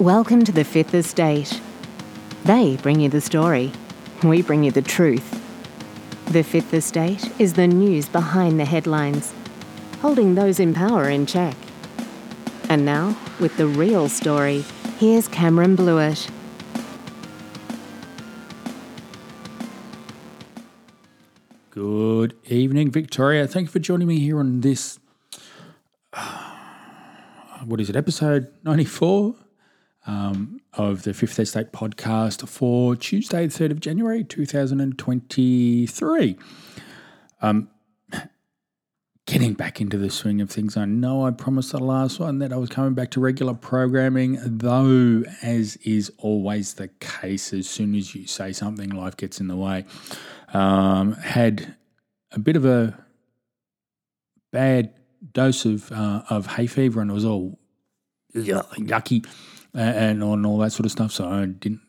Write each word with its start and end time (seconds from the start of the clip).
Welcome 0.00 0.42
to 0.46 0.50
the 0.50 0.64
Fifth 0.64 0.92
Estate. 0.92 1.60
They 2.44 2.76
bring 2.78 2.98
you 2.98 3.08
the 3.08 3.20
story, 3.20 3.70
we 4.24 4.42
bring 4.42 4.64
you 4.64 4.72
the 4.72 4.82
truth. 4.82 5.40
The 6.26 6.42
Fifth 6.42 6.74
Estate 6.74 7.30
is 7.40 7.52
the 7.52 7.68
news 7.68 8.08
behind 8.08 8.58
the 8.58 8.64
headlines, 8.64 9.32
holding 10.00 10.34
those 10.34 10.58
in 10.58 10.74
power 10.74 11.08
in 11.08 11.26
check. 11.26 11.54
And 12.68 12.84
now, 12.84 13.16
with 13.38 13.56
the 13.56 13.68
real 13.68 14.08
story, 14.08 14.64
here's 14.98 15.28
Cameron 15.28 15.76
Blewett. 15.76 16.28
Good 21.70 22.34
evening, 22.46 22.90
Victoria. 22.90 23.46
Thank 23.46 23.68
you 23.68 23.70
for 23.70 23.78
joining 23.78 24.08
me 24.08 24.18
here 24.18 24.40
on 24.40 24.60
this. 24.60 24.98
what 27.64 27.80
is 27.80 27.88
it, 27.88 27.94
episode 27.94 28.52
94 28.64 29.36
um, 30.06 30.60
of 30.74 31.02
the 31.02 31.14
Fifth 31.14 31.38
Estate 31.38 31.72
podcast 31.72 32.46
for 32.48 32.96
Tuesday, 32.96 33.46
3rd 33.46 33.72
of 33.72 33.80
January 33.80 34.24
2023. 34.24 36.36
Um, 37.40 37.68
getting 39.26 39.54
back 39.54 39.80
into 39.80 39.96
the 39.96 40.10
swing 40.10 40.40
of 40.40 40.50
things. 40.50 40.76
I 40.76 40.84
know 40.84 41.26
I 41.26 41.30
promised 41.30 41.72
the 41.72 41.78
last 41.78 42.20
one 42.20 42.38
that 42.40 42.52
I 42.52 42.56
was 42.56 42.68
coming 42.68 42.94
back 42.94 43.10
to 43.12 43.20
regular 43.20 43.54
programming, 43.54 44.38
though, 44.44 45.24
as 45.42 45.76
is 45.76 46.12
always 46.18 46.74
the 46.74 46.88
case, 47.00 47.52
as 47.52 47.68
soon 47.68 47.94
as 47.94 48.14
you 48.14 48.26
say 48.26 48.52
something, 48.52 48.90
life 48.90 49.16
gets 49.16 49.40
in 49.40 49.48
the 49.48 49.56
way. 49.56 49.86
Um, 50.52 51.14
had 51.14 51.74
a 52.32 52.38
bit 52.38 52.56
of 52.56 52.66
a 52.66 52.98
bad 54.52 54.92
dose 55.32 55.64
of 55.64 55.90
uh, 55.90 56.22
of 56.28 56.46
hay 56.46 56.66
fever, 56.66 57.00
and 57.00 57.10
it 57.10 57.14
was 57.14 57.24
all 57.24 57.58
yucky 58.34 59.26
and, 59.74 60.22
and 60.22 60.46
all 60.46 60.58
that 60.58 60.72
sort 60.72 60.86
of 60.86 60.92
stuff. 60.92 61.12
So 61.12 61.28
I 61.28 61.46
didn't 61.46 61.80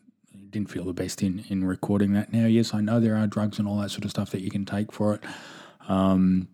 didn't 0.50 0.70
feel 0.70 0.84
the 0.84 0.92
best 0.92 1.22
in 1.22 1.44
in 1.48 1.64
recording 1.64 2.12
that. 2.14 2.32
Now, 2.32 2.46
yes, 2.46 2.74
I 2.74 2.80
know 2.80 3.00
there 3.00 3.16
are 3.16 3.26
drugs 3.26 3.58
and 3.58 3.68
all 3.68 3.78
that 3.78 3.90
sort 3.90 4.04
of 4.04 4.10
stuff 4.10 4.30
that 4.30 4.42
you 4.42 4.50
can 4.50 4.64
take 4.64 4.92
for 4.92 5.14
it. 5.14 5.24
Um, 5.88 6.48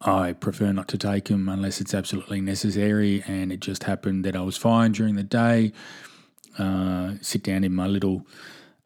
I 0.00 0.32
prefer 0.34 0.70
not 0.72 0.88
to 0.88 0.98
take 0.98 1.26
them 1.26 1.48
unless 1.48 1.80
it's 1.80 1.94
absolutely 1.94 2.40
necessary. 2.40 3.22
And 3.26 3.50
it 3.50 3.60
just 3.60 3.84
happened 3.84 4.24
that 4.24 4.36
I 4.36 4.42
was 4.42 4.56
fine 4.56 4.92
during 4.92 5.14
the 5.14 5.22
day. 5.22 5.72
Uh, 6.58 7.14
sit 7.20 7.42
down 7.42 7.64
in 7.64 7.74
my 7.74 7.86
little 7.86 8.26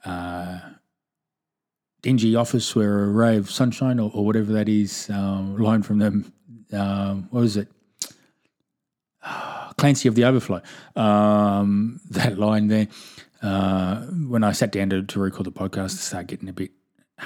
uh, 0.05 0.61
dingy 2.03 2.37
office 2.37 2.75
where 2.75 3.05
a 3.05 3.09
ray 3.09 3.37
of 3.37 3.51
sunshine 3.51 3.99
or, 3.99 4.11
or 4.15 4.25
whatever 4.25 4.53
that 4.53 4.69
is, 4.69 5.11
uh, 5.11 5.41
line 5.59 5.83
from 5.83 5.99
them. 5.99 6.33
Uh, 6.73 7.15
what 7.31 7.41
was 7.41 7.57
it? 7.57 7.69
Clancy 9.79 10.09
of 10.09 10.15
the 10.15 10.25
Overflow. 10.25 10.61
Um, 10.97 12.01
that 12.11 12.39
line 12.39 12.69
there. 12.69 12.89
Uh, 13.41 14.03
when 14.03 14.43
I 14.43 14.53
sat 14.53 14.73
down 14.73 14.91
to, 14.91 15.03
to 15.03 15.21
record 15.21 15.47
the 15.47 15.53
podcast, 15.53 15.85
I 15.85 15.89
started 15.89 16.29
getting 16.29 16.49
a 16.49 16.53
bit 16.53 16.73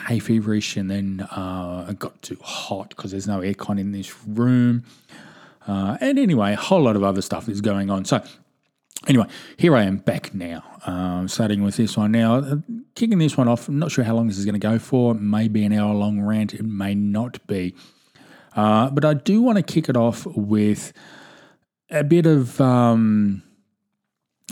hay 0.06 0.18
feverish, 0.18 0.76
and 0.76 0.90
then 0.90 1.20
uh, 1.30 1.86
it 1.88 1.98
got 1.98 2.20
too 2.22 2.38
hot 2.42 2.90
because 2.90 3.10
there's 3.10 3.26
no 3.26 3.40
aircon 3.40 3.80
in 3.80 3.92
this 3.92 4.14
room. 4.26 4.84
Uh, 5.66 5.96
and 6.00 6.18
anyway, 6.18 6.52
a 6.52 6.56
whole 6.56 6.82
lot 6.82 6.96
of 6.96 7.02
other 7.02 7.22
stuff 7.22 7.48
is 7.48 7.60
going 7.60 7.90
on. 7.90 8.04
So, 8.04 8.22
anyway, 9.06 9.26
here 9.56 9.76
I 9.76 9.84
am 9.84 9.98
back 9.98 10.34
now, 10.34 10.64
um, 10.86 11.28
starting 11.28 11.62
with 11.62 11.76
this 11.76 11.96
one. 11.96 12.12
Now, 12.12 12.36
uh, 12.36 12.56
kicking 12.94 13.18
this 13.18 13.36
one 13.36 13.48
off, 13.48 13.68
I'm 13.68 13.78
not 13.78 13.90
sure 13.90 14.04
how 14.04 14.14
long 14.14 14.28
this 14.28 14.38
is 14.38 14.44
going 14.44 14.54
to 14.54 14.58
go 14.58 14.78
for. 14.78 15.14
It 15.14 15.20
may 15.20 15.48
be 15.48 15.64
an 15.64 15.72
hour 15.72 15.94
long 15.94 16.20
rant, 16.20 16.52
it 16.52 16.64
may 16.64 16.94
not 16.94 17.46
be. 17.46 17.74
Uh, 18.54 18.90
but 18.90 19.04
I 19.04 19.14
do 19.14 19.40
want 19.40 19.56
to 19.56 19.62
kick 19.62 19.88
it 19.88 19.96
off 19.96 20.26
with 20.26 20.92
a 21.92 22.04
bit 22.04 22.26
of. 22.26 22.60
Um, 22.60 23.42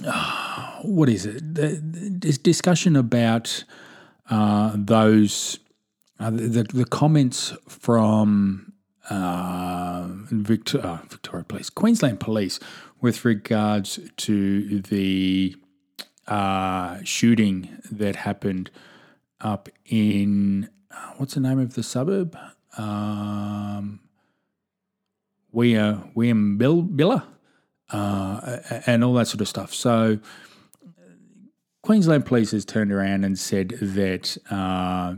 what 0.82 1.08
is 1.08 1.26
it? 1.26 1.40
This 1.54 2.38
discussion 2.38 2.96
about 2.96 3.64
uh, 4.30 4.72
those 4.74 5.58
uh, 6.18 6.30
the 6.30 6.66
the 6.72 6.84
comments 6.84 7.52
from 7.68 8.72
uh, 9.08 10.06
Victor, 10.30 10.78
uh, 10.78 10.98
Victoria 11.08 11.44
Police, 11.44 11.70
Queensland 11.70 12.20
Police, 12.20 12.60
with 13.00 13.24
regards 13.24 13.98
to 14.18 14.80
the 14.82 15.56
uh, 16.28 16.98
shooting 17.02 17.68
that 17.90 18.16
happened 18.16 18.70
up 19.40 19.68
in 19.86 20.68
uh, 20.90 21.12
what's 21.16 21.34
the 21.34 21.40
name 21.40 21.58
of 21.58 21.74
the 21.74 21.82
suburb? 21.82 22.36
Um, 22.76 24.00
William 25.52 26.10
William 26.14 26.56
Bill 26.58 26.82
Billa, 26.82 27.24
and 28.86 29.04
all 29.04 29.14
that 29.14 29.26
sort 29.26 29.40
of 29.40 29.48
stuff. 29.48 29.74
So 29.74 30.18
Queensland 31.82 32.26
Police 32.26 32.50
has 32.50 32.64
turned 32.64 32.92
around 32.92 33.24
and 33.24 33.38
said 33.38 33.70
that 33.80 34.36
uh, 34.50 35.14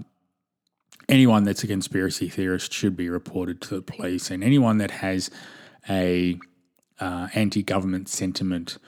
anyone 1.09 1.45
that's 1.45 1.65
a 1.65 1.67
conspiracy 1.67 2.29
theorist 2.29 2.73
should 2.73 2.97
be 2.97 3.11
reported 3.11 3.61
to 3.63 3.75
the 3.75 3.83
police, 3.83 4.31
and 4.31 4.45
anyone 4.45 4.79
that 4.79 4.91
has 4.91 5.31
a 5.89 6.39
uh, 7.01 7.29
anti-government 7.35 8.09
sentiment 8.09 8.79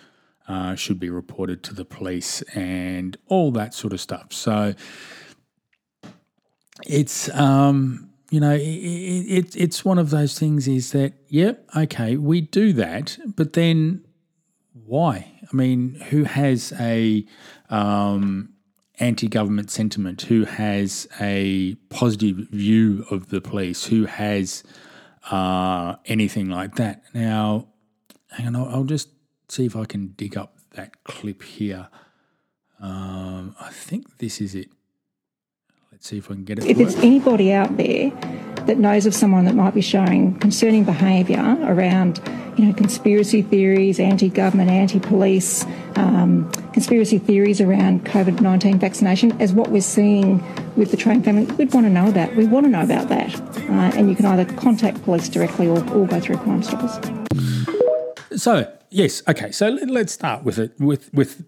uh, 0.47 0.75
should 0.77 1.01
be 1.01 1.11
reported 1.11 1.63
to 1.65 1.75
the 1.75 1.85
police, 1.85 2.43
and 2.55 3.17
all 3.27 3.51
that 3.51 3.75
sort 3.75 3.93
of 3.93 4.01
stuff. 4.01 4.33
So 4.33 4.75
it's 6.87 7.29
um, 7.31 8.11
you 8.31 8.41
know 8.41 8.55
it, 8.55 8.61
it, 8.61 9.57
it's 9.57 9.85
one 9.85 9.99
of 9.99 10.11
those 10.11 10.39
things 10.39 10.67
is 10.67 10.93
that 10.93 11.13
yep 11.29 11.69
okay 11.77 12.17
we 12.17 12.41
do 12.41 12.73
that, 12.73 13.19
but 13.37 13.53
then 13.55 14.05
why? 14.87 15.33
I 15.43 15.57
mean, 15.57 15.95
who 16.11 16.25
has 16.25 16.73
a 16.79 17.25
um, 17.71 18.51
anti-government 18.99 19.71
sentiment? 19.71 20.23
Who 20.23 20.45
has 20.45 21.09
a 21.21 21.75
positive 21.91 22.49
view 22.51 23.05
of 23.11 23.29
the 23.31 23.41
police? 23.41 23.87
Who 23.87 24.07
has 24.07 24.63
uh, 25.31 25.97
anything 26.07 26.49
like 26.49 26.77
that? 26.77 27.03
Now, 27.15 27.69
hang 28.31 28.49
on, 28.49 28.57
I'll, 28.57 28.69
I'll, 28.69 28.85
just 28.85 29.09
see 29.49 29.65
if 29.65 29.77
I 29.77 29.85
can 29.85 30.09
dig 30.09 30.37
up 30.37 30.57
that 30.73 31.05
clip 31.05 31.43
here. 31.43 31.89
Um, 32.81 33.57
I 33.61 33.71
think 33.71 34.19
this 34.19 34.41
is 34.41 34.55
it. 34.55 34.69
See 36.05 36.19
if 36.19 36.31
I 36.31 36.35
can 36.35 36.45
get 36.45 36.59
it. 36.59 36.67
If 36.67 36.81
it's 36.81 36.97
anybody 36.97 37.51
out 37.51 37.79
there 37.79 38.11
that 38.67 38.77
knows 38.77 39.07
of 39.07 39.15
someone 39.15 39.47
that 39.47 39.55
might 39.55 39.73
be 39.73 39.81
showing 39.81 40.39
concerning 40.39 40.85
behaviour 40.85 41.57
around, 41.63 42.21
you 42.59 42.67
know, 42.67 42.75
conspiracy 42.75 43.41
theories, 43.41 43.99
anti-government, 43.99 44.71
anti-police, 44.71 45.65
um, 45.97 46.53
conspiracy 46.75 47.17
theories 47.17 47.59
around 47.59 48.05
COVID-19 48.05 48.77
vaccination, 48.77 49.33
as 49.41 49.55
what 49.55 49.71
we're 49.71 49.81
seeing 49.81 50.45
with 50.77 50.91
the 50.91 50.99
Train 50.99 51.23
family, 51.23 51.47
we'd 51.55 51.73
want 51.73 51.87
to 51.87 51.91
know 51.91 52.11
about. 52.11 52.37
We 52.37 52.45
want 52.45 52.67
to 52.67 52.71
know 52.71 52.83
about 52.83 53.09
that, 53.09 53.41
uh, 53.41 53.97
and 53.97 54.11
you 54.11 54.15
can 54.15 54.27
either 54.27 54.45
contact 54.57 55.03
police 55.05 55.31
directly 55.31 55.69
or, 55.69 55.79
or 55.95 56.07
go 56.07 56.21
through 56.21 56.37
Crime 56.37 56.63
Stoppers. 56.63 57.01
So 58.39 58.71
yes, 58.91 59.23
okay. 59.27 59.53
So 59.53 59.71
let's 59.71 60.13
start 60.13 60.45
with 60.45 60.59
it 60.59 60.79
with 60.79 61.09
with 61.15 61.47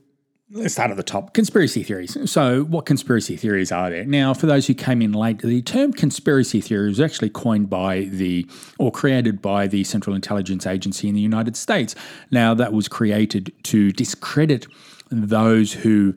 Let's 0.48 0.74
start 0.74 0.92
at 0.92 0.96
the 0.96 1.02
top. 1.02 1.34
Conspiracy 1.34 1.82
theories. 1.82 2.16
So, 2.30 2.62
what 2.62 2.86
conspiracy 2.86 3.36
theories 3.36 3.72
are 3.72 3.90
there? 3.90 4.04
Now, 4.04 4.32
for 4.32 4.46
those 4.46 4.68
who 4.68 4.74
came 4.74 5.02
in 5.02 5.12
late, 5.12 5.40
the 5.40 5.60
term 5.62 5.92
conspiracy 5.92 6.60
theory 6.60 6.88
was 6.88 7.00
actually 7.00 7.30
coined 7.30 7.68
by 7.68 8.02
the, 8.02 8.46
or 8.78 8.92
created 8.92 9.42
by 9.42 9.66
the 9.66 9.82
Central 9.82 10.14
Intelligence 10.14 10.64
Agency 10.64 11.08
in 11.08 11.16
the 11.16 11.20
United 11.20 11.56
States. 11.56 11.96
Now, 12.30 12.54
that 12.54 12.72
was 12.72 12.86
created 12.86 13.52
to 13.64 13.90
discredit 13.90 14.68
those 15.10 15.72
who 15.72 16.14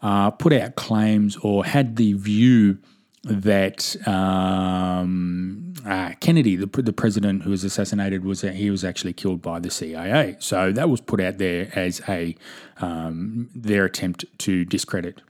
uh, 0.00 0.30
put 0.30 0.52
out 0.52 0.76
claims 0.76 1.36
or 1.38 1.64
had 1.64 1.96
the 1.96 2.12
view 2.12 2.78
that 3.24 3.96
um, 4.06 5.74
uh, 5.86 6.12
Kennedy, 6.20 6.56
the, 6.56 6.66
the 6.82 6.92
president 6.92 7.42
who 7.42 7.50
was 7.50 7.62
assassinated, 7.62 8.24
was 8.24 8.40
he 8.40 8.70
was 8.70 8.84
actually 8.84 9.12
killed 9.12 9.40
by 9.40 9.60
the 9.60 9.70
CIA. 9.70 10.36
So 10.40 10.72
that 10.72 10.90
was 10.90 11.00
put 11.00 11.20
out 11.20 11.38
there 11.38 11.70
as 11.74 12.00
a 12.08 12.34
um, 12.80 13.48
their 13.54 13.84
attempt 13.84 14.24
to 14.38 14.64
discredit 14.64 15.20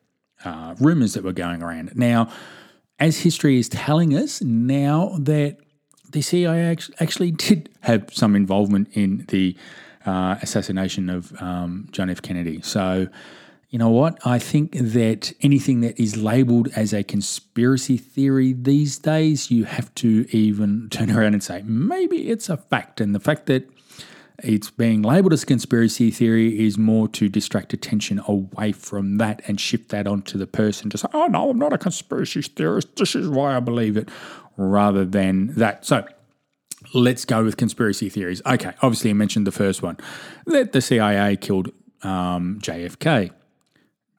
uh, 0.44 0.75
rumors 0.81 1.14
that 1.14 1.22
were 1.22 1.32
going 1.32 1.62
around. 1.62 1.94
Now, 1.94 2.32
as 2.99 3.19
history 3.19 3.58
is 3.58 3.69
telling 3.69 4.16
us 4.16 4.40
now 4.43 5.16
that 5.20 5.58
the 6.11 6.22
CIA 6.22 6.76
actually 6.99 7.31
did 7.32 7.69
have 7.81 8.08
some 8.12 8.34
involvement 8.34 8.88
in 8.93 9.26
the 9.28 9.56
uh, 10.06 10.37
assassination 10.43 11.11
of 11.11 11.40
um, 11.40 11.88
John 11.93 12.11
F. 12.11 12.22
Kennedy. 12.22 12.61
So 12.62 13.08
you 13.72 13.78
know 13.78 13.88
what? 13.88 14.19
I 14.26 14.38
think 14.38 14.76
that 14.76 15.32
anything 15.40 15.80
that 15.80 15.98
is 15.98 16.14
labeled 16.14 16.69
as 16.76 16.92
a 16.92 17.02
conspiracy 17.02 17.96
theory 17.96 18.52
these 18.52 18.98
days, 18.98 19.50
you 19.50 19.64
have 19.64 19.92
to 19.96 20.26
even 20.30 20.88
turn 20.90 21.10
around 21.10 21.32
and 21.32 21.42
say, 21.42 21.62
maybe 21.64 22.28
it's 22.28 22.50
a 22.50 22.58
fact. 22.58 23.00
And 23.00 23.14
the 23.14 23.20
fact 23.20 23.46
that 23.46 23.66
it's 24.42 24.70
being 24.70 25.00
labeled 25.00 25.32
as 25.32 25.42
a 25.44 25.46
conspiracy 25.46 26.10
theory 26.10 26.66
is 26.66 26.76
more 26.76 27.08
to 27.08 27.30
distract 27.30 27.72
attention 27.72 28.20
away 28.28 28.72
from 28.72 29.16
that 29.16 29.40
and 29.48 29.58
shift 29.58 29.88
that 29.88 30.06
onto 30.06 30.36
the 30.36 30.46
person 30.46 30.90
to 30.90 30.98
say, 30.98 31.08
oh, 31.14 31.28
no, 31.28 31.48
I'm 31.48 31.58
not 31.58 31.72
a 31.72 31.78
conspiracy 31.78 32.42
theorist. 32.42 32.96
This 32.96 33.14
is 33.14 33.26
why 33.26 33.56
I 33.56 33.60
believe 33.60 33.96
it, 33.96 34.10
rather 34.58 35.06
than 35.06 35.54
that. 35.54 35.86
So, 35.86 36.06
Let's 36.94 37.25
go 37.25 37.44
with 37.44 37.56
conspiracy 37.56 38.08
theories. 38.08 38.42
Okay, 38.44 38.72
obviously, 38.82 39.10
I 39.10 39.12
mentioned 39.12 39.46
the 39.46 39.52
first 39.52 39.82
one 39.82 39.98
that 40.46 40.72
the 40.72 40.80
CIA 40.80 41.36
killed 41.36 41.70
um, 42.02 42.58
JFK. 42.60 43.30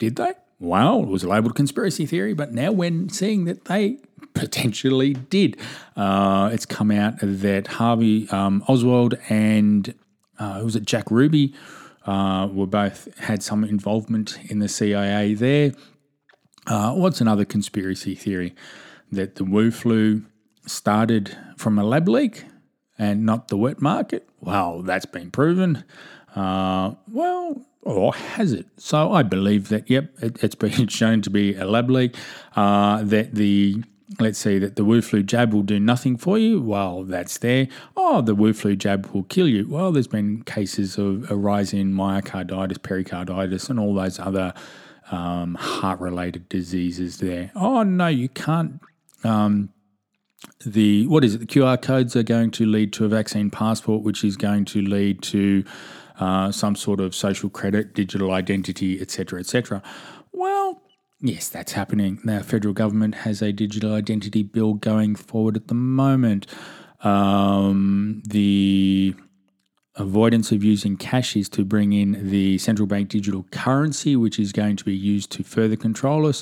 Did 0.04 0.18
they? 0.18 0.34
Well, 0.60 1.04
it 1.04 1.08
was 1.08 1.24
a 1.24 1.30
labeled 1.30 1.56
conspiracy 1.56 2.06
theory, 2.06 2.34
but 2.34 2.54
now 2.54 2.74
we're 2.74 3.08
seeing 3.08 3.46
that 3.46 3.64
they 3.66 4.00
potentially 4.34 5.14
did. 5.14 5.56
Uh, 5.96 6.50
it's 6.52 6.66
come 6.66 6.92
out 6.92 7.14
that 7.22 7.68
Harvey 7.68 8.28
um, 8.30 8.66
Oswald 8.68 9.18
and 9.30 9.94
uh, 10.38 10.60
was 10.62 10.76
it 10.76 10.84
Jack 10.84 11.10
Ruby 11.10 11.54
uh, 12.06 12.50
were 12.52 12.68
both 12.68 13.18
had 13.18 13.42
some 13.42 13.64
involvement 13.64 14.38
in 14.50 14.60
the 14.60 14.68
CIA 14.68 15.36
there. 15.36 15.72
Uh, 16.68 16.92
what's 16.92 17.22
another 17.22 17.46
conspiracy 17.46 18.14
theory? 18.14 18.54
That 19.10 19.36
the 19.36 19.46
Wu 19.46 19.72
flu 19.72 20.24
started 20.66 21.38
from 21.56 21.80
a 21.80 21.84
lab 21.86 22.10
leak 22.10 22.44
and 23.00 23.26
not 23.26 23.48
the 23.48 23.56
wet 23.56 23.82
market? 23.82 24.28
Well, 24.42 24.82
that's 24.82 25.06
been 25.06 25.32
proven. 25.32 25.86
Uh, 26.36 26.96
well, 27.10 27.66
or 27.84 28.14
has 28.14 28.54
it? 28.54 28.68
So 28.78 29.12
I 29.12 29.24
believe 29.24 29.70
that, 29.70 29.90
yep, 29.90 30.12
it, 30.22 30.42
has 30.42 30.56
been 30.56 30.88
shown 30.90 31.22
to 31.22 31.30
be 31.30 31.56
a 31.56 31.66
lab 31.66 31.90
leak. 31.90 32.16
Uh, 32.56 33.04
that 33.04 33.36
the 33.36 33.84
let's 34.20 34.38
see 34.38 34.60
that 34.60 34.76
the 34.76 34.84
Wu 34.84 35.02
flu 35.02 35.24
jab 35.24 35.54
will 35.54 35.64
do 35.64 35.80
nothing 35.80 36.18
for 36.18 36.38
you. 36.38 36.62
Well, 36.62 37.04
that's 37.04 37.38
there. 37.40 37.68
Oh, 37.96 38.22
the 38.22 38.36
Wu 38.36 38.54
flu 38.54 38.76
jab 38.76 39.08
will 39.08 39.24
kill 39.24 39.48
you. 39.48 39.68
Well, 39.68 39.92
there's 39.92 40.08
been 40.08 40.44
cases 40.44 40.98
of 40.98 41.30
a 41.32 41.36
rise 41.36 41.74
in 41.74 41.94
myocarditis, 41.94 42.82
pericarditis, 42.82 43.70
and 43.70 43.80
all 43.80 43.94
those 43.94 44.20
other 44.20 44.54
um, 45.12 45.56
heart 45.56 46.00
related 46.00 46.50
diseases 46.50 47.18
there. 47.18 47.52
Oh, 47.56 47.84
no, 47.84 48.08
you 48.08 48.30
can't. 48.30 48.82
Um, 49.24 49.70
the 50.66 51.08
what 51.08 51.24
is 51.24 51.36
it? 51.36 51.40
The 51.40 51.46
QR 51.46 51.82
codes 51.82 52.16
are 52.16 52.24
going 52.24 52.52
to 52.52 52.66
lead 52.66 52.94
to 52.94 53.06
a 53.06 53.08
vaccine 53.08 53.50
passport, 53.50 54.04
which 54.04 54.24
is 54.24 54.36
going 54.36 54.66
to 54.66 54.82
lead 54.82 55.22
to 55.24 55.64
uh, 56.24 56.52
some 56.52 56.76
sort 56.76 57.02
of 57.02 57.14
social 57.14 57.50
credit, 57.50 57.94
digital 57.94 58.32
identity, 58.32 59.02
etc., 59.02 59.40
etc. 59.42 59.84
Well, 60.32 60.82
yes, 61.20 61.50
that's 61.50 61.74
happening. 61.74 62.20
The 62.24 62.42
federal 62.44 62.74
government 62.74 63.16
has 63.16 63.42
a 63.42 63.52
digital 63.52 63.94
identity 63.94 64.42
bill 64.44 64.76
going 64.76 65.16
forward 65.16 65.58
at 65.58 65.68
the 65.68 65.74
moment. 65.74 66.48
Um, 67.02 68.24
the 68.26 69.16
avoidance 69.96 70.54
of 70.54 70.64
using 70.64 70.96
cash 70.96 71.36
is 71.36 71.50
to 71.50 71.66
bring 71.66 71.92
in 71.92 72.30
the 72.30 72.58
central 72.58 72.88
bank 72.88 73.10
digital 73.10 73.44
currency, 73.52 74.16
which 74.16 74.40
is 74.40 74.54
going 74.54 74.78
to 74.78 74.86
be 74.86 74.96
used 74.96 75.30
to 75.34 75.44
further 75.44 75.76
control 75.76 76.26
us. 76.26 76.42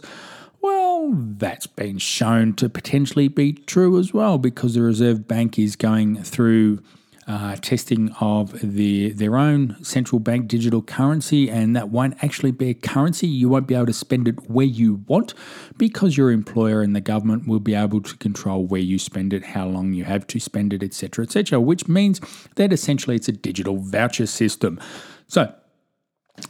Well, 0.62 1.10
that's 1.12 1.66
been 1.66 1.98
shown 1.98 2.54
to 2.58 2.70
potentially 2.70 3.30
be 3.30 3.54
true 3.54 3.98
as 3.98 4.14
well 4.14 4.38
because 4.38 4.76
the 4.76 4.84
Reserve 4.84 5.28
Bank 5.28 5.58
is 5.58 5.76
going 5.76 6.22
through 6.24 6.84
uh, 7.28 7.56
testing 7.58 8.12
of 8.20 8.60
the 8.62 9.12
their 9.12 9.38
own 9.38 9.78
central 9.84 10.20
bank 10.20 10.48
digital 10.48 10.82
currency, 10.82 11.50
and 11.50 11.76
that 11.76 11.90
won't 11.90 12.22
actually 12.24 12.52
be 12.52 12.70
a 12.70 12.74
currency. 12.74 13.28
You 13.28 13.50
won't 13.50 13.68
be 13.68 13.76
able 13.76 13.86
to 13.88 13.94
spend 13.94 14.28
it 14.28 14.50
where 14.50 14.66
you 14.66 15.04
want 15.08 15.34
because 15.78 16.18
your 16.18 16.32
employer 16.32 16.82
and 16.82 16.96
the 16.96 17.02
government 17.02 17.48
will 17.48 17.60
be 17.60 17.76
able 17.76 18.02
to 18.02 18.18
control 18.18 18.66
where 18.66 18.82
you 18.82 18.98
spend 18.98 19.34
it, 19.34 19.46
how 19.46 19.68
long 19.68 19.94
you 19.94 20.04
have 20.04 20.26
to 20.28 20.40
spend 20.40 20.74
it, 20.74 20.82
etc., 20.84 21.26
etc. 21.26 21.60
Which 21.60 21.88
means 21.88 22.20
that 22.56 22.74
essentially 22.74 23.16
it's 23.16 23.28
a 23.28 23.34
digital 23.34 23.78
voucher 23.78 24.26
system. 24.26 24.80
So 25.28 25.54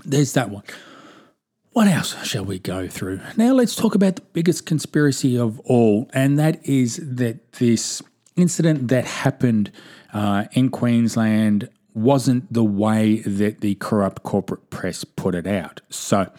there's 0.06 0.33
that 0.33 0.50
one. 0.50 0.63
What 1.74 1.88
else 1.88 2.21
shall 2.25 2.44
we 2.44 2.59
go 2.59 2.88
through? 2.88 3.21
Now 3.38 3.53
let's 3.53 3.75
talk 3.75 3.95
about 3.95 4.17
the 4.17 4.21
biggest 4.33 4.65
conspiracy 4.65 5.38
of 5.38 5.59
all, 5.62 6.09
and 6.13 6.38
that 6.38 6.65
is 6.65 7.00
that 7.01 7.53
this 7.53 8.01
incident 8.35 8.88
that 8.89 9.06
happened 9.06 9.71
uh, 10.13 10.45
in 10.51 10.69
Queensland 10.69 11.69
wasn't 11.93 12.51
the 12.51 12.63
way 12.63 13.17
that 13.19 13.61
the 13.61 13.75
corrupt 13.75 14.23
corporate 14.23 14.69
press 14.69 15.03
put 15.03 15.35
it 15.35 15.47
out. 15.47 15.81
So, 15.89 16.31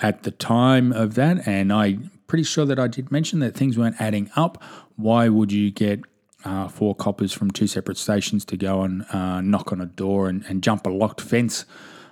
at 0.00 0.24
the 0.24 0.30
time 0.30 0.92
of 0.92 1.14
that, 1.14 1.46
and 1.46 1.72
I'm 1.72 2.10
pretty 2.26 2.44
sure 2.44 2.64
that 2.64 2.78
I 2.78 2.88
did 2.88 3.12
mention 3.12 3.38
that 3.40 3.54
things 3.54 3.78
weren't 3.78 4.00
adding 4.00 4.30
up. 4.34 4.62
Why 4.96 5.28
would 5.28 5.52
you 5.52 5.70
get 5.70 6.00
uh, 6.44 6.66
four 6.68 6.94
coppers 6.94 7.32
from 7.32 7.50
two 7.50 7.66
separate 7.66 7.96
stations 7.96 8.44
to 8.46 8.56
go 8.56 8.82
and 8.82 9.04
uh, 9.12 9.40
knock 9.40 9.72
on 9.72 9.80
a 9.80 9.86
door 9.86 10.28
and, 10.28 10.44
and 10.48 10.62
jump 10.62 10.86
a 10.86 10.90
locked 10.90 11.20
fence 11.20 11.64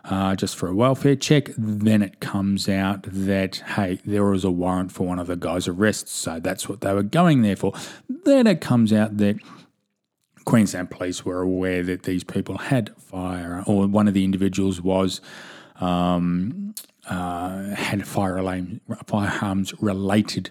uh, 0.04 0.36
just 0.36 0.56
for 0.56 0.68
a 0.68 0.74
welfare 0.74 1.16
check? 1.16 1.50
Then 1.56 2.02
it 2.02 2.20
comes 2.20 2.68
out 2.68 3.02
that, 3.04 3.56
hey, 3.74 3.98
there 4.04 4.24
was 4.24 4.44
a 4.44 4.50
warrant 4.50 4.92
for 4.92 5.06
one 5.06 5.18
of 5.18 5.26
the 5.26 5.36
guy's 5.36 5.66
arrests. 5.66 6.12
So 6.12 6.38
that's 6.38 6.68
what 6.68 6.82
they 6.82 6.92
were 6.94 7.02
going 7.02 7.42
there 7.42 7.56
for. 7.56 7.72
Then 8.08 8.46
it 8.46 8.60
comes 8.60 8.92
out 8.92 9.16
that 9.16 9.36
Queensland 10.50 10.90
Police 10.90 11.24
were 11.24 11.42
aware 11.42 11.84
that 11.84 12.02
these 12.02 12.24
people 12.24 12.58
had 12.58 12.90
fire, 12.98 13.62
or 13.68 13.86
one 13.86 14.08
of 14.08 14.14
the 14.14 14.24
individuals 14.24 14.80
was 14.80 15.20
um, 15.76 16.74
uh, 17.08 17.76
had 17.76 18.04
firearms 18.04 19.72
related 19.80 20.50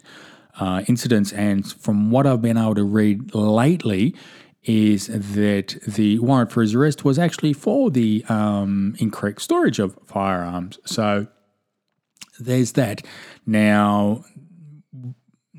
uh, 0.57 0.83
incidents. 0.87 1.33
And 1.33 1.69
from 1.69 2.11
what 2.11 2.25
I've 2.25 2.41
been 2.41 2.57
able 2.57 2.75
to 2.75 2.85
read 2.85 3.35
lately, 3.35 4.15
is 4.63 5.07
that 5.07 5.77
the 5.85 6.17
warrant 6.19 6.53
for 6.53 6.61
his 6.61 6.73
arrest 6.73 7.03
was 7.03 7.19
actually 7.19 7.51
for 7.51 7.91
the 7.91 8.23
um, 8.29 8.95
incorrect 8.99 9.41
storage 9.41 9.79
of 9.79 9.99
firearms. 10.05 10.79
So 10.85 11.27
there's 12.39 12.71
that. 12.73 13.05
Now, 13.45 14.23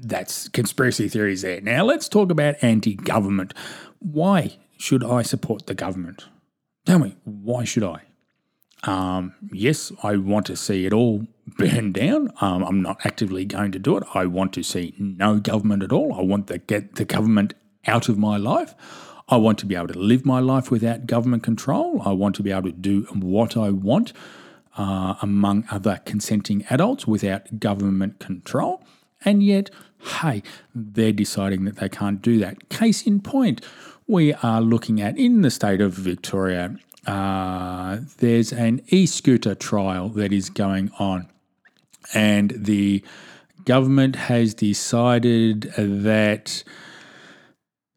that's 0.03 0.49
conspiracy 0.49 1.11
theories 1.11 1.43
there. 1.43 1.61
Now, 1.61 1.85
let's 1.85 2.09
talk 2.09 2.31
about 2.31 2.55
anti 2.63 2.95
government. 2.95 3.53
Why 4.01 4.57
should 4.79 5.05
I 5.05 5.23
support 5.23 5.67
the 5.67 5.75
government? 5.75 6.27
Tell 6.87 6.99
me, 6.99 7.17
why 7.25 7.65
should 7.65 7.85
I? 7.85 8.03
Um, 8.83 9.35
yes, 9.53 9.93
I 10.03 10.17
want 10.17 10.47
to 10.47 10.57
see 10.57 10.87
it 10.87 10.93
all 10.93 11.27
burn 11.59 11.93
down. 11.93 12.33
Um, 12.41 12.65
I'm 12.65 12.83
not 12.83 13.05
actively 13.05 13.45
going 13.45 13.73
to 13.73 13.79
do 13.79 13.97
it. 13.99 14.05
I 14.15 14.27
want 14.27 14.53
to 14.55 14.63
see 14.63 14.95
no 14.99 15.39
government 15.39 15.83
at 15.83 15.93
all. 15.93 16.15
I 16.15 16.23
want 16.23 16.47
to 16.49 16.59
get 16.59 16.97
the 16.97 17.05
government 17.05 17.55
out 17.87 18.09
of 18.09 18.19
my 18.19 18.37
life. 18.37 18.75
I 19.29 19.37
want 19.37 19.59
to 19.61 19.67
be 19.67 19.77
able 19.77 19.89
to 19.89 19.99
live 19.99 20.27
my 20.27 20.41
life 20.41 20.71
without 20.71 21.07
government 21.07 21.43
control. 21.43 22.03
I 22.05 22.13
want 22.13 22.35
to 22.37 22.43
be 22.43 22.51
able 22.51 22.71
to 22.71 22.73
do 22.73 23.03
what 23.13 23.57
I 23.57 23.71
want 23.71 24.13
uh, 24.77 25.15
among 25.23 25.67
other 25.71 26.01
consenting 26.05 26.65
adults 26.71 27.07
without 27.07 27.61
government 27.61 28.19
control. 28.19 28.83
And 29.25 29.43
yet, 29.43 29.71
hey, 30.21 30.43
they're 30.75 31.13
deciding 31.13 31.65
that 31.67 31.77
they 31.77 31.89
can't 31.89 32.23
do 32.23 32.39
that. 32.39 32.71
Case 32.71 33.07
in 33.07 33.21
point, 33.21 33.65
we 34.11 34.35
are 34.35 34.61
looking 34.61 35.01
at 35.01 35.17
in 35.17 35.43
the 35.43 35.51
state 35.51 35.81
of 35.81 35.93
Victoria, 35.93 36.77
uh, 37.07 37.99
there's 38.19 38.53
an 38.53 38.83
e 38.89 39.07
scooter 39.07 39.55
trial 39.55 40.09
that 40.11 40.33
is 40.33 40.51
going 40.51 40.91
on. 40.99 41.29
And 42.13 42.53
the 42.57 43.05
government 43.65 44.17
has 44.17 44.53
decided 44.53 45.73
that. 45.77 46.65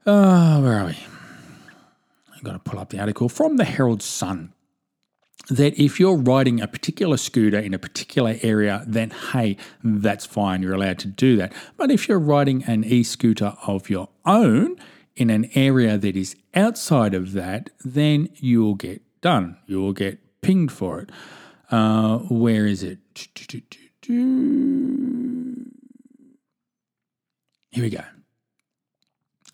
Uh, 0.05 0.59
where 0.61 0.79
are 0.79 0.85
we? 0.85 0.97
I've 2.35 2.43
got 2.43 2.53
to 2.53 2.59
pull 2.59 2.79
up 2.79 2.89
the 2.89 2.99
article 2.99 3.29
from 3.29 3.57
the 3.57 3.65
Herald 3.65 4.03
Sun 4.03 4.53
that 5.49 5.77
if 5.81 5.99
you're 5.99 6.15
riding 6.15 6.61
a 6.61 6.67
particular 6.67 7.17
scooter 7.17 7.59
in 7.59 7.73
a 7.73 7.79
particular 7.79 8.37
area, 8.41 8.83
then 8.87 9.09
hey, 9.31 9.57
that's 9.83 10.25
fine, 10.25 10.61
you're 10.61 10.73
allowed 10.73 10.99
to 10.99 11.07
do 11.07 11.35
that. 11.37 11.53
But 11.75 11.91
if 11.91 12.07
you're 12.07 12.19
riding 12.19 12.63
an 12.65 12.83
e 12.83 13.03
scooter 13.03 13.55
of 13.65 13.89
your 13.89 14.09
own 14.25 14.77
in 15.15 15.29
an 15.29 15.49
area 15.55 15.97
that 15.97 16.15
is 16.15 16.35
outside 16.55 17.13
of 17.13 17.33
that, 17.33 17.69
then 17.83 18.29
you 18.35 18.63
will 18.63 18.75
get 18.75 19.01
done. 19.21 19.57
You 19.67 19.81
will 19.81 19.93
get 19.93 20.19
pinged 20.41 20.71
for 20.71 21.01
it. 21.01 21.09
Uh, 21.71 22.19
where 22.19 22.65
is 22.65 22.83
it? 22.83 22.99
Here 27.71 27.83
we 27.83 27.89
go. 27.89 28.03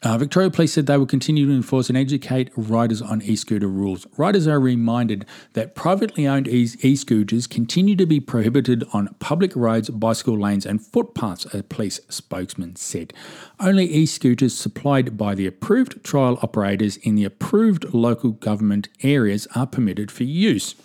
Uh, 0.02 0.18
Victoria 0.18 0.50
Police 0.50 0.74
said 0.74 0.86
they 0.86 0.98
will 0.98 1.06
continue 1.06 1.46
to 1.46 1.52
enforce 1.52 1.90
and 1.90 1.98
educate 1.98 2.52
riders 2.56 3.02
on 3.02 3.22
e 3.22 3.36
scooter 3.36 3.68
rules. 3.68 4.08
Riders 4.16 4.48
are 4.48 4.60
reminded 4.60 5.26
that 5.54 5.76
privately 5.76 6.26
owned 6.26 6.48
e 6.48 6.96
scooters 6.96 7.48
continue 7.48 7.98
to 7.98 8.06
be 8.06 8.22
prohibited 8.22 8.86
on 8.94 9.14
public 9.20 9.54
roads, 9.58 9.90
bicycle 9.90 10.40
lanes, 10.40 10.66
and 10.66 10.82
footpaths, 10.82 11.54
a 11.54 11.64
police 11.64 12.00
spokesman 12.08 12.78
said. 12.78 13.14
Only 13.60 13.92
e 13.92 14.06
scooters 14.06 14.56
supplied 14.56 15.18
by 15.18 15.36
the 15.36 15.48
approved 15.48 16.02
trial 16.02 16.40
operators 16.42 16.96
in 16.96 17.16
the 17.16 17.26
approved 17.26 17.94
local 17.94 18.32
government 18.32 18.88
areas 19.04 19.48
are 19.54 19.68
permitted 19.68 20.12
for 20.12 20.24
use. 20.24 20.76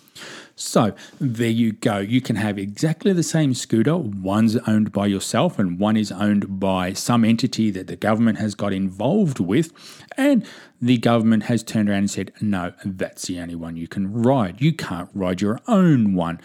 So 0.57 0.95
there 1.19 1.49
you 1.49 1.73
go. 1.73 1.97
You 1.97 2.21
can 2.21 2.37
have 2.37 2.57
exactly 2.57 3.11
the 3.11 3.23
same 3.23 3.53
scooter. 3.53 3.97
One's 3.97 4.55
owned 4.67 4.93
by 4.93 5.07
yourself, 5.07 5.59
and 5.59 5.77
one 5.77 5.97
is 5.97 6.13
owned 6.13 6.59
by 6.59 6.93
some 6.93 7.25
entity 7.25 7.71
that 7.71 7.87
the 7.87 7.97
government 7.97 8.37
has 8.37 8.55
got 8.55 8.71
involved 8.71 9.39
with. 9.39 9.73
And 10.15 10.45
the 10.81 10.97
government 10.97 11.43
has 11.43 11.61
turned 11.61 11.89
around 11.89 11.97
and 11.97 12.11
said, 12.11 12.31
no, 12.39 12.71
that's 12.85 13.27
the 13.27 13.39
only 13.41 13.55
one 13.55 13.75
you 13.75 13.89
can 13.89 14.13
ride. 14.13 14.61
You 14.61 14.71
can't 14.71 15.09
ride 15.13 15.41
your 15.41 15.59
own 15.67 16.15
one. 16.15 16.39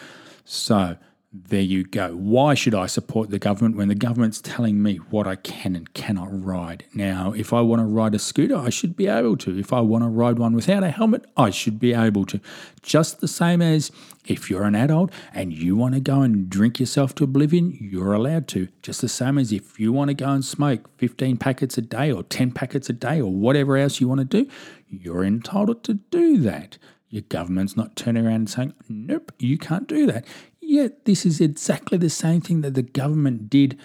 So 0.44 0.96
there 1.32 1.60
you 1.60 1.84
go. 1.84 2.16
Why 2.16 2.54
should 2.54 2.74
I 2.74 2.86
support 2.86 3.30
the 3.30 3.38
government 3.38 3.76
when 3.76 3.86
the 3.86 3.94
government's 3.94 4.40
telling 4.40 4.82
me 4.82 4.96
what 4.96 5.28
I 5.28 5.36
can 5.36 5.76
and 5.76 5.92
cannot 5.94 6.28
ride? 6.28 6.84
Now, 6.92 7.32
if 7.32 7.52
I 7.52 7.60
want 7.60 7.78
to 7.80 7.86
ride 7.86 8.16
a 8.16 8.18
scooter, 8.18 8.56
I 8.56 8.68
should 8.70 8.96
be 8.96 9.06
able 9.06 9.36
to. 9.38 9.56
If 9.56 9.72
I 9.72 9.80
want 9.80 10.02
to 10.02 10.08
ride 10.08 10.40
one 10.40 10.54
without 10.54 10.82
a 10.82 10.90
helmet, 10.90 11.24
I 11.36 11.50
should 11.50 11.78
be 11.78 11.94
able 11.94 12.26
to. 12.26 12.40
Just 12.82 13.20
the 13.20 13.28
same 13.28 13.62
as 13.62 13.92
if 14.24 14.50
you're 14.50 14.64
an 14.64 14.74
adult 14.74 15.12
and 15.32 15.52
you 15.52 15.76
want 15.76 15.94
to 15.94 16.00
go 16.00 16.22
and 16.22 16.50
drink 16.50 16.80
yourself 16.80 17.14
to 17.16 17.24
oblivion, 17.24 17.78
you're 17.80 18.12
allowed 18.12 18.48
to. 18.48 18.66
Just 18.82 19.00
the 19.00 19.08
same 19.08 19.38
as 19.38 19.52
if 19.52 19.78
you 19.78 19.92
want 19.92 20.08
to 20.08 20.14
go 20.14 20.30
and 20.30 20.44
smoke 20.44 20.90
15 20.98 21.36
packets 21.36 21.78
a 21.78 21.82
day 21.82 22.10
or 22.10 22.24
10 22.24 22.50
packets 22.50 22.90
a 22.90 22.92
day 22.92 23.20
or 23.20 23.32
whatever 23.32 23.76
else 23.76 24.00
you 24.00 24.08
want 24.08 24.18
to 24.18 24.24
do, 24.24 24.50
you're 24.88 25.22
entitled 25.22 25.84
to 25.84 25.94
do 25.94 26.38
that. 26.38 26.76
Your 27.08 27.22
government's 27.22 27.76
not 27.76 27.96
turning 27.96 28.24
around 28.24 28.34
and 28.34 28.50
saying, 28.50 28.74
nope, 28.88 29.32
you 29.38 29.58
can't 29.58 29.88
do 29.88 30.06
that. 30.06 30.24
Yet, 30.70 31.04
this 31.04 31.26
is 31.26 31.40
exactly 31.40 31.98
the 31.98 32.08
same 32.08 32.40
thing 32.40 32.60
that 32.60 32.74
the 32.74 32.82
government 32.82 33.50
did 33.50 33.76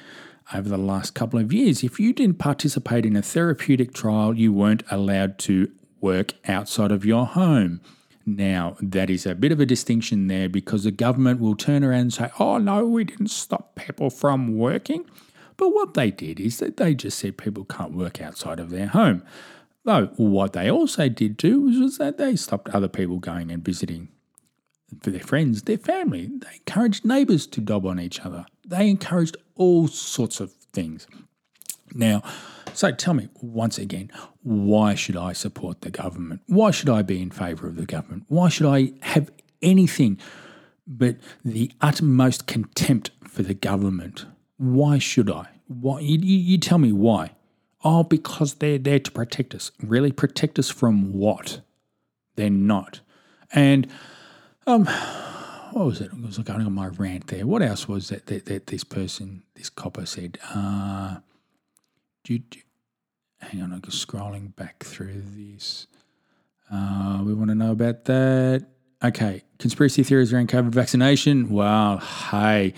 over 0.53 0.69
the 0.69 0.77
last 0.77 1.15
couple 1.15 1.39
of 1.39 1.51
years. 1.51 1.83
If 1.83 1.99
you 1.99 2.13
didn't 2.13 2.37
participate 2.37 3.07
in 3.07 3.15
a 3.15 3.23
therapeutic 3.23 3.91
trial, 3.91 4.37
you 4.37 4.53
weren't 4.53 4.83
allowed 4.91 5.39
to 5.39 5.71
work 5.99 6.33
outside 6.47 6.91
of 6.91 7.03
your 7.03 7.25
home. 7.25 7.81
Now, 8.23 8.77
that 8.79 9.09
is 9.09 9.25
a 9.25 9.33
bit 9.33 9.51
of 9.51 9.59
a 9.59 9.65
distinction 9.65 10.27
there 10.27 10.47
because 10.47 10.83
the 10.83 10.91
government 10.91 11.41
will 11.41 11.55
turn 11.55 11.83
around 11.83 12.01
and 12.01 12.13
say, 12.13 12.29
oh, 12.37 12.59
no, 12.59 12.85
we 12.85 13.03
didn't 13.03 13.29
stop 13.29 13.73
people 13.73 14.11
from 14.11 14.55
working. 14.55 15.09
But 15.57 15.69
what 15.69 15.95
they 15.95 16.11
did 16.11 16.39
is 16.39 16.59
that 16.59 16.77
they 16.77 16.93
just 16.93 17.17
said 17.17 17.35
people 17.35 17.65
can't 17.65 17.93
work 17.93 18.21
outside 18.21 18.59
of 18.59 18.69
their 18.69 18.89
home. 18.89 19.23
Though 19.85 20.11
what 20.17 20.53
they 20.53 20.69
also 20.69 21.09
did 21.09 21.35
do 21.35 21.61
was, 21.61 21.79
was 21.79 21.97
that 21.97 22.19
they 22.19 22.35
stopped 22.35 22.69
other 22.69 22.87
people 22.87 23.17
going 23.17 23.49
and 23.49 23.65
visiting 23.65 24.09
for 25.01 25.11
their 25.11 25.21
friends, 25.21 25.63
their 25.63 25.77
family. 25.77 26.27
They 26.27 26.55
encouraged 26.55 27.05
neighbours 27.05 27.47
to 27.47 27.61
dob 27.61 27.85
on 27.85 27.99
each 27.99 28.19
other. 28.21 28.45
They 28.65 28.89
encouraged 28.89 29.37
all 29.55 29.87
sorts 29.87 30.39
of 30.39 30.51
things. 30.73 31.07
Now, 31.93 32.23
so 32.73 32.91
tell 32.91 33.13
me 33.13 33.29
once 33.41 33.77
again, 33.77 34.11
why 34.43 34.95
should 34.95 35.15
I 35.15 35.33
support 35.33 35.81
the 35.81 35.91
government? 35.91 36.41
Why 36.47 36.71
should 36.71 36.89
I 36.89 37.01
be 37.01 37.21
in 37.21 37.31
favour 37.31 37.67
of 37.67 37.75
the 37.75 37.85
government? 37.85 38.25
Why 38.27 38.49
should 38.49 38.67
I 38.67 38.93
have 39.01 39.31
anything 39.61 40.19
but 40.87 41.17
the 41.43 41.71
utmost 41.81 42.47
contempt 42.47 43.11
for 43.27 43.43
the 43.43 43.53
government? 43.53 44.25
Why 44.57 44.97
should 44.99 45.31
I? 45.31 45.47
Why 45.67 45.99
you, 45.99 46.19
you 46.19 46.57
tell 46.57 46.77
me 46.77 46.91
why? 46.91 47.31
Oh, 47.83 48.03
because 48.03 48.55
they're 48.55 48.77
there 48.77 48.99
to 48.99 49.11
protect 49.11 49.53
us. 49.53 49.71
Really, 49.81 50.11
protect 50.11 50.59
us 50.59 50.69
from 50.69 51.13
what? 51.13 51.61
They're 52.35 52.49
not. 52.49 52.99
And 53.53 53.87
um, 54.67 54.85
what 55.71 55.85
was 55.85 56.01
it? 56.01 56.11
I 56.11 56.25
was 56.25 56.37
going 56.37 56.61
on 56.61 56.73
my 56.73 56.87
rant 56.87 57.27
there. 57.27 57.45
What 57.45 57.61
else 57.61 57.87
was 57.87 58.09
that 58.09 58.27
that, 58.27 58.45
that 58.45 58.67
this 58.67 58.83
person, 58.83 59.43
this 59.55 59.69
copper 59.69 60.05
said? 60.05 60.37
Uh, 60.53 61.17
do, 62.23 62.39
do, 62.39 62.59
hang 63.41 63.61
on, 63.61 63.73
I'm 63.73 63.81
just 63.81 64.05
scrolling 64.07 64.55
back 64.55 64.83
through 64.83 65.21
this. 65.35 65.87
Uh, 66.71 67.21
we 67.23 67.33
want 67.33 67.49
to 67.49 67.55
know 67.55 67.71
about 67.71 68.05
that. 68.05 68.65
Okay, 69.03 69.43
conspiracy 69.59 70.03
theories 70.03 70.33
around 70.33 70.49
COVID 70.49 70.71
vaccination. 70.71 71.49
Well, 71.49 71.97
hey, 71.97 72.73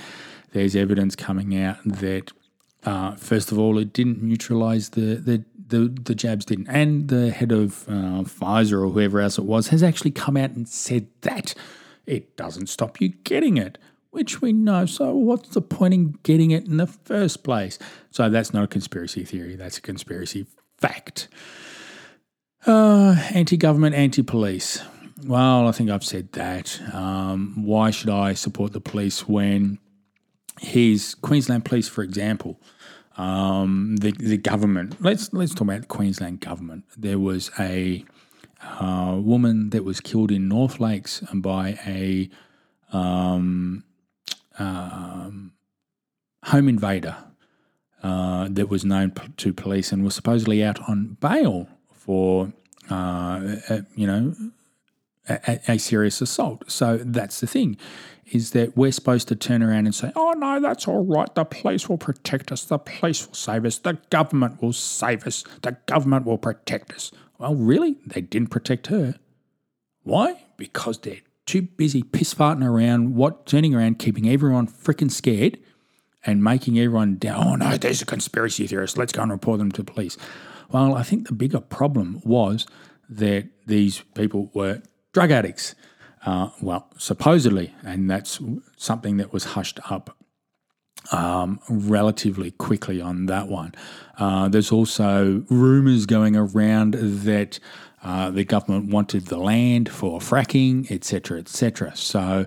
there's 0.51 0.75
evidence 0.75 1.15
coming 1.15 1.58
out 1.58 1.77
that 1.86 2.32
uh, 2.84 3.15
first 3.15 3.51
of 3.51 3.60
all, 3.60 3.77
it 3.77 3.94
didn't 3.94 4.22
neutralize 4.22 4.89
the, 4.89 5.15
the 5.15 5.44
the 5.67 5.88
the 5.89 6.15
jabs 6.15 6.45
didn't, 6.45 6.67
and 6.67 7.07
the 7.09 7.31
head 7.31 7.51
of 7.51 7.88
uh, 7.88 8.24
Pfizer 8.24 8.83
or 8.83 8.89
whoever 8.89 9.19
else 9.19 9.38
it 9.38 9.45
was 9.45 9.67
has 9.69 9.83
actually 9.83 10.12
come 10.12 10.38
out 10.38 10.51
and 10.51 10.67
said 10.67 11.07
that 11.21 11.53
it 12.05 12.38
doesn't 12.38 12.67
stop 12.67 13.01
you 13.01 13.09
getting 13.09 13.57
it, 13.57 13.77
which 14.12 14.41
we 14.41 14.53
know. 14.53 14.86
So 14.86 15.13
what's 15.13 15.50
the 15.50 15.62
point 15.62 15.93
in 15.93 16.19
getting 16.24 16.51
it 16.51 16.65
in 16.65 16.77
the 16.77 16.88
first 16.88 17.43
place? 17.43 17.77
So 18.12 18.29
that's 18.29 18.53
not 18.53 18.63
a 18.63 18.67
conspiracy 18.67 19.25
theory. 19.25 19.55
That's 19.55 19.77
a 19.77 19.81
conspiracy 19.81 20.47
fact. 20.77 21.27
Uh, 22.65 23.15
anti-government, 23.33 23.95
anti-police. 23.95 24.81
Well, 25.25 25.67
I 25.67 25.71
think 25.71 25.89
I've 25.89 26.03
said 26.03 26.31
that. 26.33 26.79
Um, 26.93 27.63
why 27.65 27.91
should 27.91 28.09
I 28.09 28.33
support 28.33 28.74
the 28.74 28.81
police 28.81 29.27
when 29.27 29.79
his 30.59 31.15
Queensland 31.15 31.65
Police, 31.65 31.88
for 31.88 32.03
example, 32.03 32.59
um, 33.17 33.97
the 33.97 34.12
the 34.12 34.38
government. 34.38 34.95
Let's 35.01 35.33
let's 35.33 35.53
talk 35.53 35.62
about 35.62 35.81
the 35.81 35.88
Queensland 35.88 36.39
government. 36.39 36.86
There 36.95 37.19
was 37.19 37.51
a 37.59 38.05
uh, 38.62 39.17
woman 39.19 39.71
that 39.71 39.83
was 39.83 40.00
killed 40.00 40.31
in 40.31 40.47
North 40.47 40.79
Lakes 40.79 41.21
by 41.33 41.77
a 41.86 42.29
um, 42.91 43.83
um, 44.59 45.53
home 46.45 46.69
invader 46.69 47.15
uh, 48.03 48.47
that 48.50 48.69
was 48.69 48.86
known 48.86 49.12
p- 49.12 49.27
to 49.38 49.53
police 49.53 49.91
and 49.91 50.03
was 50.03 50.15
supposedly 50.15 50.63
out 50.63 50.79
on 50.88 51.17
bail 51.19 51.67
for 51.91 52.53
uh, 52.89 53.57
a, 53.69 53.86
you 53.95 54.07
know 54.07 54.33
a, 55.27 55.59
a, 55.67 55.77
serious 55.77 56.21
assault. 56.21 56.63
So 56.71 56.97
that's 57.03 57.39
the 57.39 57.47
thing 57.47 57.77
is 58.31 58.51
that 58.51 58.75
we're 58.75 58.91
supposed 58.91 59.27
to 59.29 59.36
turn 59.36 59.63
around 59.63 59.86
and 59.86 59.96
say, 59.96 60.12
oh, 60.15 60.34
no, 60.38 60.60
that's 60.60 60.88
all 60.88 61.03
right. 61.03 61.34
The 61.34 61.46
police 61.46 61.88
will 61.88 61.98
protect 61.98 62.51
us. 62.51 62.63
The 62.65 62.77
police 62.77 63.25
will 63.25 63.34
save 63.34 63.65
us. 63.65 63.77
The 63.77 63.93
government 64.10 64.62
will 64.62 64.74
save 64.74 65.25
us. 65.25 65.43
The 65.62 65.77
government 65.86 66.25
will 66.25 66.38
protect 66.38 66.93
us. 66.93 67.12
Well, 67.38 67.55
really? 67.55 67.96
They 68.05 68.22
didn't 68.22 68.50
protect 68.50 68.88
her. 68.88 69.15
Why? 70.03 70.43
Because 70.57 71.00
they're 71.00 71.22
too 71.46 71.63
busy 71.63 72.03
piss 72.03 72.34
farting 72.34 72.65
around, 72.65 73.15
what 73.15 73.46
turning 73.46 73.74
around, 73.74 74.00
keeping 74.00 74.27
everyone 74.27 74.67
freaking 74.67 75.12
scared 75.12 75.57
and 76.25 76.43
making 76.43 76.77
everyone 76.77 77.15
down. 77.15 77.48
Oh 77.48 77.55
no, 77.55 77.77
there's 77.77 78.01
a 78.01 78.05
conspiracy 78.05 78.67
theorist. 78.67 78.98
Let's 78.98 79.13
go 79.13 79.22
and 79.22 79.31
report 79.31 79.60
them 79.60 79.72
to 79.72 79.84
the 79.84 79.91
police. 79.91 80.17
Well, 80.72 80.96
I 80.96 81.03
think 81.03 81.27
the 81.27 81.34
bigger 81.34 81.62
problem 81.62 82.22
was 82.25 82.67
that 83.10 83.48
these 83.65 84.01
people 84.13 84.51
were 84.53 84.81
drug 85.13 85.31
addicts. 85.31 85.74
Uh, 86.27 86.50
well, 86.60 86.89
supposedly, 86.98 87.74
and 87.84 88.12
that's 88.12 88.41
something 88.75 89.15
that 89.15 89.31
was 89.31 89.46
hushed 89.46 89.79
up 89.89 90.17
um, 91.13 91.57
relatively 91.69 92.51
quickly 92.51 93.00
on 93.00 93.27
that 93.27 93.48
one. 93.48 93.74
Uh, 94.17 94.50
there's 94.50 94.69
also 94.69 95.46
rumours 95.50 96.05
going 96.05 96.36
around 96.36 96.96
that 96.96 97.62
uh, 98.03 98.29
the 98.29 98.43
government 98.43 98.91
wanted 98.91 99.27
the 99.27 99.38
land 99.38 99.88
for 99.88 100.19
fracking, 100.19 100.91
etc., 100.91 101.39
etc. 101.39 101.96
So, 101.96 102.46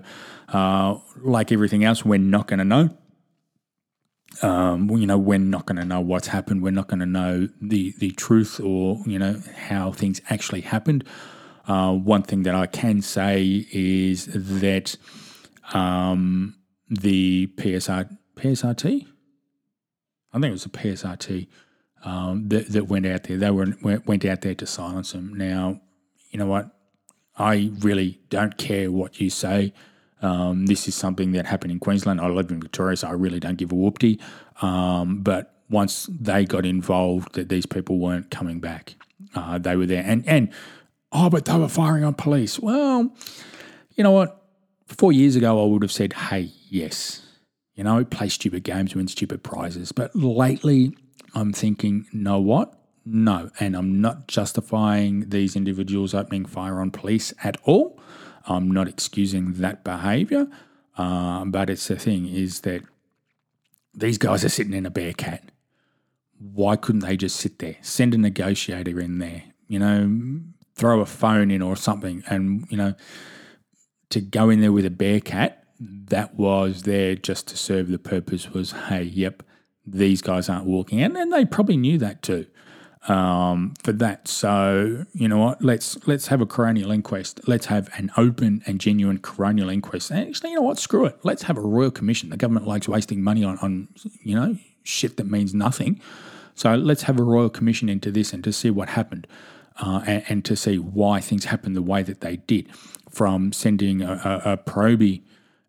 uh, 0.49 0.99
like 1.17 1.51
everything 1.51 1.83
else, 1.83 2.05
we're 2.05 2.19
not 2.19 2.47
going 2.47 2.59
to 2.59 2.65
know. 2.65 2.95
Um, 4.43 4.91
you 4.91 5.07
know, 5.07 5.17
we're 5.17 5.39
not 5.39 5.65
going 5.65 5.77
to 5.77 5.85
know 5.85 6.01
what's 6.01 6.27
happened. 6.27 6.61
We're 6.61 6.69
not 6.69 6.87
going 6.87 6.99
to 6.99 7.07
know 7.07 7.49
the 7.59 7.95
the 7.97 8.11
truth 8.11 8.59
or 8.59 8.99
you 9.07 9.17
know 9.17 9.41
how 9.55 9.91
things 9.91 10.21
actually 10.29 10.61
happened. 10.61 11.03
Uh, 11.67 11.93
one 11.93 12.23
thing 12.23 12.43
that 12.43 12.55
I 12.55 12.65
can 12.65 13.01
say 13.01 13.67
is 13.71 14.25
that 14.25 14.95
um, 15.73 16.55
the 16.89 17.47
PSR, 17.55 18.17
PSRT, 18.35 19.05
I 20.33 20.39
think 20.39 20.45
it 20.45 20.51
was 20.51 20.63
the 20.63 20.69
PSRT 20.69 21.47
um, 22.03 22.47
that, 22.49 22.69
that 22.69 22.87
went 22.87 23.05
out 23.05 23.23
there. 23.23 23.37
They 23.37 23.51
were 23.51 23.67
went 23.81 24.25
out 24.25 24.41
there 24.41 24.55
to 24.55 24.65
silence 24.65 25.11
them. 25.11 25.33
Now, 25.35 25.81
you 26.31 26.39
know 26.39 26.47
what? 26.47 26.71
I 27.37 27.71
really 27.79 28.19
don't 28.29 28.57
care 28.57 28.91
what 28.91 29.19
you 29.19 29.29
say. 29.29 29.73
Um, 30.21 30.67
this 30.67 30.87
is 30.87 30.95
something 30.95 31.31
that 31.31 31.47
happened 31.47 31.71
in 31.71 31.79
Queensland. 31.79 32.21
I 32.21 32.27
live 32.27 32.51
in 32.51 32.61
Victoria, 32.61 32.95
so 32.95 33.07
I 33.07 33.11
really 33.11 33.39
don't 33.39 33.57
give 33.57 33.71
a 33.71 33.75
whoopty. 33.75 34.19
Um, 34.61 35.21
but 35.21 35.61
once 35.69 36.07
they 36.11 36.45
got 36.45 36.65
involved, 36.65 37.33
that 37.33 37.49
these 37.49 37.65
people 37.65 37.97
weren't 37.97 38.29
coming 38.29 38.59
back. 38.59 38.95
Uh, 39.33 39.57
they 39.57 39.75
were 39.75 39.85
there, 39.85 40.03
and 40.05 40.27
and 40.27 40.49
oh, 41.11 41.29
but 41.29 41.45
they 41.45 41.57
were 41.57 41.67
firing 41.67 42.03
on 42.03 42.13
police. 42.13 42.59
Well, 42.59 43.13
you 43.95 44.03
know 44.03 44.11
what? 44.11 44.37
Four 44.87 45.13
years 45.13 45.35
ago, 45.35 45.61
I 45.61 45.67
would 45.67 45.83
have 45.83 45.91
said, 45.91 46.13
hey, 46.13 46.51
yes, 46.67 47.25
you 47.75 47.83
know, 47.83 48.03
play 48.03 48.29
stupid 48.29 48.63
games, 48.63 48.95
win 48.95 49.07
stupid 49.07 49.43
prizes. 49.43 49.91
But 49.91 50.15
lately, 50.15 50.95
I'm 51.33 51.53
thinking, 51.53 52.07
know 52.11 52.39
what? 52.39 52.73
No. 53.05 53.49
And 53.59 53.75
I'm 53.75 54.01
not 54.01 54.27
justifying 54.27 55.29
these 55.29 55.55
individuals 55.55 56.13
opening 56.13 56.45
fire 56.45 56.79
on 56.79 56.91
police 56.91 57.33
at 57.43 57.57
all. 57.63 57.99
I'm 58.45 58.69
not 58.69 58.87
excusing 58.87 59.53
that 59.53 59.83
behavior. 59.83 60.47
Uh, 60.97 61.45
but 61.45 61.69
it's 61.69 61.87
the 61.87 61.95
thing 61.95 62.27
is 62.27 62.61
that 62.61 62.83
these 63.93 64.17
guys 64.17 64.43
are 64.43 64.49
sitting 64.49 64.73
in 64.73 64.85
a 64.85 64.91
BearCat. 64.91 65.41
Why 66.37 66.75
couldn't 66.75 67.01
they 67.01 67.17
just 67.17 67.37
sit 67.37 67.59
there? 67.59 67.77
Send 67.81 68.13
a 68.13 68.17
negotiator 68.17 68.99
in 68.99 69.19
there, 69.19 69.43
you 69.67 69.79
know, 69.79 70.41
throw 70.75 71.01
a 71.01 71.05
phone 71.05 71.51
in 71.51 71.61
or 71.61 71.75
something, 71.75 72.23
and 72.27 72.65
you 72.69 72.77
know, 72.77 72.93
to 74.09 74.21
go 74.21 74.49
in 74.49 74.61
there 74.61 74.71
with 74.71 74.85
a 74.85 74.89
BearCat 74.89 75.55
that 75.79 76.35
was 76.35 76.83
there 76.83 77.15
just 77.15 77.47
to 77.49 77.57
serve 77.57 77.87
the 77.89 77.97
purpose 77.99 78.51
was, 78.51 78.71
hey, 78.71 79.03
yep, 79.03 79.43
these 79.85 80.21
guys 80.21 80.49
aren't 80.49 80.65
walking, 80.65 81.01
and 81.01 81.17
and 81.17 81.31
they 81.33 81.45
probably 81.45 81.77
knew 81.77 81.97
that 81.97 82.21
too. 82.21 82.45
um, 83.07 83.73
for 83.81 83.91
that. 83.93 84.27
So 84.27 85.05
you 85.13 85.27
know 85.27 85.37
what? 85.39 85.63
Let's 85.63 85.97
let's 86.07 86.27
have 86.27 86.41
a 86.41 86.45
coronial 86.45 86.93
inquest. 86.93 87.41
Let's 87.47 87.65
have 87.67 87.89
an 87.97 88.11
open 88.17 88.61
and 88.67 88.79
genuine 88.79 89.19
coronial 89.19 89.73
inquest. 89.73 90.11
And 90.11 90.27
actually, 90.27 90.51
you 90.51 90.57
know 90.57 90.61
what? 90.61 90.77
Screw 90.79 91.05
it. 91.05 91.17
Let's 91.23 91.43
have 91.43 91.57
a 91.57 91.61
royal 91.61 91.91
commission. 91.91 92.29
The 92.29 92.37
government 92.37 92.67
likes 92.67 92.87
wasting 92.87 93.23
money 93.23 93.43
on 93.43 93.57
on 93.59 93.87
you 94.23 94.35
know 94.35 94.57
shit 94.83 95.17
that 95.17 95.27
means 95.27 95.53
nothing. 95.53 95.99
So 96.55 96.75
let's 96.75 97.03
have 97.03 97.19
a 97.19 97.23
royal 97.23 97.49
commission 97.49 97.89
into 97.89 98.11
this 98.11 98.33
and 98.33 98.43
to 98.43 98.53
see 98.53 98.69
what 98.69 98.89
happened. 98.89 99.25
Uh, 99.77 100.01
and, 100.05 100.23
and, 100.27 100.45
to 100.45 100.55
see 100.55 100.77
why 100.77 101.19
things 101.19 101.45
happened 101.45 101.75
the 101.75 101.81
way 101.81 102.03
that 102.03 102.21
they 102.21 102.35
did, 102.35 102.67
from 103.09 103.51
sending 103.51 104.01
a, 104.01 104.41
a, 104.45 104.51
a 104.51 104.57
probie 104.57 105.23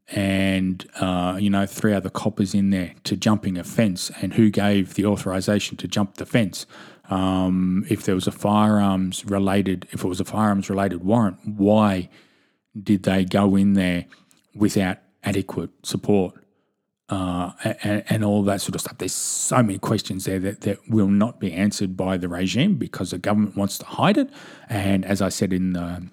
and 0.08 0.88
uh, 1.00 1.36
you 1.40 1.48
know 1.48 1.64
three 1.66 1.94
other 1.94 2.10
coppers 2.10 2.54
in 2.54 2.70
there 2.70 2.94
to 3.04 3.16
jumping 3.16 3.56
a 3.56 3.64
fence, 3.64 4.10
and 4.20 4.34
who 4.34 4.50
gave 4.50 4.94
the 4.94 5.06
authorization 5.06 5.76
to 5.78 5.88
jump 5.88 6.16
the 6.16 6.26
fence, 6.26 6.66
um, 7.10 7.84
if 7.88 8.04
there 8.04 8.14
was 8.14 8.26
a 8.26 8.32
firearms 8.32 9.24
related, 9.24 9.86
if 9.90 10.04
it 10.04 10.08
was 10.08 10.20
a 10.20 10.24
firearms 10.24 10.68
related 10.68 11.04
warrant, 11.04 11.38
why 11.44 12.08
did 12.80 13.02
they 13.02 13.24
go 13.24 13.56
in 13.56 13.74
there 13.74 14.06
without 14.54 14.98
adequate 15.22 15.70
support? 15.82 16.34
Uh, 17.08 17.52
and, 17.82 18.04
and, 18.08 18.24
all 18.24 18.42
that 18.42 18.62
sort 18.62 18.74
of 18.74 18.80
stuff. 18.80 18.96
There's 18.96 19.12
so 19.12 19.62
many 19.62 19.78
questions 19.78 20.24
there 20.24 20.38
that, 20.38 20.62
that 20.62 20.88
will 20.88 21.08
not 21.08 21.40
be 21.40 21.52
answered 21.52 21.94
by 21.94 22.16
the 22.16 22.26
regime 22.26 22.76
because 22.76 23.10
the 23.10 23.18
government 23.18 23.54
wants 23.54 23.76
to 23.78 23.84
hide 23.84 24.16
it. 24.16 24.30
And 24.70 25.04
as 25.04 25.20
I 25.20 25.28
said 25.28 25.52
in 25.52 25.74
the 25.74 26.08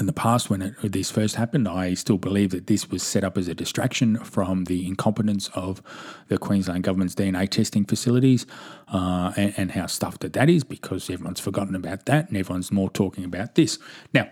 in 0.00 0.06
the 0.06 0.12
past, 0.12 0.48
when 0.48 0.62
it, 0.62 0.74
this 0.82 1.10
first 1.10 1.36
happened, 1.36 1.68
I 1.68 1.94
still 1.94 2.18
believe 2.18 2.50
that 2.50 2.66
this 2.66 2.90
was 2.90 3.02
set 3.02 3.24
up 3.24 3.36
as 3.36 3.48
a 3.48 3.54
distraction 3.54 4.18
from 4.18 4.64
the 4.64 4.86
incompetence 4.86 5.48
of 5.54 5.82
the 6.28 6.38
Queensland 6.38 6.84
government's 6.84 7.14
DNA 7.14 7.48
testing 7.48 7.84
facilities 7.84 8.46
uh, 8.88 9.32
and, 9.36 9.54
and, 9.56 9.72
how 9.72 9.86
stuffed 9.86 10.20
that 10.20 10.32
that 10.32 10.48
is 10.48 10.64
because 10.64 11.10
everyone's 11.10 11.40
forgotten 11.40 11.74
about 11.74 12.06
that 12.06 12.28
and 12.28 12.36
everyone's 12.36 12.72
more 12.72 12.90
talking 12.90 13.24
about 13.24 13.54
this. 13.54 13.78
Now, 14.14 14.28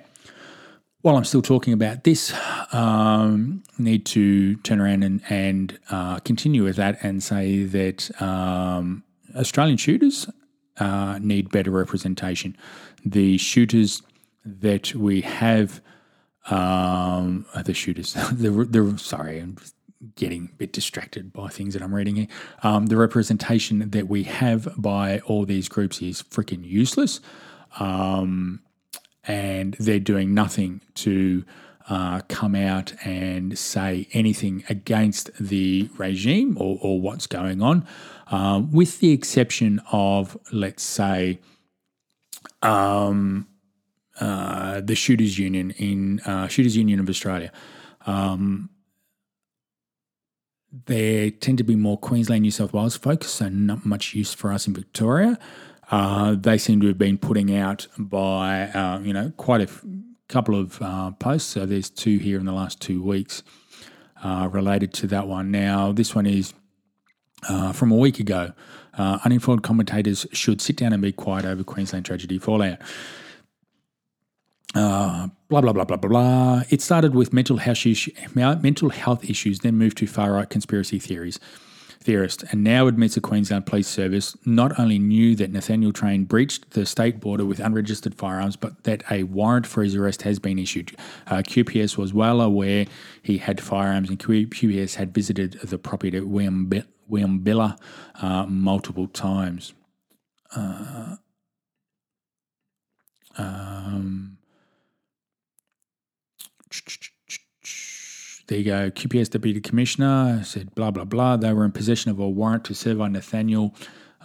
while 1.03 1.17
I'm 1.17 1.25
still 1.25 1.43
talking 1.43 1.73
about 1.73 2.05
this, 2.05 2.33
um, 2.73 3.63
need 3.79 4.05
to 4.07 4.57
turn 4.57 4.81
around 4.81 5.03
and, 5.03 5.23
and 5.31 5.79
uh, 5.91 6.19
continue 6.21 6.65
with 6.65 6.77
that 6.77 6.99
and 7.03 7.23
say 7.23 7.65
that 7.65 8.11
um, 8.21 9.03
Australian 9.35 9.79
shooters 9.79 10.29
uh, 10.79 11.19
need 11.21 11.51
better 11.51 11.71
representation. 11.71 12.57
The 13.05 13.39
shooters 13.39 14.03
that 14.45 14.95
we 14.95 15.23
have 15.23 15.81
um, 16.49 17.47
the 17.65 17.75
shooters. 17.75 18.15
the, 18.33 18.51
the 18.51 18.99
sorry, 18.99 19.41
I'm 19.41 19.57
getting 20.17 20.51
a 20.53 20.57
bit 20.57 20.73
distracted 20.73 21.33
by 21.33 21.49
things 21.49 21.75
that 21.75 21.83
I'm 21.83 21.95
reading 21.95 22.17
here. 22.17 22.29
Um, 22.63 22.87
the 22.87 22.97
representation 22.97 23.91
that 23.91 24.09
we 24.09 24.25
have 24.25 24.69
by 24.77 25.21
all 25.21 25.45
these 25.45 25.69
groups 25.69 26.01
is 26.01 26.23
freaking 26.23 26.65
useless, 26.65 27.21
um, 27.79 28.63
and 29.31 29.75
they're 29.79 30.01
doing 30.01 30.35
nothing 30.35 30.81
to. 30.95 31.45
Uh, 31.89 32.21
come 32.29 32.55
out 32.55 32.93
and 33.05 33.59
say 33.59 34.07
anything 34.13 34.63
against 34.69 35.29
the 35.41 35.91
regime 35.99 36.57
or, 36.57 36.79
or 36.81 37.01
what's 37.01 37.27
going 37.27 37.61
on, 37.61 37.85
uh, 38.29 38.63
with 38.71 39.01
the 39.01 39.11
exception 39.11 39.81
of, 39.91 40.39
let's 40.53 40.85
say, 40.85 41.41
um, 42.63 43.49
uh, 44.21 44.81
the 44.83 44.95
Shooters 44.95 45.37
Union 45.37 45.73
in 45.73 46.21
uh, 46.21 46.47
Shooters 46.47 46.77
Union 46.77 47.01
of 47.01 47.09
Australia. 47.09 47.51
Um, 48.07 48.71
they 50.87 51.33
tend 51.33 51.59
to 51.59 51.65
be 51.65 51.75
more 51.75 51.99
Queensland, 51.99 52.43
New 52.43 52.53
South 52.53 52.73
Wales 52.73 52.97
focused, 52.97 53.35
so 53.35 53.49
not 53.49 53.85
much 53.85 54.15
use 54.15 54.33
for 54.33 54.53
us 54.53 54.69
in 54.69 54.75
Victoria. 54.75 55.39
Uh, 55.91 56.37
they 56.39 56.57
seem 56.57 56.81
to 56.81 56.87
have 56.87 56.99
been 56.99 57.19
putting 57.19 57.55
out 57.55 57.87
by 57.99 58.69
uh, 58.69 59.01
you 59.01 59.13
know 59.13 59.33
quite 59.37 59.61
a 59.61 59.65
f- 59.65 59.85
couple 60.29 60.55
of 60.55 60.81
uh, 60.81 61.11
posts. 61.13 61.51
So 61.51 61.67
there's 61.67 61.91
two 61.91 62.19
here 62.19 62.39
in 62.39 62.47
the 62.47 62.53
last 62.53 62.81
two 62.81 63.03
weeks 63.03 63.43
related 64.25 64.93
to 64.95 65.07
that 65.09 65.27
one. 65.27 65.51
Now 65.51 65.93
this 65.93 66.15
one 66.15 66.27
is 66.27 66.55
from 67.75 67.91
a 67.91 67.97
week 67.97 68.21
ago. 68.21 68.53
uninformed 68.97 69.63
commentators 69.63 70.27
should 70.33 70.61
sit 70.61 70.77
down 70.77 70.93
and 70.93 71.03
be 71.03 71.13
quiet 71.13 71.45
over 71.45 71.65
Queensland 71.65 72.07
tragedy 72.07 72.39
fallout. 72.39 72.79
Uh, 74.75 75.27
blah 75.49 75.61
blah 75.61 75.73
blah 75.73 75.85
blah 75.85 75.97
blah 75.97 76.09
blah. 76.09 76.63
It 76.71 76.81
started 76.81 77.15
with 77.15 77.33
mental 77.33 77.57
health 77.57 77.87
issues, 77.87 78.15
mental 78.35 78.91
health 78.91 79.29
issues, 79.29 79.61
then 79.61 79.77
moved 79.77 79.99
to 79.99 80.07
far 80.07 80.33
right 80.33 80.49
conspiracy 80.49 81.01
theories. 81.01 81.41
Theorist 82.03 82.45
and 82.51 82.65
now 82.65 82.87
admits 82.87 83.15
the 83.15 83.21
Queensland 83.21 83.67
Police 83.67 83.87
Service 83.87 84.35
not 84.47 84.79
only 84.79 84.99
knew 84.99 85.37
that 85.37 85.53
Nathaniel 85.53 85.93
Train 85.93 86.25
breached 86.25 86.71
the 86.71 86.87
state 86.87 87.21
border 87.21 87.45
with 87.45 87.61
unregistered 87.61 88.15
firearms, 88.15 88.57
but 88.57 88.85
that 88.85 89.03
a 89.11 89.25
warrant 89.25 89.67
for 89.67 89.83
his 89.83 89.95
arrest 89.95 90.23
has 90.23 90.39
been 90.39 90.59
issued. 90.59 90.97
Uh, 91.27 91.39
QPS 91.39 91.99
was 91.99 92.15
well 92.15 92.41
aware 92.41 92.87
he 93.23 93.37
had 93.37 93.61
firearms, 93.61 94.09
and 94.09 94.19
QPS 94.19 94.95
had 94.95 95.13
visited 95.13 95.53
the 95.63 95.77
property 95.77 96.17
at 96.17 96.25
Williambilla 96.25 97.79
uh, 98.23 98.47
multiple 98.47 99.07
times. 99.07 99.75
Uh, 100.57 101.17
um, 103.37 104.39
there 108.51 108.59
you 108.59 108.65
go. 108.65 108.91
QPS 108.91 109.31
Deputy 109.31 109.61
Commissioner 109.61 110.43
said 110.45 110.75
blah, 110.75 110.91
blah, 110.91 111.05
blah. 111.05 111.37
They 111.37 111.53
were 111.53 111.65
in 111.65 111.71
possession 111.71 112.11
of 112.11 112.19
a 112.19 112.29
warrant 112.29 112.65
to 112.65 112.75
serve 112.75 113.01
on 113.01 113.13
Nathaniel 113.13 113.73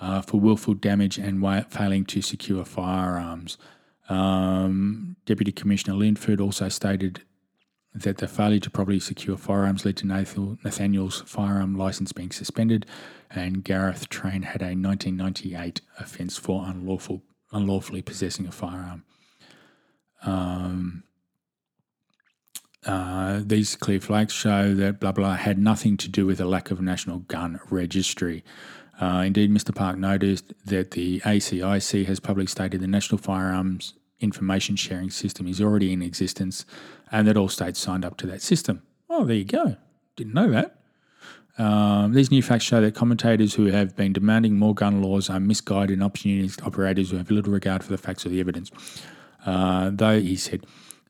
uh, 0.01 0.21
for 0.21 0.39
willful 0.39 0.73
damage 0.73 1.19
and 1.19 1.45
failing 1.71 2.05
to 2.05 2.23
secure 2.23 2.65
firearms. 2.65 3.59
Um, 4.09 5.15
Deputy 5.27 5.51
Commissioner 5.51 5.95
Linford 5.95 6.41
also 6.41 6.69
stated 6.69 7.21
that 7.93 8.17
the 8.17 8.27
failure 8.27 8.59
to 8.61 8.69
properly 8.71 8.99
secure 8.99 9.38
firearms 9.38 9.85
led 9.85 9.97
to 9.97 10.07
Nathaniel's 10.07 11.21
firearm 11.27 11.77
license 11.77 12.11
being 12.11 12.31
suspended, 12.31 12.88
and 13.29 13.63
Gareth 13.63 14.09
Train 14.09 14.41
had 14.41 14.63
a 14.63 14.73
1998 14.73 15.81
offence 15.99 16.35
for 16.35 16.65
unlawful, 16.65 17.21
unlawfully 17.51 18.01
possessing 18.01 18.47
a 18.47 18.51
firearm. 18.51 19.03
Um, 20.23 21.03
uh, 22.85 23.41
these 23.43 23.75
clear 23.75 23.99
flags 23.99 24.33
show 24.33 24.73
that 24.75 24.99
blah 24.99 25.11
blah 25.11 25.35
had 25.35 25.57
nothing 25.57 25.97
to 25.97 26.09
do 26.09 26.25
with 26.25 26.39
a 26.39 26.45
lack 26.45 26.71
of 26.71 26.81
national 26.81 27.19
gun 27.19 27.59
registry. 27.69 28.43
Uh, 29.01 29.23
indeed, 29.25 29.51
Mr. 29.51 29.75
Park 29.75 29.97
noticed 29.97 30.53
that 30.65 30.91
the 30.91 31.19
ACIC 31.21 32.05
has 32.05 32.19
publicly 32.19 32.47
stated 32.47 32.79
the 32.79 32.87
National 32.87 33.17
Firearms 33.17 33.93
Information 34.21 34.77
Sharing 34.77 35.09
System 35.09 35.47
is 35.47 35.59
already 35.59 35.91
in 35.91 36.01
existence 36.01 36.65
and 37.11 37.27
that 37.27 37.35
all 37.35 37.49
states 37.49 37.79
signed 37.79 38.05
up 38.05 38.15
to 38.17 38.27
that 38.27 38.41
system. 38.41 38.83
Oh, 39.09 39.25
there 39.25 39.35
you 39.35 39.45
go. 39.45 39.75
Didn't 40.15 40.33
know 40.33 40.49
that. 40.51 40.79
Um, 41.57 42.13
these 42.13 42.31
new 42.31 42.41
facts 42.41 42.65
show 42.65 42.81
that 42.81 42.95
commentators 42.95 43.53
who 43.53 43.67
have 43.67 43.95
been 43.95 44.13
demanding 44.13 44.57
more 44.57 44.73
gun 44.73 45.01
laws 45.01 45.29
are 45.29 45.39
misguided 45.39 45.93
and 45.93 46.03
opportunist 46.03 46.61
operators 46.63 47.11
who 47.11 47.17
have 47.17 47.31
little 47.31 47.53
regard 47.53 47.83
for 47.83 47.91
the 47.91 47.97
facts 47.97 48.25
or 48.25 48.29
the 48.29 48.39
evidence. 48.39 48.71
Uh, 49.45 49.89
though, 49.93 50.19
he 50.19 50.35
said, 50.35 50.65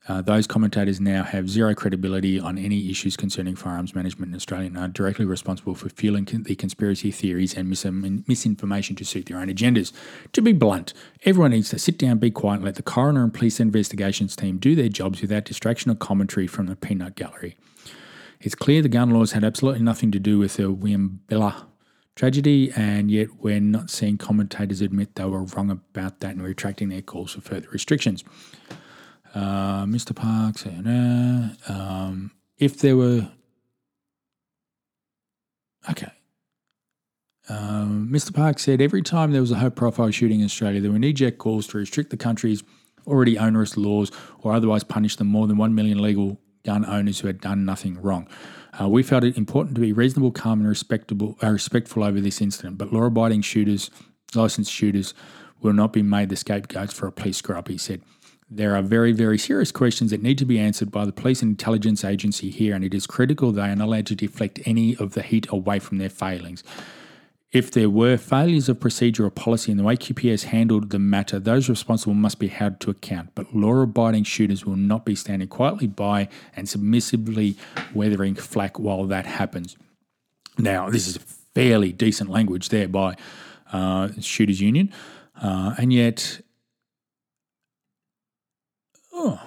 uh, 0.08 0.22
those 0.22 0.46
commentators 0.46 1.00
now 1.00 1.24
have 1.24 1.50
zero 1.50 1.74
credibility 1.74 2.38
on 2.38 2.58
any 2.58 2.88
issues 2.90 3.16
concerning 3.16 3.56
firearms 3.56 3.94
management 3.94 4.30
in 4.30 4.36
Australia 4.36 4.68
and 4.68 4.78
are 4.78 4.88
directly 4.88 5.24
responsible 5.24 5.74
for 5.74 5.88
fueling 5.88 6.24
the 6.24 6.54
conspiracy 6.54 7.10
theories 7.10 7.54
and 7.54 7.68
mis- 7.68 7.84
misinformation 8.28 8.94
to 8.94 9.04
suit 9.04 9.26
their 9.26 9.38
own 9.38 9.48
agendas. 9.48 9.92
To 10.32 10.42
be 10.42 10.52
blunt, 10.52 10.92
everyone 11.24 11.50
needs 11.50 11.70
to 11.70 11.78
sit 11.78 11.98
down, 11.98 12.18
be 12.18 12.30
quiet, 12.30 12.56
and 12.56 12.64
let 12.64 12.76
the 12.76 12.82
coroner 12.82 13.24
and 13.24 13.34
police 13.34 13.58
investigations 13.58 14.36
team 14.36 14.58
do 14.58 14.74
their 14.76 14.88
jobs 14.88 15.20
without 15.20 15.44
distraction 15.44 15.90
or 15.90 15.96
commentary 15.96 16.46
from 16.46 16.66
the 16.66 16.76
peanut 16.76 17.16
gallery. 17.16 17.56
It's 18.40 18.54
clear 18.54 18.82
the 18.82 18.88
gun 18.88 19.10
laws 19.10 19.32
had 19.32 19.42
absolutely 19.42 19.82
nothing 19.82 20.12
to 20.12 20.20
do 20.20 20.38
with 20.38 20.56
the 20.56 20.64
Williambilla 20.64 21.66
tragedy, 22.14 22.70
and 22.76 23.10
yet 23.10 23.28
we're 23.40 23.60
not 23.60 23.90
seeing 23.90 24.18
commentators 24.18 24.80
admit 24.80 25.16
they 25.16 25.24
were 25.24 25.42
wrong 25.42 25.70
about 25.70 26.20
that 26.20 26.32
and 26.32 26.42
retracting 26.42 26.90
their 26.90 27.02
calls 27.02 27.32
for 27.32 27.40
further 27.40 27.68
restrictions. 27.70 28.22
Uh, 29.36 29.84
Mr. 29.84 30.16
Park 30.16 30.56
saying, 30.56 30.86
um, 31.68 32.30
if 32.56 32.78
there 32.78 32.96
were, 32.96 33.28
okay. 35.90 36.10
Um, 37.50 38.08
Mr. 38.10 38.34
Park 38.34 38.58
said 38.58 38.80
every 38.80 39.02
time 39.02 39.32
there 39.32 39.42
was 39.42 39.50
a 39.50 39.56
high 39.56 39.68
profile 39.68 40.10
shooting 40.10 40.40
in 40.40 40.46
Australia, 40.46 40.80
there 40.80 40.90
were 40.90 40.98
knee 40.98 41.12
jerk 41.12 41.36
calls 41.36 41.66
to 41.66 41.76
restrict 41.76 42.08
the 42.08 42.16
country's 42.16 42.64
already 43.06 43.38
onerous 43.38 43.76
laws 43.76 44.10
or 44.40 44.54
otherwise 44.54 44.84
punish 44.84 45.16
the 45.16 45.24
more 45.24 45.46
than 45.46 45.58
1 45.58 45.74
million 45.74 46.00
legal 46.00 46.40
gun 46.64 46.86
owners 46.86 47.20
who 47.20 47.26
had 47.26 47.42
done 47.42 47.66
nothing 47.66 48.00
wrong. 48.00 48.26
Uh, 48.80 48.88
we 48.88 49.02
felt 49.02 49.22
it 49.22 49.36
important 49.36 49.74
to 49.74 49.82
be 49.82 49.92
reasonable, 49.92 50.32
calm, 50.32 50.60
and 50.60 50.68
respectable, 50.68 51.36
uh, 51.42 51.50
respectful 51.50 52.02
over 52.02 52.22
this 52.22 52.40
incident, 52.40 52.78
but 52.78 52.90
law 52.90 53.02
abiding 53.02 53.42
shooters, 53.42 53.90
licensed 54.34 54.72
shooters, 54.72 55.12
will 55.60 55.74
not 55.74 55.92
be 55.92 56.02
made 56.02 56.30
the 56.30 56.36
scapegoats 56.36 56.94
for 56.94 57.06
a 57.06 57.12
police 57.12 57.42
up, 57.50 57.68
he 57.68 57.76
said. 57.76 58.00
There 58.48 58.76
are 58.76 58.82
very, 58.82 59.10
very 59.10 59.38
serious 59.38 59.72
questions 59.72 60.12
that 60.12 60.22
need 60.22 60.38
to 60.38 60.44
be 60.44 60.58
answered 60.58 60.92
by 60.92 61.04
the 61.04 61.12
police 61.12 61.42
and 61.42 61.50
intelligence 61.50 62.04
agency 62.04 62.50
here, 62.50 62.76
and 62.76 62.84
it 62.84 62.94
is 62.94 63.06
critical 63.06 63.50
they 63.50 63.62
are 63.62 63.74
not 63.74 63.86
allowed 63.86 64.06
to 64.06 64.14
deflect 64.14 64.60
any 64.64 64.96
of 64.96 65.14
the 65.14 65.22
heat 65.22 65.48
away 65.50 65.80
from 65.80 65.98
their 65.98 66.08
failings. 66.08 66.62
If 67.50 67.70
there 67.70 67.90
were 67.90 68.16
failures 68.16 68.68
of 68.68 68.78
procedure 68.78 69.24
or 69.24 69.30
policy 69.30 69.72
in 69.72 69.78
the 69.78 69.82
way 69.82 69.96
QPS 69.96 70.44
handled 70.44 70.90
the 70.90 70.98
matter, 70.98 71.38
those 71.40 71.68
responsible 71.68 72.14
must 72.14 72.38
be 72.38 72.48
held 72.48 72.78
to 72.80 72.90
account. 72.90 73.30
But 73.34 73.54
law 73.54 73.80
abiding 73.80 74.24
shooters 74.24 74.64
will 74.64 74.76
not 74.76 75.04
be 75.04 75.14
standing 75.14 75.48
quietly 75.48 75.86
by 75.86 76.28
and 76.54 76.68
submissively 76.68 77.56
weathering 77.94 78.34
flack 78.34 78.78
while 78.78 79.06
that 79.06 79.26
happens. 79.26 79.76
Now, 80.58 80.90
this 80.90 81.08
is 81.08 81.16
fairly 81.54 81.92
decent 81.92 82.30
language 82.30 82.68
there 82.68 82.88
by 82.88 83.16
uh, 83.72 84.08
Shooters 84.20 84.60
Union, 84.60 84.92
uh, 85.40 85.74
and 85.78 85.92
yet, 85.92 86.40
oh, 89.16 89.40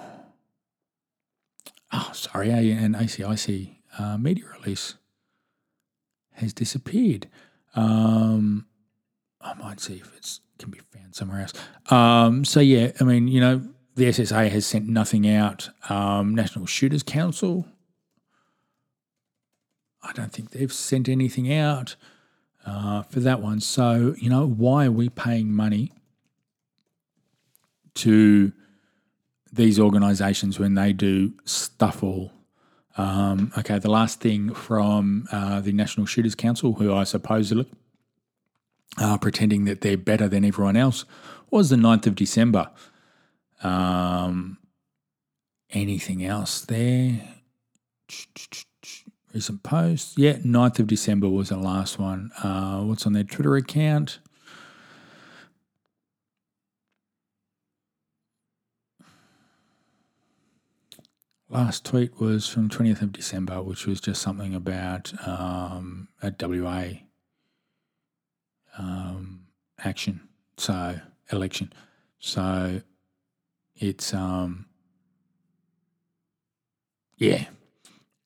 oh 1.93 2.09
sorry, 2.13 2.49
an 2.49 2.95
ACIC 2.95 3.75
uh, 3.97 4.17
media 4.17 4.45
release 4.59 4.95
has 6.33 6.53
disappeared. 6.53 7.27
Um, 7.75 8.65
I 9.39 9.53
might 9.53 9.79
see 9.79 9.95
if 9.95 10.13
it 10.17 10.39
can 10.57 10.71
be 10.71 10.79
found 10.79 11.15
somewhere 11.15 11.41
else. 11.41 11.53
Um, 11.91 12.43
so 12.43 12.59
yeah, 12.59 12.91
I 12.99 13.03
mean, 13.03 13.27
you 13.27 13.39
know, 13.39 13.61
the 13.95 14.05
SSA 14.05 14.49
has 14.49 14.65
sent 14.65 14.87
nothing 14.87 15.29
out. 15.29 15.69
Um, 15.89 16.33
National 16.35 16.65
Shooters 16.65 17.03
Council, 17.03 17.67
I 20.01 20.13
don't 20.13 20.31
think 20.31 20.51
they've 20.51 20.73
sent 20.73 21.07
anything 21.07 21.53
out 21.53 21.95
uh, 22.65 23.03
for 23.03 23.19
that 23.19 23.41
one. 23.41 23.59
So 23.59 24.15
you 24.17 24.29
know, 24.29 24.47
why 24.47 24.85
are 24.85 24.91
we 24.91 25.09
paying 25.09 25.51
money 25.51 25.93
to 27.95 28.53
these 29.51 29.79
organisations 29.79 30.59
when 30.59 30.75
they 30.75 30.93
do 30.93 31.33
stuff 31.45 32.03
all 32.03 32.31
um, 32.99 33.53
okay, 33.57 33.79
the 33.79 33.89
last 33.89 34.19
thing 34.19 34.53
from 34.53 35.25
uh, 35.31 35.61
the 35.61 35.71
National 35.71 36.05
Shooters 36.05 36.35
Council, 36.35 36.73
who 36.73 36.93
I 36.93 37.05
supposedly 37.05 37.65
are 38.99 39.17
pretending 39.17 39.63
that 39.65 39.79
they're 39.79 39.95
better 39.95 40.27
than 40.27 40.43
everyone 40.43 40.75
else, 40.75 41.05
was 41.49 41.69
the 41.69 41.77
9th 41.77 42.07
of 42.07 42.15
December. 42.15 42.69
Um, 43.63 44.57
anything 45.69 46.25
else 46.25 46.59
there? 46.61 47.21
Recent 49.33 49.63
post. 49.63 50.17
Yeah, 50.17 50.33
9th 50.39 50.79
of 50.79 50.87
December 50.87 51.29
was 51.29 51.49
the 51.49 51.57
last 51.57 51.99
one. 51.99 52.31
Uh, 52.43 52.81
what's 52.81 53.05
on 53.05 53.13
their 53.13 53.23
Twitter 53.23 53.55
account? 53.55 54.19
Last 61.49 61.83
tweet 61.83 62.19
was 62.19 62.47
from 62.47 62.69
20th 62.69 63.01
of 63.01 63.11
December, 63.11 63.61
which 63.61 63.85
was 63.85 63.99
just 63.99 64.21
something 64.21 64.53
about 64.53 65.11
um, 65.27 66.07
a 66.21 66.31
WA 66.39 66.99
um, 68.77 69.47
action, 69.79 70.21
so 70.57 70.99
election. 71.31 71.73
So 72.19 72.81
it's 73.75 74.13
um, 74.13 74.65
yeah, 77.17 77.45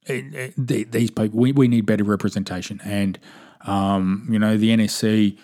it, 0.05 0.55
it, 0.57 0.91
these 0.91 1.11
people 1.11 1.39
we, 1.39 1.51
we 1.51 1.67
need 1.67 1.85
better 1.85 2.03
representation, 2.03 2.81
and 2.83 3.17
um, 3.61 4.27
you 4.29 4.37
know 4.37 4.57
the 4.57 4.69
NSC 4.69 5.37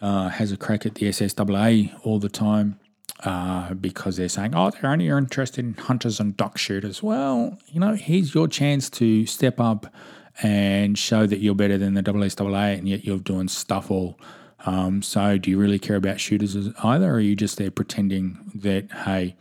uh, 0.00 0.28
has 0.30 0.52
a 0.52 0.56
crack 0.56 0.86
at 0.86 0.96
the 0.96 1.08
SSAA 1.08 1.98
all 2.02 2.18
the 2.18 2.28
time 2.28 2.78
uh, 3.26 3.74
because 3.74 4.16
they're 4.16 4.28
saying, 4.28 4.54
oh, 4.54 4.70
they're 4.70 4.90
only 4.90 5.08
interested 5.08 5.64
in 5.64 5.74
hunters 5.74 6.20
and 6.20 6.36
duck 6.36 6.56
shooters. 6.56 7.02
Well, 7.02 7.58
you 7.66 7.80
know, 7.80 7.94
here's 7.94 8.34
your 8.34 8.46
chance 8.46 8.88
to 8.90 9.26
step 9.26 9.60
up 9.60 9.92
and 10.42 10.96
show 10.96 11.26
that 11.26 11.40
you're 11.40 11.54
better 11.54 11.76
than 11.76 11.94
the 11.94 12.02
SSAA, 12.02 12.78
and 12.78 12.88
yet 12.88 13.04
you're 13.04 13.18
doing 13.18 13.48
stuff 13.48 13.90
all. 13.90 14.18
Um, 14.64 15.02
so, 15.02 15.38
do 15.38 15.50
you 15.50 15.58
really 15.58 15.78
care 15.78 15.96
about 15.96 16.20
shooters 16.20 16.56
either, 16.82 17.10
or 17.10 17.14
are 17.14 17.20
you 17.20 17.34
just 17.34 17.58
there 17.58 17.70
pretending 17.70 18.50
that, 18.54 18.90
hey, 19.04 19.36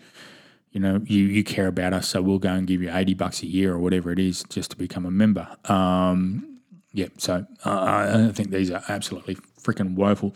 you 0.71 0.79
know, 0.79 1.01
you, 1.05 1.23
you 1.23 1.43
care 1.43 1.67
about 1.67 1.93
us, 1.93 2.09
so 2.09 2.21
we'll 2.21 2.39
go 2.39 2.49
and 2.49 2.67
give 2.67 2.81
you 2.81 2.91
80 2.91 3.13
bucks 3.13 3.43
a 3.43 3.47
year 3.47 3.73
or 3.73 3.79
whatever 3.79 4.11
it 4.11 4.19
is 4.19 4.43
just 4.49 4.71
to 4.71 4.77
become 4.77 5.05
a 5.05 5.11
member? 5.11 5.47
Um, 5.65 6.59
yeah, 6.91 7.07
so 7.17 7.45
uh, 7.63 8.29
I 8.29 8.31
think 8.33 8.49
these 8.49 8.71
are 8.71 8.83
absolutely 8.87 9.35
freaking 9.61 9.95
woeful. 9.95 10.33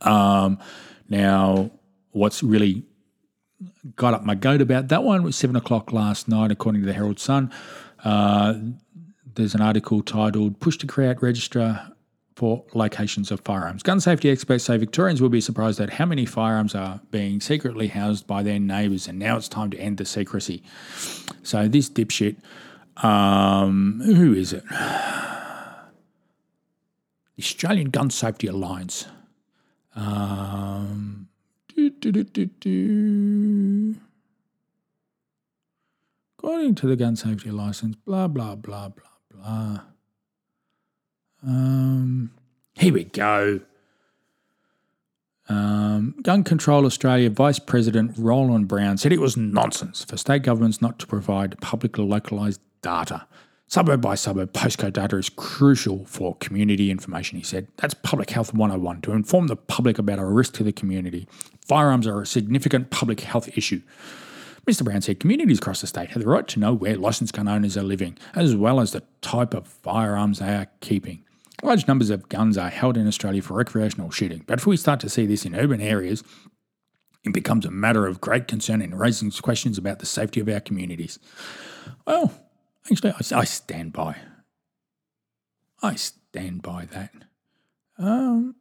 Um, 0.00 0.58
now, 1.08 1.70
what's 2.14 2.42
really 2.42 2.84
got 3.96 4.14
up 4.14 4.24
my 4.24 4.34
goat 4.34 4.60
about 4.60 4.88
that 4.88 5.04
one 5.04 5.22
was 5.22 5.36
seven 5.36 5.56
o'clock 5.56 5.92
last 5.92 6.28
night, 6.28 6.50
according 6.50 6.82
to 6.82 6.86
the 6.86 6.92
Herald 6.92 7.18
Sun. 7.18 7.52
Uh, 8.02 8.54
there's 9.34 9.54
an 9.54 9.60
article 9.60 10.02
titled 10.02 10.60
"Push 10.60 10.78
to 10.78 10.86
Create 10.86 11.20
Register 11.20 11.90
for 12.36 12.64
Locations 12.72 13.30
of 13.30 13.40
Firearms." 13.40 13.82
Gun 13.82 14.00
safety 14.00 14.30
experts 14.30 14.64
say 14.64 14.76
Victorians 14.76 15.20
will 15.20 15.28
be 15.28 15.40
surprised 15.40 15.80
at 15.80 15.90
how 15.90 16.06
many 16.06 16.24
firearms 16.24 16.74
are 16.74 17.00
being 17.10 17.40
secretly 17.40 17.88
housed 17.88 18.26
by 18.26 18.42
their 18.42 18.58
neighbours, 18.60 19.08
and 19.08 19.18
now 19.18 19.36
it's 19.36 19.48
time 19.48 19.70
to 19.70 19.78
end 19.78 19.98
the 19.98 20.04
secrecy. 20.04 20.62
So 21.42 21.68
this 21.68 21.90
dipshit, 21.90 22.36
um, 23.02 24.00
who 24.04 24.32
is 24.34 24.52
it? 24.52 24.64
The 27.36 27.42
Australian 27.42 27.90
Gun 27.90 28.10
Safety 28.10 28.46
Alliance. 28.46 29.08
Um, 29.96 31.28
According 36.38 36.74
to 36.76 36.86
the 36.86 36.96
gun 36.96 37.16
safety 37.16 37.50
license, 37.50 37.96
blah, 37.96 38.28
blah, 38.28 38.54
blah, 38.54 38.88
blah, 38.88 39.08
blah. 39.30 39.80
Um, 41.42 42.30
here 42.74 42.92
we 42.92 43.04
go. 43.04 43.60
Um, 45.48 46.14
Gun 46.22 46.42
Control 46.42 46.86
Australia 46.86 47.28
Vice 47.28 47.58
President 47.58 48.12
Roland 48.16 48.66
Browne 48.66 48.96
said 48.96 49.12
it 49.12 49.20
was 49.20 49.36
nonsense 49.36 50.02
for 50.04 50.16
state 50.16 50.42
governments 50.42 50.80
not 50.80 50.98
to 51.00 51.06
provide 51.06 51.60
publicly 51.60 52.04
localised 52.04 52.60
data 52.80 53.26
Suburb 53.66 54.02
by 54.02 54.14
suburb 54.14 54.52
postcode 54.52 54.92
data 54.92 55.16
is 55.16 55.30
crucial 55.30 56.04
for 56.04 56.36
community 56.36 56.90
information, 56.90 57.38
he 57.38 57.44
said. 57.44 57.66
That's 57.78 57.94
Public 57.94 58.30
Health 58.30 58.52
101 58.52 59.00
to 59.02 59.12
inform 59.12 59.46
the 59.46 59.56
public 59.56 59.98
about 59.98 60.18
a 60.18 60.24
risk 60.24 60.52
to 60.54 60.62
the 60.62 60.72
community. 60.72 61.26
Firearms 61.66 62.06
are 62.06 62.20
a 62.20 62.26
significant 62.26 62.90
public 62.90 63.20
health 63.20 63.48
issue. 63.56 63.80
Mr. 64.66 64.84
Browne 64.84 65.02
said 65.02 65.20
communities 65.20 65.58
across 65.58 65.80
the 65.80 65.86
state 65.86 66.10
have 66.10 66.22
the 66.22 66.28
right 66.28 66.46
to 66.48 66.60
know 66.60 66.72
where 66.72 66.96
licensed 66.96 67.34
gun 67.34 67.48
owners 67.48 67.76
are 67.76 67.82
living, 67.82 68.16
as 68.34 68.54
well 68.54 68.80
as 68.80 68.92
the 68.92 69.02
type 69.22 69.54
of 69.54 69.66
firearms 69.66 70.38
they 70.38 70.54
are 70.54 70.68
keeping. 70.80 71.24
Large 71.62 71.88
numbers 71.88 72.10
of 72.10 72.28
guns 72.28 72.58
are 72.58 72.70
held 72.70 72.96
in 72.96 73.06
Australia 73.06 73.42
for 73.42 73.54
recreational 73.54 74.10
shooting, 74.10 74.44
but 74.46 74.58
if 74.58 74.66
we 74.66 74.76
start 74.76 75.00
to 75.00 75.08
see 75.08 75.26
this 75.26 75.44
in 75.44 75.54
urban 75.54 75.80
areas, 75.80 76.22
it 77.24 77.32
becomes 77.32 77.64
a 77.64 77.70
matter 77.70 78.06
of 78.06 78.20
great 78.20 78.46
concern 78.46 78.82
and 78.82 78.98
raises 78.98 79.40
questions 79.40 79.78
about 79.78 79.98
the 79.98 80.06
safety 80.06 80.40
of 80.40 80.48
our 80.48 80.60
communities. 80.60 81.18
Well, 82.06 82.32
Actually, 82.90 83.12
I, 83.12 83.40
I 83.40 83.44
stand 83.44 83.92
by. 83.92 84.16
I 85.82 85.94
stand 85.94 86.62
by 86.62 86.86
that. 86.86 87.10
Um, 87.98 88.56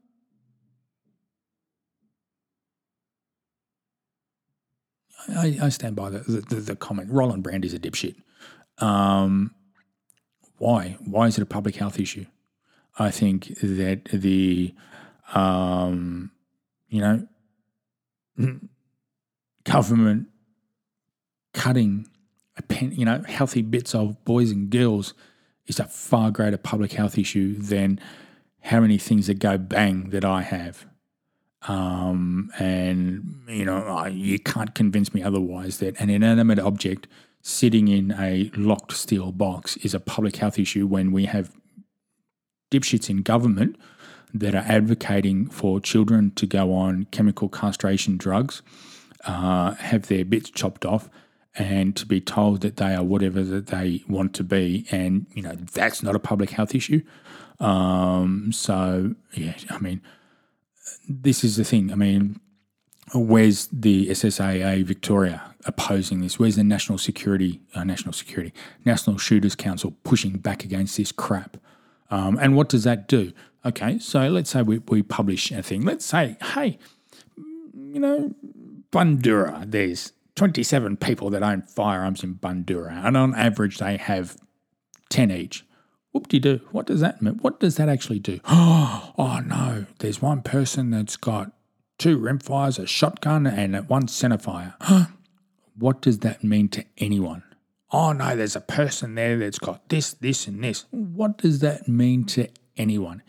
I, 5.29 5.57
I 5.61 5.69
stand 5.69 5.95
by 5.95 6.09
the, 6.09 6.19
the, 6.19 6.55
the 6.55 6.75
comment. 6.75 7.09
Roland 7.11 7.43
Brand 7.43 7.65
is 7.65 7.73
a 7.73 7.79
dipshit. 7.79 8.15
Um, 8.79 9.53
why? 10.57 10.97
Why 11.03 11.27
is 11.27 11.37
it 11.37 11.41
a 11.41 11.45
public 11.45 11.75
health 11.75 11.99
issue? 11.99 12.25
I 12.97 13.11
think 13.11 13.47
that 13.59 14.05
the, 14.05 14.73
um, 15.33 16.31
you 16.89 17.01
know, 17.01 17.27
government 19.63 20.27
cutting 21.53 22.07
you 22.79 23.05
know, 23.05 23.23
healthy 23.27 23.61
bits 23.61 23.95
of 23.95 24.23
boys 24.25 24.51
and 24.51 24.69
girls 24.69 25.13
is 25.67 25.79
a 25.79 25.85
far 25.85 26.31
greater 26.31 26.57
public 26.57 26.93
health 26.93 27.17
issue 27.17 27.57
than 27.57 27.99
how 28.61 28.79
many 28.79 28.97
things 28.97 29.27
that 29.27 29.39
go 29.39 29.57
bang 29.57 30.09
that 30.09 30.25
I 30.25 30.41
have. 30.41 30.85
Um, 31.67 32.51
and, 32.59 33.43
you 33.47 33.65
know, 33.65 33.77
I, 33.77 34.09
you 34.09 34.39
can't 34.39 34.75
convince 34.75 35.13
me 35.13 35.23
otherwise 35.23 35.79
that 35.79 35.99
an 35.99 36.09
inanimate 36.09 36.59
object 36.59 37.07
sitting 37.41 37.87
in 37.87 38.11
a 38.17 38.51
locked 38.55 38.93
steel 38.93 39.31
box 39.31 39.77
is 39.77 39.93
a 39.93 39.99
public 39.99 40.37
health 40.37 40.59
issue 40.59 40.87
when 40.87 41.11
we 41.11 41.25
have 41.25 41.53
dipshits 42.71 43.09
in 43.09 43.21
government 43.21 43.77
that 44.33 44.55
are 44.55 44.65
advocating 44.65 45.47
for 45.47 45.79
children 45.79 46.31
to 46.31 46.45
go 46.45 46.73
on 46.73 47.05
chemical 47.11 47.47
castration 47.47 48.17
drugs, 48.17 48.61
uh, 49.25 49.71
have 49.75 50.07
their 50.07 50.25
bits 50.25 50.49
chopped 50.49 50.85
off, 50.85 51.09
and 51.55 51.95
to 51.95 52.05
be 52.05 52.19
told 52.19 52.61
that 52.61 52.77
they 52.77 52.95
are 52.95 53.03
whatever 53.03 53.43
that 53.43 53.67
they 53.67 54.03
want 54.07 54.33
to 54.35 54.43
be, 54.43 54.85
and 54.91 55.25
you 55.33 55.41
know 55.41 55.55
that's 55.55 56.01
not 56.03 56.15
a 56.15 56.19
public 56.19 56.51
health 56.51 56.73
issue. 56.73 57.01
Um, 57.59 58.51
so 58.51 59.15
yeah, 59.33 59.55
I 59.69 59.79
mean, 59.79 60.01
this 61.07 61.43
is 61.43 61.57
the 61.57 61.63
thing. 61.63 61.91
I 61.91 61.95
mean, 61.95 62.39
where's 63.13 63.67
the 63.71 64.07
SSAA 64.07 64.83
Victoria 64.83 65.53
opposing 65.65 66.21
this? 66.21 66.39
Where's 66.39 66.55
the 66.55 66.63
National 66.63 66.97
Security, 66.97 67.61
uh, 67.75 67.83
National 67.83 68.13
Security, 68.13 68.53
National 68.85 69.17
Shooters 69.17 69.55
Council 69.55 69.95
pushing 70.03 70.37
back 70.37 70.63
against 70.63 70.97
this 70.97 71.11
crap? 71.11 71.57
Um, 72.09 72.37
and 72.39 72.55
what 72.55 72.69
does 72.69 72.83
that 72.83 73.07
do? 73.07 73.31
Okay, 73.65 73.97
so 73.97 74.27
let's 74.27 74.49
say 74.49 74.61
we, 74.61 74.79
we 74.79 75.01
publish 75.01 75.51
a 75.51 75.63
thing. 75.63 75.83
Let's 75.83 76.05
say, 76.05 76.37
hey, 76.53 76.77
you 77.37 77.99
know, 77.99 78.33
Bundoora, 78.91 79.69
there's 79.69 80.11
27 80.35 80.97
people 80.97 81.29
that 81.29 81.43
own 81.43 81.61
firearms 81.63 82.23
in 82.23 82.35
Bundoora, 82.35 83.05
and 83.05 83.15
on 83.15 83.35
average 83.35 83.77
they 83.77 83.97
have 83.97 84.37
10 85.09 85.31
each. 85.31 85.65
Whoop 86.11 86.27
de 86.27 86.39
doo. 86.39 86.61
What 86.71 86.85
does 86.85 86.99
that 87.01 87.21
mean? 87.21 87.35
What 87.41 87.59
does 87.59 87.77
that 87.77 87.89
actually 87.89 88.19
do? 88.19 88.39
Oh 89.15 89.41
no, 89.45 89.85
there's 89.99 90.21
one 90.21 90.41
person 90.41 90.89
that's 90.89 91.17
got 91.17 91.51
two 91.99 92.17
rimfires, 92.17 92.79
a 92.79 92.87
shotgun, 92.87 93.45
and 93.45 93.87
one 93.87 94.07
centerfire. 94.07 94.73
what 95.77 96.01
does 96.01 96.19
that 96.19 96.43
mean 96.43 96.67
to 96.69 96.83
anyone? 96.97 97.43
Oh 97.91 98.11
no, 98.11 98.35
there's 98.35 98.55
a 98.55 98.61
person 98.61 99.13
there 99.15 99.37
that's 99.37 99.59
got 99.59 99.87
this, 99.89 100.13
this, 100.13 100.47
and 100.47 100.63
this. 100.63 100.85
What 100.89 101.37
does 101.37 101.59
that 101.59 101.87
mean 101.87 102.25
to 102.25 102.47
anyone? 102.75 103.21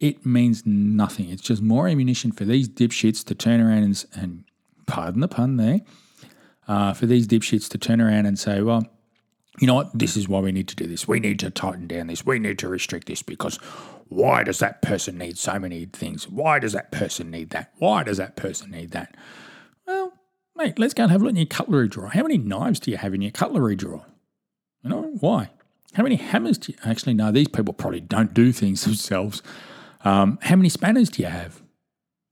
It 0.00 0.26
means 0.26 0.64
nothing. 0.66 1.30
It's 1.30 1.42
just 1.42 1.62
more 1.62 1.86
ammunition 1.88 2.32
for 2.32 2.44
these 2.44 2.68
dipshits 2.68 3.24
to 3.26 3.34
turn 3.34 3.60
around 3.60 3.84
and, 3.84 4.04
and 4.14 4.44
pardon 4.86 5.20
the 5.20 5.28
pun 5.28 5.56
there, 5.56 5.80
uh, 6.68 6.92
for 6.92 7.06
these 7.06 7.26
dipshits 7.26 7.68
to 7.70 7.78
turn 7.78 8.00
around 8.00 8.26
and 8.26 8.38
say, 8.38 8.60
well, 8.60 8.86
you 9.58 9.66
know 9.66 9.74
what? 9.74 9.98
This 9.98 10.16
is 10.16 10.28
why 10.28 10.40
we 10.40 10.52
need 10.52 10.68
to 10.68 10.76
do 10.76 10.86
this. 10.86 11.08
We 11.08 11.18
need 11.18 11.40
to 11.40 11.50
tighten 11.50 11.88
down 11.88 12.06
this. 12.06 12.24
We 12.24 12.38
need 12.38 12.58
to 12.60 12.68
restrict 12.68 13.08
this 13.08 13.22
because 13.22 13.56
why 14.08 14.44
does 14.44 14.60
that 14.60 14.82
person 14.82 15.18
need 15.18 15.36
so 15.36 15.58
many 15.58 15.86
things? 15.86 16.28
Why 16.28 16.58
does 16.58 16.72
that 16.72 16.92
person 16.92 17.30
need 17.30 17.50
that? 17.50 17.72
Why 17.78 18.04
does 18.04 18.18
that 18.18 18.36
person 18.36 18.70
need 18.70 18.92
that? 18.92 19.16
Well, 19.86 20.12
mate, 20.54 20.78
let's 20.78 20.94
go 20.94 21.04
and 21.04 21.12
have 21.12 21.22
a 21.22 21.24
look 21.24 21.30
in 21.30 21.36
your 21.36 21.46
cutlery 21.46 21.88
drawer. 21.88 22.08
How 22.08 22.22
many 22.22 22.38
knives 22.38 22.78
do 22.78 22.90
you 22.90 22.98
have 22.98 23.14
in 23.14 23.22
your 23.22 23.32
cutlery 23.32 23.74
drawer? 23.74 24.04
You 24.82 24.90
know, 24.90 25.02
why? 25.18 25.50
How 25.94 26.02
many 26.02 26.16
hammers 26.16 26.58
do 26.58 26.72
you 26.72 26.78
actually 26.84 27.14
know? 27.14 27.32
These 27.32 27.48
people 27.48 27.74
probably 27.74 28.00
don't 28.00 28.34
do 28.34 28.52
things 28.52 28.84
themselves. 28.84 29.42
Um, 30.04 30.38
how 30.42 30.56
many 30.56 30.68
spanners 30.68 31.10
do 31.10 31.22
you 31.22 31.28
have? 31.28 31.62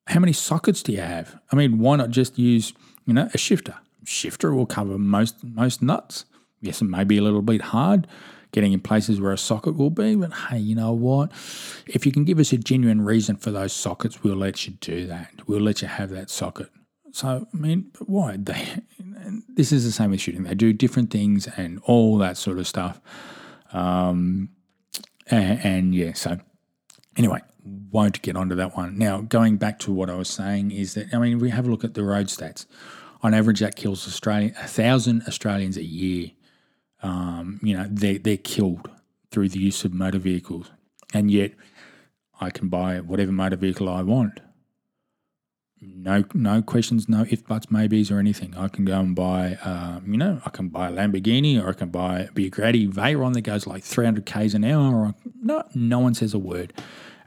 How 0.07 0.21
many 0.21 0.33
sockets 0.33 0.83
do 0.83 0.93
you 0.93 1.01
have? 1.01 1.41
I 1.51 1.57
mean, 1.57 1.81
why 1.81 1.97
not 1.97 2.11
just 2.11 2.39
use, 2.39 2.73
you 3.05 3.15
know, 3.15 3.29
a 3.35 3.39
shifter? 3.39 3.75
Shifter 4.07 4.55
will 4.55 4.67
cover 4.67 4.99
most 4.99 5.45
most 5.45 5.83
nuts. 5.83 6.25
Yes, 6.61 6.81
it 6.81 6.87
may 6.87 7.05
be 7.05 7.19
a 7.19 7.23
little 7.23 7.43
bit 7.43 7.61
hard 7.61 8.07
getting 8.57 8.73
in 8.73 8.81
places 8.81 9.21
where 9.21 9.33
a 9.33 9.39
socket 9.39 9.77
will 9.77 9.91
be, 9.91 10.15
but 10.15 10.33
hey, 10.33 10.59
you 10.59 10.75
know 10.75 10.91
what? 10.91 11.31
If 11.87 12.07
you 12.07 12.11
can 12.11 12.25
give 12.25 12.39
us 12.39 12.55
a 12.55 12.57
genuine 12.57 13.03
reason 13.03 13.37
for 13.37 13.51
those 13.51 13.75
sockets, 13.75 14.23
we'll 14.23 14.37
let 14.37 14.67
you 14.67 14.73
do 14.81 15.07
that. 15.09 15.31
We'll 15.47 15.61
let 15.61 15.83
you 15.83 15.89
have 15.89 16.09
that 16.11 16.31
socket. 16.31 16.71
So, 17.13 17.47
I 17.53 17.57
mean, 17.57 17.91
but 17.99 18.09
why? 18.09 18.39
They, 18.47 18.81
this 19.49 19.73
is 19.73 19.85
the 19.85 19.91
same 19.91 20.13
with 20.13 20.21
shooting. 20.21 20.45
They 20.45 20.55
do 20.55 20.73
different 20.73 21.11
things 21.11 21.49
and 21.57 21.81
all 21.85 22.17
that 22.19 22.37
sort 22.37 22.59
of 22.59 22.67
stuff. 22.67 23.01
Um, 23.73 24.51
and, 25.27 25.61
and 25.65 25.95
yeah, 25.95 26.13
so 26.13 26.39
anyway, 27.17 27.41
won't 27.91 28.23
get 28.23 28.37
onto 28.37 28.55
that 28.55 28.77
one. 28.77 28.97
Now, 28.97 29.23
going 29.23 29.57
back 29.57 29.81
to 29.81 29.93
what 29.93 30.09
I 30.09 30.15
was 30.15 30.29
saying 30.29 30.71
is 30.71 30.95
that, 30.95 31.13
I 31.13 31.19
mean, 31.19 31.41
we 31.41 31.51
have 31.51 31.67
a 31.67 31.71
look 31.71 31.83
at 31.83 31.95
the 31.95 32.05
road 32.05 32.29
stats. 32.29 32.67
On 33.27 33.35
average, 33.35 33.59
that 33.59 33.75
kills 33.75 34.07
Australia, 34.07 34.53
a 34.63 34.69
thousand 34.69 35.25
Australians 35.27 35.77
a 35.77 35.83
year. 35.83 36.31
Um, 37.03 37.59
you 37.61 37.77
know, 37.77 37.89
they 37.91 38.19
they're 38.19 38.37
killed 38.37 38.89
through 39.33 39.49
the 39.49 39.59
use 39.59 39.85
of 39.85 39.93
motor 39.93 40.21
vehicles, 40.21 40.71
and 41.13 41.29
yet 41.29 41.51
I 42.41 42.51
can 42.51 42.69
buy 42.69 43.01
whatever 43.01 43.33
motor 43.33 43.57
vehicle 43.57 43.89
I 43.89 44.03
want. 44.03 44.39
No, 45.81 46.23
no 46.35 46.63
questions, 46.63 47.09
no 47.09 47.27
if 47.29 47.45
buts, 47.45 47.69
maybes, 47.69 48.13
or 48.13 48.21
anything. 48.21 48.57
I 48.57 48.69
can 48.69 48.85
go 48.85 49.01
and 49.01 49.17
buy, 49.17 49.57
um, 49.65 50.05
you 50.07 50.19
know, 50.19 50.41
I 50.47 50.51
can 50.51 50.69
buy 50.69 50.87
a 50.87 50.93
Lamborghini 50.93 51.61
or 51.61 51.71
I 51.71 51.73
can 51.73 51.89
buy 51.89 52.21
a 52.21 52.29
Bugatti 52.29 52.89
Veyron 52.89 53.33
that 53.35 53.41
goes 53.41 53.67
like 53.67 53.83
300 53.83 54.25
k's 54.25 54.55
an 54.55 54.65
hour. 54.65 54.95
Or 54.95 55.15
no, 55.43 55.65
no 55.75 55.99
one 55.99 56.15
says 56.15 56.33
a 56.33 56.39
word, 56.39 56.73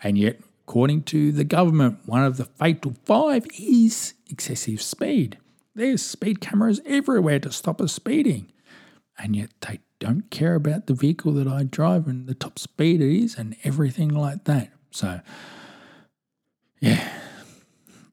and 0.02 0.18
yet, 0.18 0.40
according 0.66 1.04
to 1.12 1.34
the 1.34 1.44
government, 1.44 2.00
one 2.06 2.24
of 2.24 2.38
the 2.38 2.46
fatal 2.46 2.96
five 3.04 3.46
is 3.60 4.14
excessive 4.30 4.82
speed. 4.82 5.38
There's 5.80 6.02
speed 6.02 6.42
cameras 6.42 6.82
everywhere 6.86 7.40
to 7.40 7.54
stop 7.54 7.80
us 7.80 7.94
speeding. 7.94 8.52
And 9.18 9.34
yet 9.34 9.52
they 9.62 9.80
don't 10.00 10.30
care 10.30 10.56
about 10.56 10.88
the 10.88 10.94
vehicle 10.94 11.32
that 11.32 11.48
I 11.48 11.64
drive 11.64 12.06
and 12.06 12.28
the 12.28 12.34
top 12.34 12.60
speed 12.60 13.00
it 13.00 13.24
is 13.24 13.38
and 13.38 13.56
everything 13.64 14.10
like 14.10 14.44
that. 14.44 14.74
So, 14.92 15.22
yeah, 16.82 17.10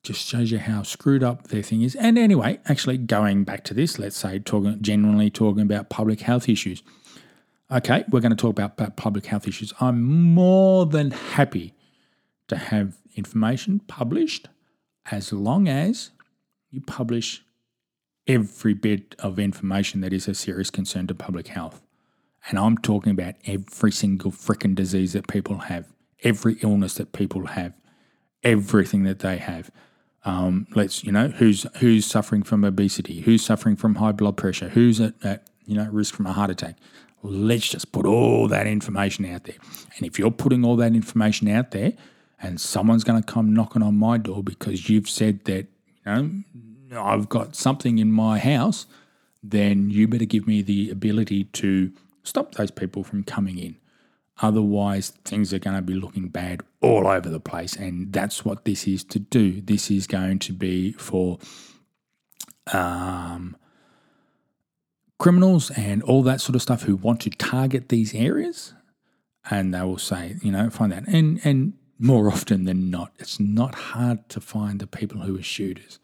just 0.04 0.24
shows 0.28 0.52
you 0.52 0.60
how 0.60 0.84
screwed 0.84 1.24
up 1.24 1.48
their 1.48 1.60
thing 1.60 1.82
is. 1.82 1.96
And 1.96 2.16
anyway, 2.16 2.60
actually 2.66 2.98
going 2.98 3.42
back 3.42 3.64
to 3.64 3.74
this, 3.74 3.98
let's 3.98 4.16
say 4.16 4.38
talking 4.38 4.80
generally 4.80 5.28
talking 5.28 5.62
about 5.62 5.90
public 5.90 6.20
health 6.20 6.48
issues. 6.48 6.84
Okay, 7.68 8.04
we're 8.10 8.20
going 8.20 8.30
to 8.30 8.36
talk 8.36 8.52
about, 8.52 8.74
about 8.74 8.96
public 8.96 9.26
health 9.26 9.48
issues. 9.48 9.72
I'm 9.80 10.04
more 10.04 10.86
than 10.86 11.10
happy 11.10 11.74
to 12.46 12.56
have 12.56 12.98
information 13.16 13.80
published 13.88 14.46
as 15.10 15.32
long 15.32 15.66
as 15.66 16.10
you 16.70 16.80
publish 16.80 17.42
every 18.26 18.74
bit 18.74 19.14
of 19.18 19.38
information 19.38 20.00
that 20.00 20.12
is 20.12 20.28
a 20.28 20.34
serious 20.34 20.70
concern 20.70 21.06
to 21.06 21.14
public 21.14 21.48
health. 21.48 21.80
And 22.48 22.58
I'm 22.58 22.78
talking 22.78 23.12
about 23.12 23.34
every 23.46 23.92
single 23.92 24.30
freaking 24.30 24.74
disease 24.74 25.12
that 25.14 25.26
people 25.26 25.58
have, 25.58 25.92
every 26.22 26.56
illness 26.62 26.94
that 26.94 27.12
people 27.12 27.46
have, 27.46 27.74
everything 28.42 29.02
that 29.04 29.20
they 29.20 29.38
have. 29.38 29.70
Um, 30.24 30.66
let's 30.74 31.04
you 31.04 31.12
know 31.12 31.28
who's 31.28 31.66
who's 31.78 32.04
suffering 32.04 32.42
from 32.42 32.64
obesity, 32.64 33.20
who's 33.20 33.44
suffering 33.44 33.76
from 33.76 33.96
high 33.96 34.12
blood 34.12 34.36
pressure, 34.36 34.68
who's 34.70 35.00
at, 35.00 35.14
at 35.24 35.48
you 35.66 35.76
know 35.76 35.88
risk 35.90 36.14
from 36.14 36.26
a 36.26 36.32
heart 36.32 36.50
attack. 36.50 36.76
Let's 37.22 37.68
just 37.68 37.92
put 37.92 38.06
all 38.06 38.46
that 38.48 38.66
information 38.66 39.24
out 39.24 39.44
there. 39.44 39.56
And 39.96 40.06
if 40.06 40.18
you're 40.18 40.30
putting 40.30 40.64
all 40.64 40.76
that 40.76 40.94
information 40.94 41.48
out 41.48 41.72
there, 41.72 41.92
and 42.40 42.60
someone's 42.60 43.04
going 43.04 43.22
to 43.22 43.32
come 43.32 43.54
knocking 43.54 43.82
on 43.82 43.96
my 43.96 44.18
door 44.18 44.42
because 44.42 44.88
you've 44.88 45.08
said 45.08 45.44
that 45.44 45.66
you 45.86 46.04
know 46.06 46.30
I've 46.94 47.28
got 47.28 47.56
something 47.56 47.98
in 47.98 48.12
my 48.12 48.38
house, 48.38 48.86
then 49.42 49.90
you 49.90 50.08
better 50.08 50.24
give 50.24 50.46
me 50.46 50.62
the 50.62 50.90
ability 50.90 51.44
to 51.44 51.92
stop 52.22 52.54
those 52.54 52.70
people 52.70 53.04
from 53.04 53.24
coming 53.24 53.58
in. 53.58 53.76
Otherwise, 54.42 55.10
things 55.24 55.54
are 55.54 55.58
going 55.58 55.76
to 55.76 55.82
be 55.82 55.94
looking 55.94 56.28
bad 56.28 56.60
all 56.82 57.06
over 57.06 57.28
the 57.28 57.40
place. 57.40 57.74
And 57.74 58.12
that's 58.12 58.44
what 58.44 58.64
this 58.64 58.86
is 58.86 59.02
to 59.04 59.18
do. 59.18 59.62
This 59.62 59.90
is 59.90 60.06
going 60.06 60.40
to 60.40 60.52
be 60.52 60.92
for 60.92 61.38
um, 62.72 63.56
criminals 65.18 65.70
and 65.70 66.02
all 66.02 66.22
that 66.24 66.42
sort 66.42 66.54
of 66.54 66.62
stuff 66.62 66.82
who 66.82 66.96
want 66.96 67.20
to 67.22 67.30
target 67.30 67.88
these 67.88 68.14
areas. 68.14 68.74
And 69.50 69.72
they 69.72 69.80
will 69.80 69.98
say, 69.98 70.36
you 70.42 70.52
know, 70.52 70.68
find 70.68 70.92
that. 70.92 71.08
And, 71.08 71.40
and 71.42 71.72
more 71.98 72.28
often 72.32 72.64
than 72.64 72.90
not, 72.90 73.12
it's 73.18 73.40
not 73.40 73.74
hard 73.74 74.28
to 74.30 74.40
find 74.40 74.80
the 74.80 74.86
people 74.86 75.22
who 75.22 75.38
are 75.38 75.42
shooters. 75.42 75.98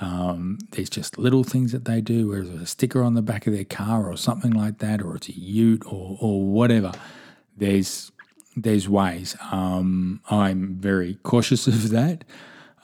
Um, 0.00 0.58
there's 0.72 0.90
just 0.90 1.18
little 1.18 1.44
things 1.44 1.72
that 1.72 1.86
they 1.86 2.00
do, 2.00 2.28
whether 2.28 2.42
it's 2.42 2.62
a 2.62 2.66
sticker 2.66 3.02
on 3.02 3.14
the 3.14 3.22
back 3.22 3.46
of 3.46 3.54
their 3.54 3.64
car 3.64 4.10
or 4.10 4.16
something 4.16 4.52
like 4.52 4.78
that, 4.78 5.00
or 5.00 5.16
it's 5.16 5.28
a 5.28 5.38
ute 5.38 5.84
or, 5.86 6.18
or 6.20 6.44
whatever. 6.44 6.92
There's 7.56 8.12
there's 8.56 8.88
ways. 8.88 9.36
Um, 9.50 10.20
I'm 10.30 10.76
very 10.76 11.14
cautious 11.22 11.66
of 11.66 11.90
that. 11.90 12.24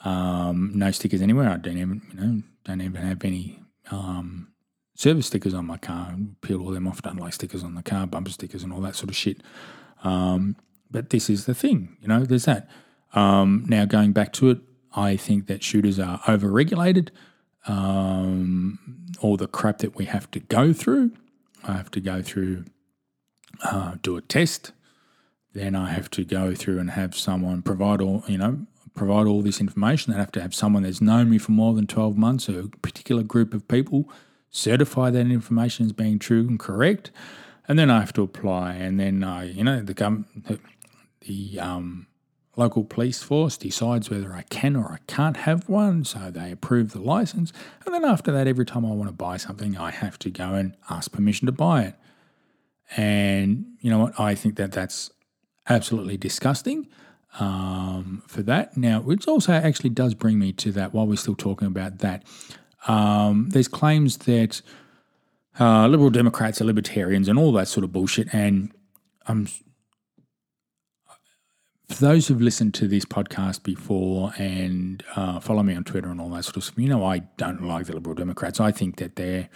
Um, 0.05 0.71
no 0.75 0.91
stickers 0.91 1.21
anywhere. 1.21 1.49
I 1.49 1.57
don't 1.57 1.77
even 1.77 2.01
you 2.09 2.19
know 2.19 2.41
don't 2.63 2.81
even 2.81 3.01
have 3.01 3.23
any 3.23 3.59
um, 3.91 4.51
service 4.95 5.27
stickers 5.27 5.53
on 5.53 5.65
my 5.65 5.77
car. 5.77 6.15
Peel 6.41 6.61
all 6.61 6.71
them 6.71 6.87
off. 6.87 7.01
Don't 7.01 7.19
like 7.19 7.33
stickers 7.33 7.63
on 7.63 7.75
the 7.75 7.83
car, 7.83 8.07
bumper 8.07 8.31
stickers, 8.31 8.63
and 8.63 8.73
all 8.73 8.81
that 8.81 8.95
sort 8.95 9.09
of 9.09 9.15
shit. 9.15 9.41
Um, 10.03 10.55
but 10.89 11.09
this 11.09 11.29
is 11.29 11.45
the 11.45 11.55
thing, 11.55 11.97
you 12.01 12.07
know. 12.07 12.23
There's 12.23 12.45
that. 12.45 12.69
Um, 13.13 13.65
now 13.67 13.85
going 13.85 14.11
back 14.11 14.33
to 14.33 14.49
it, 14.49 14.59
I 14.93 15.17
think 15.17 15.47
that 15.47 15.63
shooters 15.63 15.99
are 15.99 16.19
overregulated. 16.19 17.09
Um, 17.65 18.79
all 19.21 19.37
the 19.37 19.47
crap 19.47 19.79
that 19.79 19.95
we 19.95 20.05
have 20.05 20.29
to 20.31 20.39
go 20.39 20.73
through, 20.73 21.11
I 21.63 21.73
have 21.73 21.89
to 21.91 22.01
go 22.01 22.21
through, 22.21 22.65
uh, 23.63 23.95
do 24.01 24.17
a 24.17 24.21
test. 24.21 24.73
Then 25.53 25.75
I 25.75 25.91
have 25.91 26.09
to 26.11 26.25
go 26.25 26.55
through 26.55 26.79
and 26.79 26.91
have 26.91 27.15
someone 27.15 27.61
provide 27.61 28.01
all, 28.01 28.23
you 28.27 28.37
know, 28.37 28.65
provide 28.95 29.27
all 29.27 29.41
this 29.41 29.61
information. 29.61 30.13
I 30.13 30.17
have 30.17 30.31
to 30.33 30.41
have 30.41 30.53
someone 30.53 30.83
that's 30.83 31.01
known 31.01 31.29
me 31.29 31.37
for 31.37 31.51
more 31.51 31.73
than 31.73 31.87
12 31.87 32.17
months, 32.17 32.49
a 32.49 32.69
particular 32.81 33.23
group 33.23 33.53
of 33.53 33.67
people, 33.67 34.09
certify 34.49 35.09
that 35.11 35.27
information 35.27 35.85
as 35.85 35.93
being 35.93 36.19
true 36.19 36.47
and 36.47 36.59
correct. 36.59 37.11
And 37.67 37.79
then 37.79 37.89
I 37.89 37.99
have 37.99 38.13
to 38.13 38.23
apply. 38.23 38.73
And 38.73 38.99
then, 38.99 39.23
I, 39.23 39.45
you 39.45 39.63
know, 39.63 39.81
the, 39.81 39.93
the, 39.93 40.59
the 41.21 41.59
um, 41.59 42.07
local 42.55 42.83
police 42.83 43.23
force 43.23 43.57
decides 43.57 44.09
whether 44.09 44.33
I 44.33 44.43
can 44.43 44.75
or 44.75 44.91
I 44.91 44.99
can't 45.07 45.37
have 45.37 45.67
one, 45.67 46.05
so 46.05 46.29
they 46.29 46.51
approve 46.51 46.91
the 46.91 47.01
license. 47.01 47.51
And 47.85 47.93
then 47.93 48.05
after 48.05 48.31
that, 48.31 48.47
every 48.47 48.65
time 48.65 48.85
I 48.85 48.91
want 48.91 49.09
to 49.09 49.13
buy 49.15 49.37
something, 49.37 49.77
I 49.77 49.91
have 49.91 50.19
to 50.19 50.29
go 50.29 50.53
and 50.53 50.75
ask 50.89 51.11
permission 51.11 51.47
to 51.47 51.51
buy 51.51 51.83
it. 51.83 51.95
And 52.95 53.65
you 53.81 53.89
know 53.89 53.99
what? 53.99 54.19
I 54.19 54.35
think 54.35 54.55
that 54.57 54.71
that's 54.71 55.09
absolutely 55.67 56.17
disgusting 56.17 56.87
um, 57.39 58.21
for 58.27 58.43
that. 58.43 58.77
Now, 58.77 59.01
which 59.01 59.27
also 59.27 59.53
actually 59.53 59.89
does 59.89 60.13
bring 60.13 60.37
me 60.37 60.51
to 60.53 60.71
that 60.73 60.93
while 60.93 61.07
we're 61.07 61.15
still 61.15 61.35
talking 61.35 61.67
about 61.67 61.99
that. 61.99 62.23
Um, 62.87 63.49
there's 63.49 63.67
claims 63.67 64.17
that 64.17 64.61
uh, 65.59 65.87
liberal 65.87 66.09
Democrats 66.09 66.61
are 66.61 66.65
libertarians 66.65 67.27
and 67.27 67.39
all 67.39 67.51
that 67.53 67.67
sort 67.67 67.83
of 67.83 67.91
bullshit. 67.91 68.31
And 68.33 68.71
I'm 69.25 69.47
for 71.93 72.05
those 72.05 72.27
who've 72.27 72.41
listened 72.41 72.73
to 72.75 72.87
this 72.87 73.05
podcast 73.05 73.63
before 73.63 74.33
and 74.37 75.03
uh, 75.15 75.39
follow 75.39 75.63
me 75.63 75.75
on 75.75 75.83
Twitter 75.83 76.09
and 76.09 76.19
all 76.19 76.29
that 76.29 76.43
sort 76.43 76.57
of 76.57 76.63
stuff, 76.63 76.77
you 76.77 76.89
know 76.89 77.05
I 77.05 77.19
don't 77.37 77.63
like 77.63 77.85
the 77.85 77.93
Liberal 77.93 78.15
Democrats. 78.15 78.59
I 78.59 78.71
think 78.71 78.97
that 78.97 79.15
they're 79.15 79.49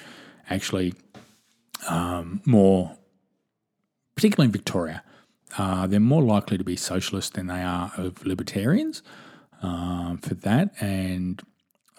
actually 0.50 0.94
um, 1.88 2.42
more, 2.46 2.98
particularly 4.16 4.48
in 4.48 4.52
Victoria, 4.52 5.04
uh, 5.58 5.88
they're 5.88 6.00
more 6.00 6.22
likely 6.22 6.58
to 6.58 6.64
be 6.64 6.76
socialist 6.76 7.34
than 7.34 7.48
they 7.48 7.62
are 7.62 7.92
of 7.98 8.26
libertarians 8.26 9.02
um, 9.62 10.18
for 10.18 10.36
that. 10.36 10.74
And 10.80 11.42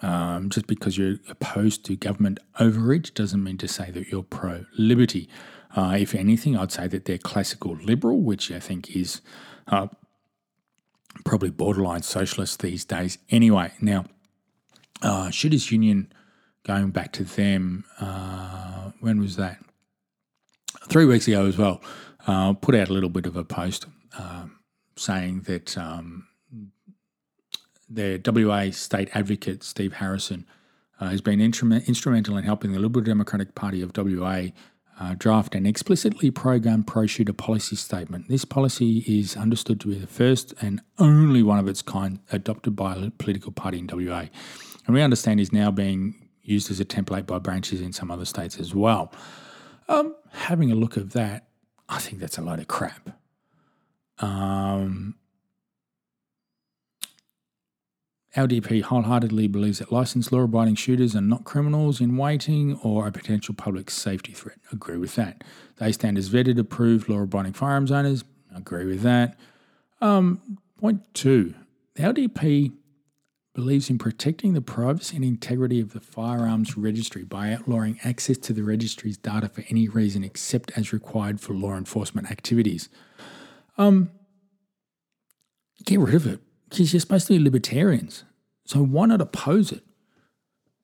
um, 0.01 0.49
just 0.49 0.67
because 0.67 0.97
you're 0.97 1.17
opposed 1.27 1.85
to 1.85 1.95
government 1.95 2.39
overreach 2.59 3.13
doesn't 3.13 3.43
mean 3.43 3.57
to 3.57 3.67
say 3.67 3.91
that 3.91 4.07
you're 4.07 4.23
pro 4.23 4.65
liberty. 4.77 5.27
Uh, 5.75 5.97
if 5.99 6.15
anything, 6.15 6.57
I'd 6.57 6.71
say 6.71 6.87
that 6.87 7.05
they're 7.05 7.17
classical 7.17 7.75
liberal, 7.75 8.21
which 8.21 8.51
I 8.51 8.59
think 8.59 8.95
is 8.95 9.21
uh, 9.67 9.87
probably 11.25 11.49
borderline 11.49 12.03
socialist 12.03 12.61
these 12.61 12.85
days 12.85 13.17
anyway. 13.29 13.71
Now, 13.81 14.05
uh, 15.01 15.29
Shooters 15.29 15.71
Union, 15.71 16.11
going 16.63 16.91
back 16.91 17.13
to 17.13 17.23
them, 17.23 17.85
uh, 17.99 18.91
when 18.99 19.19
was 19.19 19.35
that? 19.37 19.59
Three 20.87 21.05
weeks 21.05 21.27
ago 21.27 21.45
as 21.45 21.57
well, 21.57 21.81
uh, 22.27 22.53
put 22.53 22.75
out 22.75 22.89
a 22.89 22.93
little 22.93 23.09
bit 23.09 23.25
of 23.25 23.35
a 23.35 23.43
post 23.43 23.85
um, 24.17 24.59
saying 24.95 25.41
that 25.41 25.77
um, 25.77 26.27
their 27.89 28.19
WA 28.25 28.69
state 28.71 29.09
advocate, 29.13 29.63
Steve 29.63 29.93
Harrison, 29.93 30.45
uh, 30.99 31.09
has 31.09 31.21
been 31.21 31.39
instrumental 31.41 32.37
in 32.37 32.43
helping 32.43 32.71
the 32.73 32.79
Liberal 32.79 33.03
Democratic 33.03 33.55
Party 33.55 33.81
of 33.81 33.91
WA 33.95 34.47
uh, 34.99 35.15
draft 35.17 35.55
an 35.55 35.65
explicitly 35.65 36.29
pro 36.29 36.59
gun, 36.59 36.83
pro 36.83 37.05
shooter 37.05 37.33
policy 37.33 37.75
statement. 37.75 38.27
This 38.27 38.43
policy 38.43 38.99
is 39.07 39.37
understood 39.37 39.79
to 39.81 39.87
be 39.87 39.95
the 39.95 40.07
first 40.07 40.53
and 40.61 40.81
only 40.97 41.41
one 41.41 41.57
of 41.57 41.67
its 41.67 41.81
kind 41.81 42.19
adopted 42.31 42.75
by 42.75 42.95
a 42.95 43.09
political 43.11 43.51
party 43.51 43.79
in 43.79 43.87
WA. 43.87 44.25
And 44.85 44.93
we 44.95 45.01
understand 45.01 45.39
is 45.39 45.53
now 45.53 45.71
being 45.71 46.15
used 46.41 46.69
as 46.69 46.79
a 46.79 46.85
template 46.85 47.27
by 47.27 47.39
branches 47.39 47.79
in 47.79 47.93
some 47.93 48.11
other 48.11 48.25
states 48.25 48.59
as 48.59 48.75
well. 48.75 49.13
Um, 49.87 50.15
having 50.31 50.71
a 50.71 50.75
look 50.75 50.97
at 50.97 51.11
that, 51.11 51.47
I 51.87 51.99
think 51.99 52.19
that's 52.19 52.37
a 52.37 52.41
load 52.41 52.59
of 52.59 52.67
crap. 52.67 53.09
Um, 54.19 55.15
LDP 58.35 58.83
wholeheartedly 58.83 59.47
believes 59.47 59.79
that 59.79 59.91
licensed 59.91 60.31
law 60.31 60.41
abiding 60.41 60.75
shooters 60.75 61.15
are 61.15 61.21
not 61.21 61.45
criminals 61.45 61.99
in 61.99 62.15
waiting 62.15 62.79
or 62.83 63.07
a 63.07 63.11
potential 63.11 63.55
public 63.55 63.89
safety 63.89 64.33
threat. 64.33 64.59
Agree 64.71 64.97
with 64.97 65.15
that. 65.15 65.43
They 65.77 65.91
stand 65.91 66.17
as 66.17 66.29
vetted, 66.29 66.59
approved 66.59 67.09
law 67.09 67.21
abiding 67.21 67.53
firearms 67.53 67.91
owners. 67.91 68.23
Agree 68.55 68.85
with 68.85 69.01
that. 69.01 69.37
Um, 70.01 70.59
point 70.77 71.01
two 71.13 71.55
the 71.95 72.03
LDP 72.03 72.71
believes 73.55 73.89
in 73.89 73.97
protecting 73.97 74.53
the 74.53 74.61
privacy 74.61 75.15
and 75.15 75.25
integrity 75.25 75.81
of 75.81 75.91
the 75.91 75.99
firearms 75.99 76.77
registry 76.77 77.23
by 77.23 77.51
outlawing 77.51 77.99
access 78.03 78.37
to 78.37 78.53
the 78.53 78.63
registry's 78.63 79.17
data 79.17 79.49
for 79.49 79.65
any 79.69 79.89
reason 79.89 80.23
except 80.23 80.71
as 80.77 80.93
required 80.93 81.41
for 81.41 81.53
law 81.53 81.75
enforcement 81.75 82.29
activities. 82.31 82.89
Um, 83.77 84.11
get 85.85 85.99
rid 85.99 86.13
of 86.13 86.27
it 86.27 86.39
because 86.69 86.93
you're 86.93 86.99
supposed 86.99 87.27
to 87.27 87.33
be 87.33 87.43
libertarians. 87.43 88.23
So 88.65 88.83
why 88.83 89.07
not 89.07 89.21
oppose 89.21 89.71
it? 89.71 89.83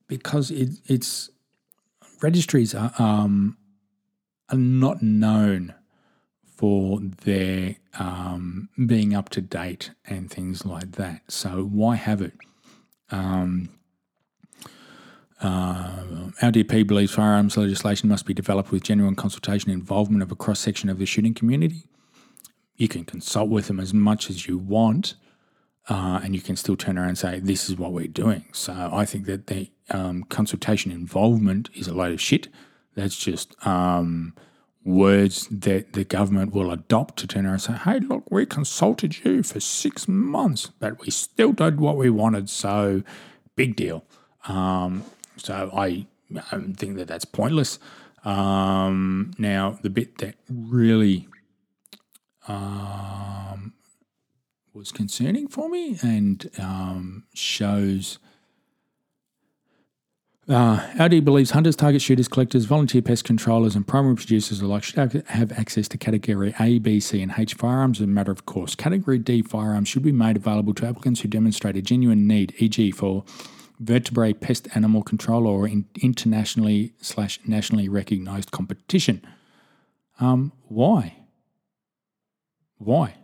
Because 0.07 0.51
it, 0.51 0.69
it's 0.85 1.29
registries 2.21 2.73
are, 2.73 2.91
um, 2.97 3.57
are 4.49 4.57
not 4.57 5.01
known 5.01 5.73
for 6.43 6.99
their 7.23 7.75
um, 7.99 8.69
being 8.85 9.13
up 9.13 9.29
to 9.29 9.41
date 9.41 9.91
and 10.05 10.31
things 10.31 10.65
like 10.65 10.93
that. 10.93 11.21
So 11.27 11.63
why 11.63 11.95
have 11.95 12.21
it? 12.21 12.33
Um, 13.11 13.69
uh, 15.41 16.29
LDP 16.41 16.87
believes 16.87 17.13
firearms 17.13 17.57
legislation 17.57 18.09
must 18.09 18.25
be 18.25 18.33
developed 18.33 18.71
with 18.71 18.83
genuine 18.83 19.15
consultation 19.15 19.69
and 19.69 19.79
involvement 19.79 20.23
of 20.23 20.31
a 20.31 20.35
cross 20.35 20.59
section 20.59 20.89
of 20.89 20.97
the 20.97 21.05
shooting 21.05 21.33
community. 21.33 21.87
You 22.77 22.87
can 22.87 23.03
consult 23.03 23.49
with 23.49 23.67
them 23.67 23.79
as 23.79 23.93
much 23.93 24.29
as 24.29 24.47
you 24.47 24.57
want, 24.57 25.15
uh, 25.87 26.19
and 26.23 26.33
you 26.33 26.41
can 26.41 26.55
still 26.55 26.75
turn 26.75 26.97
around 26.97 27.09
and 27.09 27.17
say, 27.17 27.39
This 27.39 27.69
is 27.69 27.77
what 27.77 27.91
we're 27.91 28.07
doing. 28.07 28.45
So 28.51 28.89
I 28.91 29.05
think 29.05 29.25
that 29.25 29.47
the 29.47 29.69
um, 29.91 30.23
consultation 30.23 30.91
involvement 30.91 31.69
is 31.73 31.87
a 31.87 31.93
load 31.93 32.13
of 32.13 32.21
shit. 32.21 32.47
That's 32.95 33.17
just 33.17 33.55
um, 33.65 34.33
words 34.83 35.47
that 35.51 35.93
the 35.93 36.03
government 36.03 36.53
will 36.53 36.71
adopt 36.71 37.17
to 37.17 37.27
turn 37.27 37.45
around 37.45 37.53
and 37.53 37.61
say, 37.61 37.73
Hey, 37.73 37.99
look, 37.99 38.23
we 38.31 38.45
consulted 38.45 39.23
you 39.23 39.43
for 39.43 39.59
six 39.59 40.07
months, 40.07 40.71
but 40.79 41.01
we 41.01 41.11
still 41.11 41.51
did 41.51 41.79
what 41.79 41.97
we 41.97 42.09
wanted. 42.09 42.49
So 42.49 43.03
big 43.55 43.75
deal. 43.75 44.05
Um, 44.47 45.03
so 45.37 45.69
I, 45.73 46.07
I, 46.51 46.59
think 46.77 46.97
that 46.97 47.07
that's 47.07 47.25
pointless. 47.25 47.79
Um, 48.23 49.31
now, 49.37 49.77
the 49.81 49.89
bit 49.89 50.17
that 50.19 50.35
really 50.49 51.27
um, 52.47 53.73
was 54.75 54.91
concerning 54.91 55.47
for 55.47 55.69
me 55.69 55.97
and 56.03 56.51
um, 56.59 57.23
shows. 57.33 58.19
Uh, 60.47 60.85
LD 60.99 61.23
believes 61.23 61.51
hunters, 61.51 61.75
target 61.75 62.01
shooters, 62.01 62.27
collectors, 62.27 62.65
volunteer 62.65 63.01
pest 63.01 63.23
controllers, 63.23 63.75
and 63.75 63.87
primary 63.87 64.15
producers 64.15 64.61
alike 64.61 64.83
should 64.83 65.23
have 65.27 65.51
access 65.53 65.87
to 65.87 65.97
Category 65.97 66.53
A, 66.59 66.77
B, 66.77 66.99
C, 66.99 67.21
and 67.21 67.33
H 67.35 67.55
firearms 67.55 67.99
as 67.99 68.03
a 68.03 68.07
matter 68.07 68.31
of 68.31 68.45
course. 68.45 68.75
Category 68.75 69.17
D 69.17 69.41
firearms 69.41 69.87
should 69.87 70.03
be 70.03 70.11
made 70.11 70.35
available 70.35 70.73
to 70.75 70.85
applicants 70.85 71.21
who 71.21 71.29
demonstrate 71.29 71.77
a 71.77 71.81
genuine 71.81 72.27
need, 72.27 72.53
e.g., 72.59 72.91
for 72.91 73.23
vertebrate 73.79 74.39
pest 74.39 74.67
animal 74.75 75.01
control 75.01 75.47
or 75.47 75.67
in 75.67 75.85
internationally 76.01 76.93
slash 77.01 77.39
nationally 77.47 77.89
recognised 77.89 78.51
competition. 78.51 79.25
Um, 80.19 80.51
why? 80.67 81.23
Why? 82.77 83.15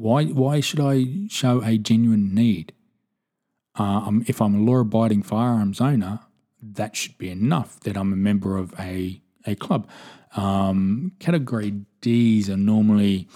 Why, 0.00 0.24
why 0.24 0.60
should 0.60 0.80
I 0.80 1.26
show 1.28 1.62
a 1.62 1.76
genuine 1.76 2.34
need? 2.34 2.72
Uh, 3.78 4.10
if 4.26 4.40
I'm 4.40 4.54
a 4.54 4.58
law 4.58 4.78
abiding 4.78 5.22
firearms 5.24 5.78
owner, 5.78 6.20
that 6.62 6.96
should 6.96 7.18
be 7.18 7.28
enough 7.28 7.78
that 7.80 7.98
I'm 7.98 8.10
a 8.10 8.16
member 8.16 8.56
of 8.56 8.72
a, 8.80 9.20
a 9.46 9.56
club. 9.56 9.86
Um, 10.36 11.12
category 11.18 11.82
Ds 12.00 12.48
are 12.48 12.56
normally 12.56 13.28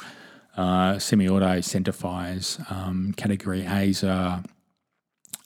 uh, 0.56 0.98
semi 0.98 1.28
auto 1.28 1.60
centre 1.60 1.92
fires, 1.92 2.58
um, 2.70 3.12
category 3.14 3.66
As 3.66 4.02
are 4.02 4.42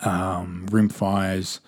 um, 0.02 0.68
rim 0.70 0.88
fires 0.88 1.58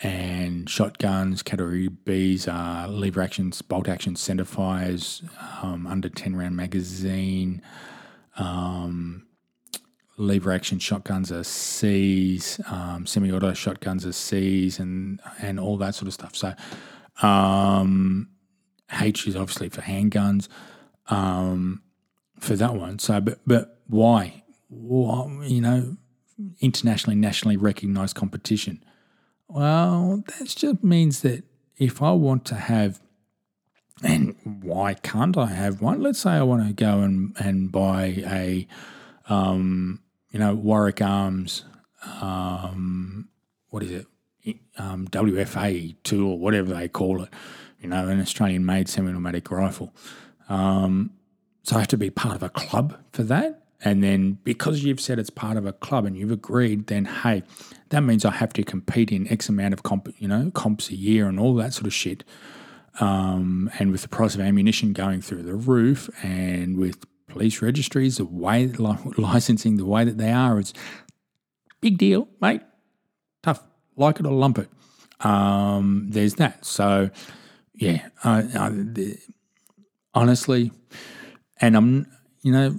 and 0.00 0.70
shotguns. 0.70 1.42
Category 1.42 1.88
Bs 1.88 2.46
are 2.52 2.86
lever 2.86 3.20
actions, 3.20 3.62
bolt 3.62 3.88
action 3.88 4.14
centre 4.14 4.44
fires, 4.44 5.22
um, 5.60 5.88
under 5.88 6.08
10 6.08 6.36
round 6.36 6.54
magazine. 6.54 7.62
Um, 8.36 9.26
lever 10.16 10.52
action 10.52 10.78
shotguns 10.78 11.30
are 11.30 11.44
C's, 11.44 12.60
um, 12.68 13.06
semi 13.06 13.30
auto 13.30 13.52
shotguns 13.52 14.06
are 14.06 14.12
C's, 14.12 14.78
and 14.78 15.20
and 15.40 15.60
all 15.60 15.76
that 15.78 15.94
sort 15.94 16.08
of 16.08 16.14
stuff. 16.14 16.34
So 16.36 16.54
um, 17.26 18.28
H 19.00 19.26
is 19.26 19.36
obviously 19.36 19.68
for 19.68 19.82
handguns 19.82 20.48
um, 21.08 21.82
for 22.38 22.56
that 22.56 22.74
one. 22.74 22.98
So, 22.98 23.20
but 23.20 23.40
but 23.46 23.80
why? 23.86 24.42
Well, 24.68 25.40
you 25.42 25.60
know, 25.60 25.96
internationally, 26.60 27.16
nationally 27.16 27.56
recognized 27.56 28.16
competition. 28.16 28.82
Well, 29.48 30.24
that 30.26 30.48
just 30.48 30.82
means 30.82 31.20
that 31.20 31.44
if 31.78 32.02
I 32.02 32.12
want 32.12 32.44
to 32.46 32.54
have 32.56 33.00
and 34.02 34.36
why 34.44 34.94
can't 34.94 35.36
I 35.36 35.46
have 35.46 35.80
one? 35.80 36.02
Let's 36.02 36.20
say 36.20 36.30
I 36.30 36.42
want 36.42 36.66
to 36.66 36.72
go 36.72 37.00
and, 37.00 37.34
and 37.38 37.72
buy 37.72 38.22
a, 38.26 38.68
um, 39.28 40.00
you 40.30 40.38
know, 40.38 40.54
Warwick 40.54 41.00
Arms, 41.00 41.64
um, 42.20 43.28
what 43.70 43.82
is 43.82 43.90
it, 43.90 44.06
um, 44.78 45.08
WFA 45.08 45.96
2 46.04 46.28
or 46.28 46.38
whatever 46.38 46.74
they 46.74 46.88
call 46.88 47.22
it, 47.22 47.30
you 47.80 47.88
know, 47.88 48.08
an 48.08 48.20
Australian 48.20 48.66
made 48.66 48.88
semi 48.88 49.10
automatic 49.10 49.50
rifle. 49.50 49.94
Um, 50.48 51.12
so 51.62 51.76
I 51.76 51.80
have 51.80 51.88
to 51.88 51.96
be 51.96 52.10
part 52.10 52.36
of 52.36 52.42
a 52.42 52.48
club 52.48 52.96
for 53.12 53.22
that. 53.24 53.64
And 53.82 54.02
then 54.02 54.38
because 54.44 54.84
you've 54.84 55.00
said 55.00 55.18
it's 55.18 55.30
part 55.30 55.56
of 55.56 55.66
a 55.66 55.72
club 55.72 56.06
and 56.06 56.16
you've 56.16 56.30
agreed, 56.30 56.86
then 56.86 57.04
hey, 57.06 57.42
that 57.90 58.00
means 58.02 58.24
I 58.24 58.30
have 58.30 58.52
to 58.54 58.62
compete 58.62 59.12
in 59.12 59.30
X 59.30 59.48
amount 59.48 59.74
of 59.74 59.82
comp, 59.82 60.14
you 60.18 60.28
know, 60.28 60.50
comps 60.52 60.90
a 60.90 60.94
year 60.94 61.28
and 61.28 61.38
all 61.40 61.54
that 61.56 61.74
sort 61.74 61.86
of 61.86 61.94
shit. 61.94 62.24
Um, 63.00 63.70
and 63.78 63.92
with 63.92 64.02
the 64.02 64.08
price 64.08 64.34
of 64.34 64.40
ammunition 64.40 64.92
going 64.92 65.20
through 65.20 65.42
the 65.42 65.54
roof, 65.54 66.08
and 66.22 66.78
with 66.78 67.04
police 67.28 67.60
registries, 67.60 68.16
the 68.16 68.24
way 68.24 68.66
licensing, 69.18 69.76
the 69.76 69.84
way 69.84 70.04
that 70.04 70.18
they 70.18 70.32
are, 70.32 70.58
it's 70.58 70.72
big 71.80 71.98
deal, 71.98 72.28
mate. 72.40 72.62
Tough, 73.42 73.62
like 73.96 74.18
it 74.20 74.26
or 74.26 74.32
lump 74.32 74.58
it. 74.58 74.70
Um, 75.20 76.06
there's 76.10 76.34
that. 76.34 76.64
So, 76.64 77.10
yeah, 77.74 78.08
the, 78.24 79.18
honestly, 80.14 80.72
and 81.60 81.76
I'm, 81.76 82.06
you 82.42 82.52
know, 82.52 82.78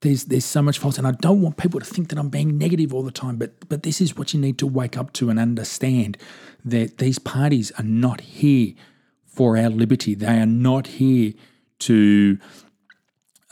there's 0.00 0.24
there's 0.24 0.44
so 0.44 0.62
much 0.62 0.78
false, 0.78 0.98
and 0.98 1.06
I 1.06 1.12
don't 1.12 1.42
want 1.42 1.56
people 1.56 1.80
to 1.80 1.86
think 1.86 2.08
that 2.08 2.18
I'm 2.18 2.30
being 2.30 2.56
negative 2.56 2.94
all 2.94 3.02
the 3.02 3.10
time. 3.10 3.36
But 3.36 3.68
but 3.68 3.82
this 3.82 4.00
is 4.00 4.16
what 4.16 4.32
you 4.32 4.40
need 4.40 4.58
to 4.58 4.66
wake 4.66 4.96
up 4.96 5.12
to 5.14 5.30
and 5.30 5.38
understand 5.38 6.16
that 6.64 6.98
these 6.98 7.18
parties 7.18 7.72
are 7.78 7.84
not 7.84 8.20
here 8.20 8.74
for 9.26 9.56
our 9.56 9.70
liberty. 9.70 10.14
They 10.14 10.38
are 10.38 10.46
not 10.46 10.86
here 10.86 11.32
to 11.80 12.38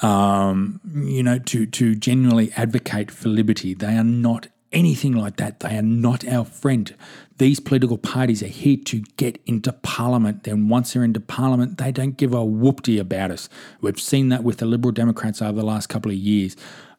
um, 0.01 0.81
you 0.95 1.23
know, 1.23 1.39
to 1.39 1.67
to 1.67 1.95
genuinely 1.95 2.53
advocate 2.57 3.11
for 3.11 3.29
liberty. 3.29 3.75
They 3.75 3.97
are 3.97 4.05
not 4.05 4.49
anything 4.73 5.13
like 5.13 5.37
that. 5.37 5.61
They 5.61 5.77
are 5.77 5.83
not 5.83 6.27
our 6.29 6.45
friend. 6.45 6.95
These 7.39 7.61
political 7.61 7.99
parties 7.99 8.43
are 8.43 8.49
here 8.49 8.77
to 8.87 9.01
get 9.17 9.41
into 9.47 9.73
parliament. 9.73 10.43
Then 10.45 10.69
once 10.69 10.93
they're 10.93 11.05
into 11.05 11.21
parliament, 11.21 11.79
they 11.79 11.93
don't 11.93 12.17
give 12.17 12.35
a 12.35 12.39
whoopty 12.39 13.01
about 13.01 13.31
us. 13.31 13.49
We've 13.81 14.01
seen 14.01 14.29
that 14.29 14.45
with 14.45 14.59
the 14.59 14.67
Liberal 14.67 14.93
Democrats 14.93 15.41
over 15.41 15.61
the 15.61 15.67
last 15.67 15.89
couple 15.89 16.11
of 16.11 16.17
years. 16.17 16.57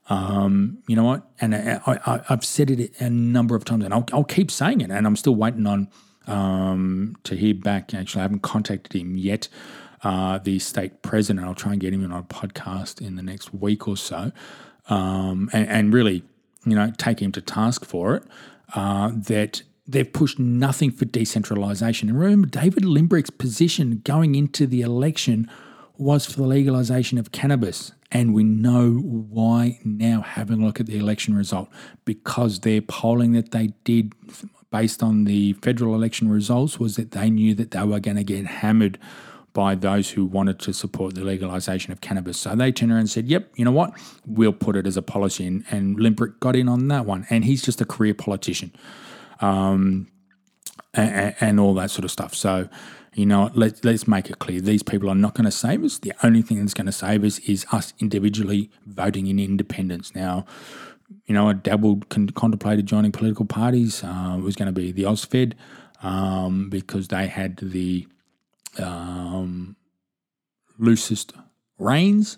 Um, 0.09 0.79
you 0.87 0.95
know 0.95 1.03
what? 1.03 1.29
And 1.39 1.55
I, 1.55 2.21
have 2.27 2.43
said 2.43 2.71
it 2.71 2.99
a 2.99 3.09
number 3.09 3.55
of 3.55 3.63
times, 3.63 3.85
and 3.85 3.93
I'll, 3.93 4.05
I'll, 4.11 4.23
keep 4.23 4.49
saying 4.49 4.81
it. 4.81 4.89
And 4.89 5.05
I'm 5.05 5.15
still 5.15 5.35
waiting 5.35 5.67
on 5.67 5.87
um, 6.25 7.15
to 7.23 7.35
hear 7.35 7.53
back. 7.53 7.93
Actually, 7.93 8.21
I 8.21 8.23
haven't 8.23 8.41
contacted 8.41 8.99
him 8.99 9.15
yet 9.15 9.47
uh, 10.03 10.39
the 10.39 10.57
state 10.57 11.03
president. 11.03 11.45
I'll 11.45 11.53
try 11.53 11.73
and 11.73 11.81
get 11.81 11.93
him 11.93 12.03
on 12.03 12.11
a 12.11 12.23
podcast 12.23 13.05
in 13.05 13.17
the 13.17 13.21
next 13.21 13.53
week 13.53 13.87
or 13.87 13.95
so, 13.95 14.31
um, 14.87 15.49
and, 15.53 15.67
and, 15.67 15.93
really, 15.93 16.23
you 16.65 16.75
know, 16.75 16.91
take 16.97 17.21
him 17.21 17.31
to 17.33 17.41
task 17.41 17.85
for 17.85 18.15
it. 18.15 18.23
Uh, 18.73 19.11
that 19.13 19.61
they've 19.87 20.11
pushed 20.11 20.39
nothing 20.39 20.91
for 20.91 21.05
decentralisation. 21.05 22.03
And 22.03 22.19
remember, 22.19 22.47
David 22.47 22.83
Limbrick's 22.83 23.31
position 23.31 24.01
going 24.03 24.35
into 24.35 24.67
the 24.67 24.81
election 24.81 25.49
was 25.99 26.25
for 26.25 26.41
the 26.41 26.47
legalisation 26.47 27.19
of 27.19 27.31
cannabis. 27.31 27.91
And 28.11 28.33
we 28.33 28.43
know 28.43 28.93
why 28.93 29.79
now, 29.83 30.21
having 30.21 30.61
a 30.61 30.65
look 30.65 30.79
at 30.79 30.87
the 30.87 30.97
election 30.97 31.35
result, 31.35 31.69
because 32.05 32.61
their 32.61 32.81
polling 32.81 33.33
that 33.33 33.51
they 33.51 33.67
did 33.83 34.13
based 34.71 35.03
on 35.03 35.25
the 35.25 35.53
federal 35.53 35.93
election 35.93 36.29
results 36.29 36.79
was 36.79 36.95
that 36.95 37.11
they 37.11 37.29
knew 37.29 37.53
that 37.55 37.71
they 37.71 37.83
were 37.83 37.99
going 37.99 38.17
to 38.17 38.23
get 38.23 38.45
hammered 38.45 38.97
by 39.53 39.75
those 39.75 40.11
who 40.11 40.25
wanted 40.25 40.59
to 40.59 40.73
support 40.73 41.15
the 41.15 41.23
legalization 41.23 41.91
of 41.91 42.01
cannabis. 42.01 42.37
So 42.37 42.55
they 42.55 42.71
turned 42.71 42.91
around 42.91 43.01
and 43.01 43.09
said, 43.09 43.27
yep, 43.27 43.51
you 43.55 43.65
know 43.65 43.71
what? 43.71 43.93
We'll 44.25 44.53
put 44.53 44.75
it 44.75 44.85
as 44.85 44.95
a 44.95 45.01
policy. 45.01 45.45
And, 45.45 45.65
and 45.71 45.97
Limbrick 45.97 46.39
got 46.39 46.55
in 46.55 46.69
on 46.69 46.87
that 46.89 47.05
one. 47.05 47.25
And 47.29 47.43
he's 47.45 47.61
just 47.61 47.81
a 47.81 47.85
career 47.85 48.13
politician 48.13 48.71
um, 49.41 50.07
and, 50.93 51.35
and, 51.39 51.59
all 51.59 51.73
that 51.75 51.89
sort 51.91 52.05
of 52.05 52.11
stuff. 52.11 52.35
So, 52.35 52.69
you 53.13 53.25
know, 53.25 53.49
let, 53.53 53.83
let's 53.83 54.07
make 54.07 54.29
it 54.29 54.39
clear 54.39 54.61
these 54.61 54.83
people 54.83 55.09
are 55.09 55.15
not 55.15 55.33
going 55.33 55.45
to 55.45 55.51
save 55.51 55.83
us. 55.83 55.97
The 55.97 56.13
only 56.23 56.41
thing 56.41 56.59
that's 56.59 56.73
going 56.73 56.85
to 56.85 56.91
save 56.91 57.23
us 57.23 57.39
is 57.39 57.65
us 57.71 57.93
individually 57.99 58.69
voting 58.85 59.27
in 59.27 59.39
independence. 59.39 60.13
Now, 60.15 60.45
you 61.25 61.33
know, 61.33 61.49
I 61.49 61.53
dabbled, 61.53 62.09
con- 62.09 62.29
contemplated 62.29 62.85
joining 62.85 63.11
political 63.11 63.45
parties. 63.45 64.03
Uh, 64.03 64.35
it 64.37 64.43
was 64.43 64.55
going 64.55 64.67
to 64.67 64.71
be 64.71 64.91
the 64.91 65.03
AusFed 65.03 65.53
um, 66.03 66.69
because 66.69 67.07
they 67.07 67.27
had 67.27 67.57
the 67.57 68.07
um, 68.77 69.75
loosest 70.77 71.33
reins 71.77 72.37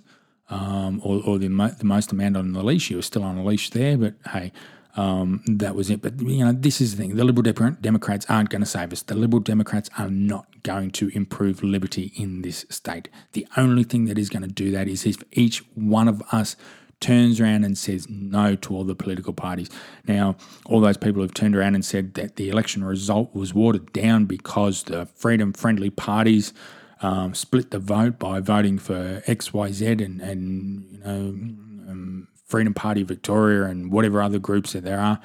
um, 0.50 1.02
or, 1.04 1.22
or 1.26 1.38
the, 1.38 1.50
mo- 1.50 1.68
the 1.70 1.86
most 1.86 2.12
amount 2.12 2.38
on 2.38 2.54
the 2.54 2.64
leash. 2.64 2.90
You 2.90 2.98
were 2.98 3.02
still 3.02 3.24
on 3.24 3.38
a 3.38 3.44
leash 3.44 3.70
there, 3.72 3.98
but 3.98 4.16
hey, 4.32 4.52
um, 4.96 5.42
that 5.48 5.76
was 5.76 5.90
it. 5.90 6.02
But 6.02 6.20
you 6.22 6.46
know, 6.46 6.52
this 6.52 6.82
is 6.82 6.96
the 6.96 7.04
thing: 7.04 7.16
the 7.16 7.24
Liberal 7.24 7.44
De- 7.44 7.78
Democrats 7.82 8.26
aren't 8.30 8.50
going 8.50 8.62
to 8.62 8.68
save 8.68 8.92
us. 8.92 9.02
The 9.02 9.16
Liberal 9.16 9.42
Democrats 9.42 9.90
are 9.98 10.10
not 10.10 10.64
going 10.64 10.92
to 10.92 11.10
improve 11.10 11.64
liberty 11.64 12.12
in 12.16 12.42
this 12.42 12.66
state. 12.70 13.10
The 13.34 13.48
only 13.58 13.84
thing 13.84 14.06
that 14.06 14.18
is 14.18 14.30
going 14.30 14.44
to 14.44 14.48
do 14.48 14.72
that 14.72 14.88
is 14.88 15.06
if 15.06 15.24
each 15.32 15.60
one 15.76 16.08
of 16.08 16.22
us 16.32 16.56
turns 17.00 17.42
around 17.42 17.66
and 17.66 17.78
says 17.78 18.08
no 18.10 18.56
to 18.56 18.76
all 18.76 18.84
the 18.84 18.96
political 18.96 19.34
parties. 19.34 19.70
Now, 20.08 20.36
all 20.66 20.80
those 20.80 20.98
people 20.98 21.22
who've 21.22 21.34
turned 21.34 21.56
around 21.56 21.74
and 21.76 21.84
said 21.84 22.14
that 22.14 22.36
the 22.36 22.50
election 22.50 22.84
result 22.84 23.34
was 23.34 23.54
watered 23.54 23.92
down 23.92 24.26
because 24.26 24.84
the 24.84 25.08
freedom 25.08 25.52
friendly 25.52 25.90
parties 25.90 26.54
um, 27.02 27.34
split 27.34 27.72
the 27.72 27.80
vote 27.80 28.20
by 28.20 28.40
voting 28.40 28.78
for 28.78 29.22
XYZ 29.28 30.06
and, 30.06 30.22
and 30.22 30.86
you 30.92 31.00
know, 31.00 31.92
um, 31.92 32.28
Freedom 32.52 32.74
Party 32.74 33.04
Victoria 33.04 33.64
and 33.64 33.92
whatever 33.92 34.22
other 34.22 34.40
groups 34.40 34.74
that 34.74 34.84
there 34.84 35.00
are. 35.00 35.20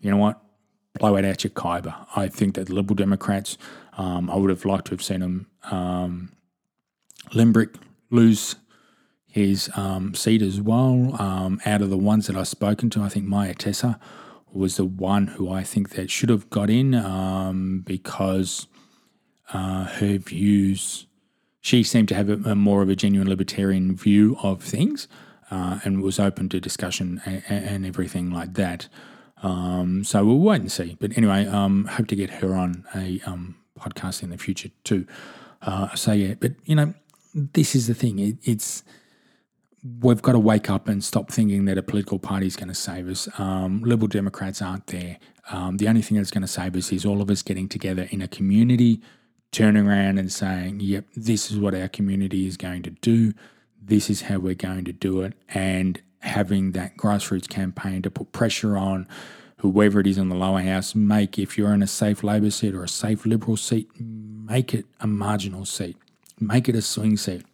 You 0.00 0.10
know 0.10 0.16
what? 0.16 0.40
Blow 0.98 1.16
it 1.16 1.24
out 1.24 1.44
your 1.44 1.52
Khyber. 1.52 1.94
I 2.16 2.28
think 2.28 2.56
that 2.56 2.68
Liberal 2.68 2.96
Democrats, 2.96 3.56
um, 3.96 4.28
I 4.28 4.36
would 4.36 4.50
have 4.50 4.64
liked 4.64 4.86
to 4.86 4.90
have 4.90 5.02
seen 5.02 5.20
them 5.20 5.46
um, 5.70 6.32
Limbrick 7.32 7.76
lose 8.10 8.56
his 9.26 9.70
um, 9.76 10.14
seat 10.14 10.42
as 10.42 10.60
well. 10.60 11.20
Um, 11.20 11.60
out 11.64 11.80
of 11.80 11.90
the 11.90 11.96
ones 11.96 12.26
that 12.26 12.36
I've 12.36 12.48
spoken 12.48 12.90
to, 12.90 13.02
I 13.02 13.08
think 13.08 13.24
Maya 13.26 13.54
Tessa 13.54 13.98
was 14.52 14.76
the 14.76 14.84
one 14.84 15.28
who 15.28 15.50
I 15.50 15.62
think 15.62 15.90
that 15.90 16.10
should 16.10 16.28
have 16.28 16.50
got 16.50 16.70
in 16.70 16.94
um, 16.94 17.82
because 17.84 18.66
uh, 19.52 19.84
her 19.84 20.18
views, 20.18 21.06
she 21.60 21.82
seemed 21.82 22.08
to 22.08 22.14
have 22.14 22.28
a, 22.28 22.50
a, 22.50 22.54
more 22.54 22.82
of 22.82 22.88
a 22.88 22.96
genuine 22.96 23.28
libertarian 23.28 23.96
view 23.96 24.36
of 24.42 24.62
things 24.62 25.08
uh, 25.54 25.78
and 25.84 26.02
was 26.02 26.18
open 26.18 26.48
to 26.48 26.58
discussion 26.58 27.20
and, 27.24 27.42
and 27.48 27.86
everything 27.86 28.30
like 28.30 28.54
that. 28.54 28.88
Um, 29.42 30.02
so 30.02 30.24
we'll 30.24 30.38
wait 30.38 30.60
and 30.60 30.72
see. 30.72 30.96
But 30.98 31.16
anyway, 31.16 31.46
um, 31.46 31.84
hope 31.86 32.08
to 32.08 32.16
get 32.16 32.30
her 32.30 32.54
on 32.54 32.84
a 32.94 33.20
um, 33.24 33.56
podcast 33.78 34.22
in 34.22 34.30
the 34.30 34.38
future 34.38 34.70
too. 34.82 35.06
Uh, 35.62 35.94
so 35.94 36.12
yeah, 36.12 36.34
but 36.34 36.52
you 36.64 36.74
know, 36.74 36.94
this 37.34 37.74
is 37.74 37.86
the 37.86 37.94
thing. 37.94 38.18
It, 38.18 38.36
it's 38.42 38.82
we've 40.00 40.22
got 40.22 40.32
to 40.32 40.38
wake 40.38 40.68
up 40.70 40.88
and 40.88 41.04
stop 41.04 41.30
thinking 41.30 41.66
that 41.66 41.78
a 41.78 41.82
political 41.82 42.18
party 42.18 42.46
is 42.46 42.56
going 42.56 42.68
to 42.68 42.74
save 42.74 43.08
us. 43.08 43.28
Um, 43.38 43.82
Liberal 43.82 44.08
Democrats 44.08 44.60
aren't 44.60 44.88
there. 44.88 45.18
Um, 45.50 45.76
the 45.76 45.88
only 45.88 46.02
thing 46.02 46.16
that's 46.16 46.30
going 46.30 46.42
to 46.42 46.48
save 46.48 46.74
us 46.74 46.90
is 46.90 47.04
all 47.04 47.20
of 47.20 47.30
us 47.30 47.42
getting 47.42 47.68
together 47.68 48.08
in 48.10 48.22
a 48.22 48.28
community, 48.28 49.02
turning 49.52 49.86
around 49.86 50.18
and 50.18 50.32
saying, 50.32 50.80
yep, 50.80 51.04
this 51.14 51.50
is 51.50 51.58
what 51.58 51.74
our 51.74 51.88
community 51.88 52.46
is 52.46 52.56
going 52.56 52.82
to 52.82 52.90
do. 52.90 53.34
This 53.86 54.08
is 54.08 54.22
how 54.22 54.38
we're 54.38 54.54
going 54.54 54.84
to 54.84 54.92
do 54.92 55.22
it. 55.22 55.34
And 55.48 56.00
having 56.20 56.72
that 56.72 56.96
grassroots 56.96 57.48
campaign 57.48 58.02
to 58.02 58.10
put 58.10 58.32
pressure 58.32 58.76
on 58.76 59.06
whoever 59.58 60.00
it 60.00 60.06
is 60.06 60.18
in 60.18 60.28
the 60.28 60.34
lower 60.34 60.60
house, 60.60 60.94
make, 60.94 61.38
if 61.38 61.56
you're 61.58 61.72
in 61.72 61.82
a 61.82 61.86
safe 61.86 62.22
Labor 62.22 62.50
seat 62.50 62.74
or 62.74 62.84
a 62.84 62.88
safe 62.88 63.26
Liberal 63.26 63.56
seat, 63.56 63.88
make 63.98 64.74
it 64.74 64.86
a 65.00 65.06
marginal 65.06 65.64
seat, 65.64 65.96
make 66.40 66.68
it 66.68 66.74
a 66.74 66.82
swing 66.82 67.16
seat. 67.16 67.44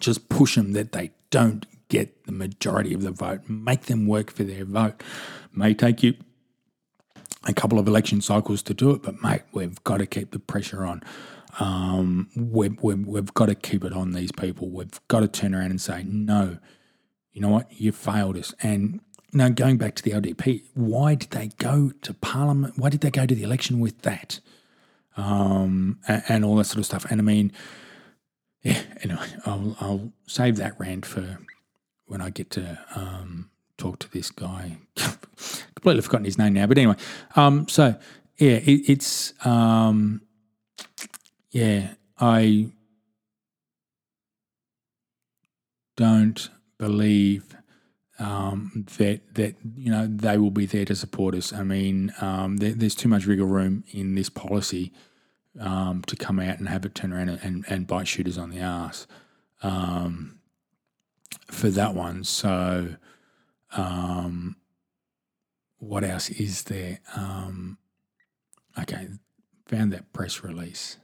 Just 0.00 0.28
push 0.28 0.56
them 0.56 0.72
that 0.72 0.92
they 0.92 1.10
don't 1.30 1.66
get 1.88 2.24
the 2.24 2.32
majority 2.32 2.94
of 2.94 3.02
the 3.02 3.10
vote. 3.10 3.42
Make 3.48 3.82
them 3.82 4.06
work 4.06 4.32
for 4.32 4.44
their 4.44 4.64
vote. 4.64 5.02
May 5.52 5.74
take 5.74 6.02
you 6.02 6.14
a 7.44 7.52
couple 7.52 7.78
of 7.78 7.86
election 7.86 8.20
cycles 8.20 8.62
to 8.62 8.74
do 8.74 8.92
it, 8.92 9.02
but 9.02 9.22
mate, 9.22 9.42
we've 9.52 9.82
got 9.84 9.98
to 9.98 10.06
keep 10.06 10.30
the 10.30 10.38
pressure 10.38 10.84
on. 10.84 11.02
Um, 11.60 12.30
we've, 12.34 12.80
we've, 12.82 13.06
we've 13.06 13.34
got 13.34 13.46
to 13.46 13.54
keep 13.54 13.84
it 13.84 13.92
on 13.92 14.12
these 14.12 14.32
people. 14.32 14.70
We've 14.70 15.00
got 15.08 15.20
to 15.20 15.28
turn 15.28 15.54
around 15.54 15.70
and 15.70 15.80
say, 15.80 16.02
no, 16.06 16.58
you 17.32 17.40
know 17.40 17.48
what, 17.48 17.68
you 17.72 17.92
failed 17.92 18.36
us. 18.36 18.54
And 18.62 19.00
now 19.32 19.48
going 19.48 19.76
back 19.76 19.94
to 19.96 20.02
the 20.02 20.12
LDP, 20.12 20.64
why 20.74 21.14
did 21.14 21.30
they 21.30 21.48
go 21.58 21.92
to 22.02 22.14
Parliament? 22.14 22.78
Why 22.78 22.88
did 22.88 23.00
they 23.00 23.10
go 23.10 23.26
to 23.26 23.34
the 23.34 23.42
election 23.42 23.80
with 23.80 24.02
that? 24.02 24.40
Um, 25.16 25.98
and, 26.08 26.22
and 26.28 26.44
all 26.44 26.56
that 26.56 26.64
sort 26.64 26.78
of 26.78 26.86
stuff. 26.86 27.06
And 27.10 27.20
I 27.20 27.24
mean, 27.24 27.52
yeah, 28.62 28.80
anyway, 29.02 29.26
I'll, 29.44 29.76
I'll 29.80 30.12
save 30.26 30.56
that 30.56 30.78
rant 30.78 31.04
for 31.04 31.38
when 32.06 32.20
I 32.20 32.30
get 32.30 32.50
to 32.50 32.78
um, 32.94 33.50
talk 33.76 33.98
to 34.00 34.10
this 34.10 34.30
guy. 34.30 34.78
Completely 34.96 36.02
forgotten 36.02 36.24
his 36.24 36.38
name 36.38 36.52
now, 36.54 36.66
but 36.66 36.78
anyway. 36.78 36.96
Um, 37.36 37.68
so 37.68 37.96
yeah, 38.38 38.52
it, 38.52 38.88
it's 38.88 39.34
um, 39.44 40.22
yeah, 41.52 41.94
I 42.18 42.70
don't 45.96 46.48
believe 46.78 47.54
um, 48.18 48.86
that 48.96 49.34
that 49.34 49.54
you 49.76 49.90
know 49.90 50.06
they 50.06 50.38
will 50.38 50.50
be 50.50 50.66
there 50.66 50.84
to 50.86 50.94
support 50.94 51.34
us. 51.34 51.52
I 51.52 51.62
mean, 51.62 52.12
um, 52.20 52.56
there, 52.56 52.72
there's 52.72 52.94
too 52.94 53.08
much 53.08 53.26
wiggle 53.26 53.46
room 53.46 53.84
in 53.92 54.14
this 54.14 54.30
policy 54.30 54.92
um, 55.60 56.02
to 56.06 56.16
come 56.16 56.40
out 56.40 56.58
and 56.58 56.68
have 56.68 56.84
it 56.84 56.94
turn 56.94 57.12
around 57.12 57.28
and, 57.28 57.64
and 57.68 57.86
bite 57.86 58.08
shooters 58.08 58.38
on 58.38 58.50
the 58.50 58.58
ass 58.58 59.06
um, 59.62 60.38
for 61.48 61.68
that 61.68 61.94
one. 61.94 62.24
So, 62.24 62.96
um, 63.76 64.56
what 65.78 66.04
else 66.04 66.30
is 66.30 66.62
there? 66.64 67.00
Um, 67.14 67.78
okay, 68.80 69.08
found 69.66 69.92
that 69.92 70.12
press 70.12 70.42
release. 70.42 70.96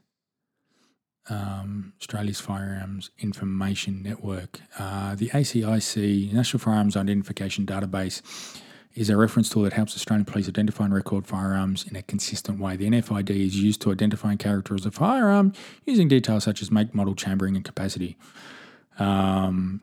Um, 1.30 1.92
Australia's 2.00 2.40
Firearms 2.40 3.10
Information 3.18 4.02
Network, 4.02 4.60
uh, 4.78 5.14
the 5.14 5.28
ACIC 5.28 6.32
National 6.32 6.58
Firearms 6.58 6.96
Identification 6.96 7.66
Database 7.66 8.22
is 8.94 9.10
a 9.10 9.16
reference 9.16 9.48
tool 9.48 9.62
that 9.62 9.74
helps 9.74 9.94
Australian 9.94 10.24
police 10.24 10.48
identify 10.48 10.84
and 10.84 10.94
record 10.94 11.26
firearms 11.26 11.84
in 11.84 11.96
a 11.96 12.02
consistent 12.02 12.58
way. 12.58 12.76
The 12.76 12.88
NFID 12.88 13.30
is 13.30 13.56
used 13.56 13.80
to 13.82 13.92
identify 13.92 14.30
and 14.30 14.38
characterize 14.38 14.86
a 14.86 14.90
firearm 14.90 15.52
using 15.84 16.08
details 16.08 16.44
such 16.44 16.62
as 16.62 16.70
make, 16.70 16.94
model, 16.94 17.14
chambering, 17.14 17.54
and 17.54 17.64
capacity. 17.64 18.16
Um, 18.98 19.82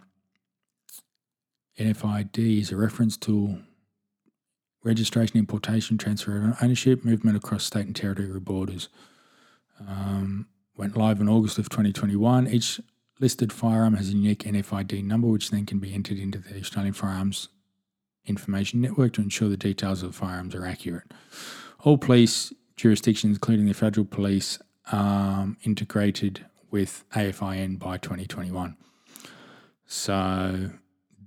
NFID 1.79 2.61
is 2.61 2.71
a 2.71 2.77
reference 2.77 3.17
tool 3.17 3.59
registration, 4.83 5.37
importation, 5.37 5.97
transfer 5.97 6.37
of 6.37 6.57
ownership, 6.61 7.03
movement 7.03 7.35
across 7.35 7.63
state 7.63 7.87
and 7.87 7.95
territory 7.95 8.39
borders. 8.39 8.87
Um, 9.79 10.47
went 10.77 10.97
live 10.97 11.21
in 11.21 11.29
August 11.29 11.57
of 11.57 11.69
2021. 11.69 12.47
Each 12.47 12.79
listed 13.19 13.53
firearm 13.53 13.95
has 13.95 14.09
a 14.09 14.13
unique 14.13 14.43
NFID 14.43 15.03
number, 15.03 15.27
which 15.27 15.51
then 15.51 15.65
can 15.65 15.79
be 15.79 15.93
entered 15.93 16.17
into 16.17 16.37
the 16.37 16.59
Australian 16.59 16.93
Firearms 16.93 17.49
Information 18.25 18.81
Network 18.81 19.13
to 19.13 19.21
ensure 19.21 19.49
the 19.49 19.57
details 19.57 20.01
of 20.01 20.11
the 20.11 20.17
firearms 20.17 20.55
are 20.55 20.65
accurate. 20.65 21.11
All 21.83 21.97
police 21.97 22.51
jurisdictions, 22.75 23.37
including 23.37 23.67
the 23.67 23.73
federal 23.73 24.05
police, 24.05 24.59
um, 24.91 25.57
integrated 25.63 26.45
with 26.71 27.03
AFIN 27.15 27.77
by 27.77 27.97
2021. 27.97 28.75
So 29.85 30.71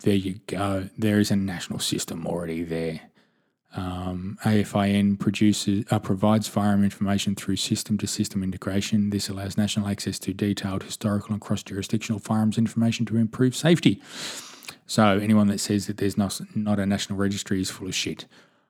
there 0.03 0.15
you 0.15 0.41
go. 0.47 0.89
There 0.99 1.21
is 1.21 1.31
a 1.31 1.37
national 1.37 1.79
system 1.79 2.27
already 2.27 2.65
there. 2.65 3.01
Um, 3.77 4.39
AFIN 4.45 5.19
produces 5.19 5.85
uh, 5.91 5.99
provides 5.99 6.49
firearm 6.49 6.83
information 6.83 7.35
through 7.35 7.57
system-to-system 7.57 8.43
integration. 8.43 9.11
This 9.11 9.29
allows 9.29 9.59
national 9.59 9.89
access 9.89 10.19
to 10.21 10.33
detailed 10.33 10.83
historical 10.85 11.33
and 11.33 11.41
cross-jurisdictional 11.41 12.21
firearms 12.21 12.57
information 12.57 13.05
to 13.07 13.17
improve 13.17 13.55
safety. 13.55 14.01
So 14.87 15.19
anyone 15.19 15.49
that 15.49 15.61
says 15.61 15.87
that 15.87 15.99
there's 15.99 16.17
not, 16.17 16.41
not 16.55 16.79
a 16.79 16.87
national 16.87 17.19
registry 17.19 17.61
is 17.61 17.71
full 17.71 17.89
of 17.89 17.95
shit. 17.95 18.25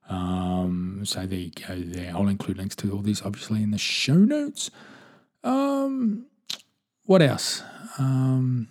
Um, 0.08 1.02
so 1.04 1.26
there 1.26 1.38
you 1.38 1.52
go. 1.52 1.78
There, 1.78 2.12
I'll 2.14 2.28
include 2.28 2.58
links 2.58 2.74
to 2.76 2.90
all 2.92 3.02
these 3.02 3.22
obviously 3.22 3.62
in 3.62 3.70
the 3.70 3.78
show 3.78 4.14
notes. 4.16 4.70
Um, 5.44 6.26
what 7.04 7.22
else? 7.22 7.62
Um, 7.98 8.68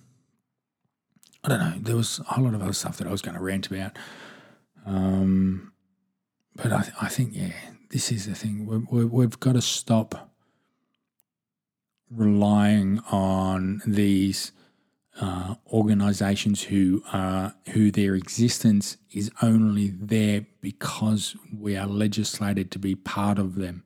I 1.44 1.50
don't 1.50 1.60
know. 1.60 1.74
There 1.80 1.96
was 1.96 2.20
a 2.20 2.34
whole 2.34 2.44
lot 2.44 2.54
of 2.54 2.62
other 2.62 2.74
stuff 2.74 2.98
that 2.98 3.08
I 3.08 3.12
was 3.12 3.22
going 3.22 3.36
to 3.38 3.42
rant 3.42 3.68
about. 3.68 3.98
Um, 4.86 5.72
but 6.58 6.74
I, 6.74 6.92
I 7.02 7.08
think, 7.08 7.32
yeah, 7.34 7.54
this 7.90 8.12
is 8.12 8.26
the 8.26 8.36
thing. 8.36 8.66
we 8.66 9.06
we've 9.06 9.40
got 9.40 9.54
to 9.54 9.62
stop 9.62 10.32
relying 12.10 13.00
on 13.12 13.82
these 13.86 14.52
uh, 15.20 15.56
organizations 15.72 16.64
who 16.64 17.04
are 17.12 17.56
who 17.70 17.92
their 17.92 18.16
existence 18.16 18.98
is 19.12 19.32
only 19.42 19.88
there 19.90 20.46
because 20.62 21.36
we 21.52 21.76
are 21.76 21.88
legislated 21.88 22.72
to 22.72 22.80
be 22.80 22.96
part 22.96 23.40
of 23.40 23.56
them. 23.56 23.84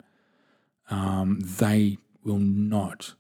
Um, 0.90 1.40
they 1.40 1.98
will 2.24 2.40
not 2.40 3.14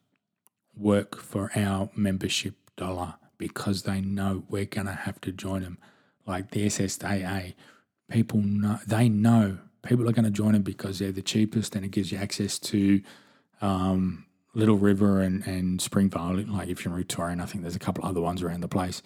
work 0.76 1.18
for 1.18 1.52
our 1.56 1.90
membership 1.96 2.56
dollar 2.76 3.16
because 3.38 3.84
they 3.84 4.02
know 4.02 4.44
we're 4.50 4.66
going 4.66 4.88
to 4.88 4.94
have 4.94 5.22
to 5.22 5.32
join 5.32 5.62
them. 5.62 5.78
Like 6.28 6.52
the 6.52 6.68
SSAA, 6.68 7.54
people 8.12 8.40
know 8.42 8.80
they 8.86 9.10
know 9.10 9.58
people 9.84 10.08
are 10.08 10.12
going 10.12 10.26
to 10.26 10.32
join 10.32 10.54
them 10.54 10.62
because 10.62 11.00
they're 11.00 11.12
the 11.12 11.22
cheapest 11.22 11.76
and 11.76 11.84
it 11.84 11.92
gives 11.92 12.12
you 12.12 12.18
access 12.18 12.60
to 12.60 13.02
um, 13.62 14.26
Little 14.54 14.78
River 14.78 15.22
and, 15.22 15.46
and 15.48 15.82
Springvale. 15.82 16.44
Like 16.48 16.70
if 16.70 16.84
you're 16.84 16.94
in 16.94 17.00
Victoria, 17.00 17.38
I 17.42 17.46
think 17.46 17.64
there's 17.64 17.76
a 17.76 17.80
couple 17.80 18.06
other 18.06 18.22
ones 18.22 18.44
around 18.44 18.62
the 18.62 18.68
place 18.68 19.02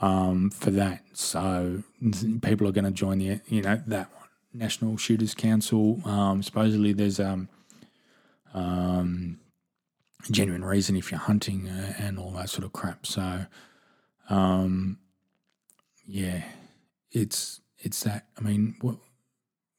um, 0.00 0.50
for 0.50 0.70
that. 0.70 1.02
So 1.12 1.82
people 2.42 2.66
are 2.68 2.72
going 2.72 2.84
to 2.84 2.90
join 2.90 3.18
the 3.18 3.40
you 3.48 3.62
know 3.62 3.82
that 3.86 4.12
one. 4.12 4.28
National 4.54 4.96
Shooters 4.96 5.34
Council. 5.34 6.00
Um, 6.06 6.42
supposedly 6.42 6.92
there's 6.94 7.20
um, 7.20 7.48
um, 8.54 9.38
genuine 10.30 10.64
reason 10.64 10.96
if 10.96 11.10
you're 11.10 11.20
hunting 11.20 11.68
uh, 11.68 11.94
and 11.98 12.18
all 12.18 12.30
that 12.32 12.48
sort 12.48 12.64
of 12.64 12.72
crap. 12.72 13.06
So 13.06 13.46
um, 14.30 14.98
yeah, 16.06 16.42
it's 17.10 17.60
it's 17.86 18.02
that. 18.02 18.26
I 18.36 18.42
mean, 18.42 18.74
what 18.80 18.96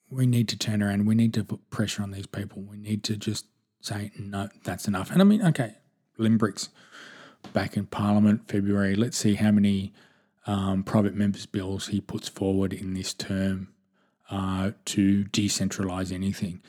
we 0.09 0.25
need 0.25 0.47
to 0.49 0.57
turn 0.57 0.81
around. 0.81 1.05
We 1.05 1.15
need 1.15 1.33
to 1.33 1.43
put 1.43 1.69
pressure 1.69 2.01
on 2.01 2.11
these 2.11 2.27
people. 2.27 2.61
We 2.61 2.77
need 2.77 3.03
to 3.03 3.17
just 3.17 3.45
say, 3.81 4.11
no, 4.17 4.49
that's 4.63 4.87
enough. 4.87 5.11
And 5.11 5.21
I 5.21 5.25
mean, 5.25 5.45
okay, 5.45 5.75
Limbrick's 6.17 6.69
back 7.53 7.75
in 7.75 7.85
Parliament 7.85 8.47
February. 8.47 8.95
Let's 8.95 9.17
see 9.17 9.35
how 9.35 9.51
many 9.51 9.93
um, 10.45 10.83
private 10.83 11.15
members' 11.15 11.45
bills 11.45 11.87
he 11.87 11.99
puts 11.99 12.29
forward 12.29 12.71
in 12.71 12.93
this 12.93 13.13
term 13.13 13.73
uh, 14.29 14.71
to 14.85 15.25
decentralise 15.25 16.11
anything 16.13 16.61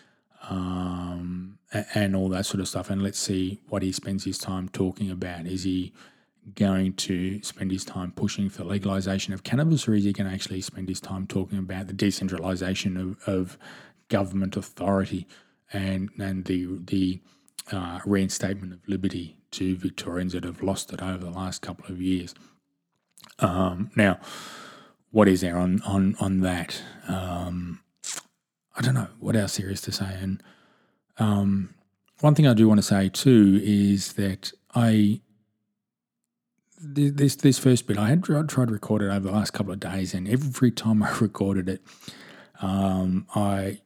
um, 0.51 1.59
and 1.95 2.17
all 2.17 2.29
that 2.31 2.47
sort 2.47 2.61
of 2.61 2.69
stuff. 2.69 2.91
And 2.91 3.03
let's 3.03 3.19
see 3.19 3.61
what 3.69 3.83
he 3.83 3.93
spends 3.93 4.25
his 4.25 4.39
time 4.39 4.69
talking 4.69 5.11
about. 5.11 5.47
Is 5.47 5.63
he 5.63 5.93
going 6.55 6.93
to 6.95 7.43
spend 7.43 7.71
his 7.71 7.85
time 7.85 8.13
pushing 8.13 8.49
for 8.49 8.65
legalization 8.65 9.35
of 9.35 9.43
cannabis, 9.43 9.89
or 9.89 9.95
is 9.95 10.05
he 10.05 10.13
going 10.13 10.29
to 10.29 10.35
actually 10.35 10.61
spend 10.61 10.89
his 10.89 11.01
time 11.01 11.27
talking 11.27 11.59
about 11.59 11.87
the 11.87 11.93
decentralization 11.93 12.97
of, 12.97 13.29
of 13.29 13.59
government 14.09 14.57
authority 14.57 15.27
and 15.73 16.11
and 16.19 16.47
the 16.47 16.67
the 16.85 17.21
uh, 17.71 18.01
reinstatement 18.07 18.73
of 18.73 18.81
liberty 18.89 19.37
to 19.51 19.77
Victorians 19.77 20.33
that 20.33 20.45
have 20.45 20.63
lost 20.63 20.93
it 20.93 21.03
over 21.03 21.25
the 21.25 21.31
last 21.31 21.63
couple 21.63 21.93
of 21.93 22.01
years? 22.01 22.35
Um, 23.39 23.91
now, 23.95 24.19
what 25.11 25.29
is 25.29 25.41
there 25.41 25.59
on 25.59 25.83
on 25.83 26.17
on 26.21 26.41
that? 26.41 26.83
Um, 27.07 27.81
I 28.77 28.83
don't 28.83 28.95
know 28.95 29.09
what 29.19 29.37
else 29.37 29.57
there 29.57 29.71
is 29.71 29.81
to 29.83 29.93
say. 29.93 30.17
And 30.21 30.43
um, 31.19 31.75
one 32.21 32.35
thing 32.35 32.47
I 32.47 32.55
do 32.55 32.69
want 32.69 32.79
to 32.79 32.83
say 32.83 33.09
too 33.09 33.61
is 33.63 34.15
that 34.15 34.53
I 34.75 35.21
this 36.81 37.37
this 37.37 37.59
first 37.59 37.87
bit, 37.87 37.99
I 37.99 38.09
had 38.09 38.23
tried, 38.23 38.49
to 38.49 38.57
record 38.67 39.03
it 39.03 39.09
over 39.09 39.21
the 39.29 39.33
last 39.33 39.53
couple 39.53 39.73
of 39.73 39.81
days, 39.81 40.15
and 40.15 40.29
every 40.29 40.71
time 40.71 41.03
I 41.03 41.17
recorded 41.19 41.69
it, 41.69 41.83
um, 42.61 43.27
I 43.35 43.81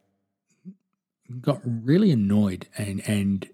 got 1.41 1.61
really 1.63 2.11
annoyed 2.11 2.67
and 2.77 3.01
and 3.07 3.49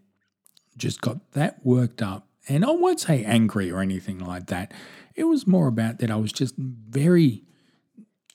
just 0.78 1.02
got 1.02 1.32
that 1.34 1.66
worked 1.66 2.02
up. 2.02 2.28
And 2.48 2.66
I 2.66 2.72
won't 2.72 3.00
say 3.00 3.24
angry 3.24 3.70
or 3.72 3.80
anything 3.82 4.20
like 4.20 4.48
that. 4.48 4.72
It 5.16 5.26
was 5.26 5.46
more 5.46 5.68
about 5.68 6.00
that 6.00 6.10
I 6.10 6.16
was 6.16 6.32
just 6.32 6.56
very 6.56 7.44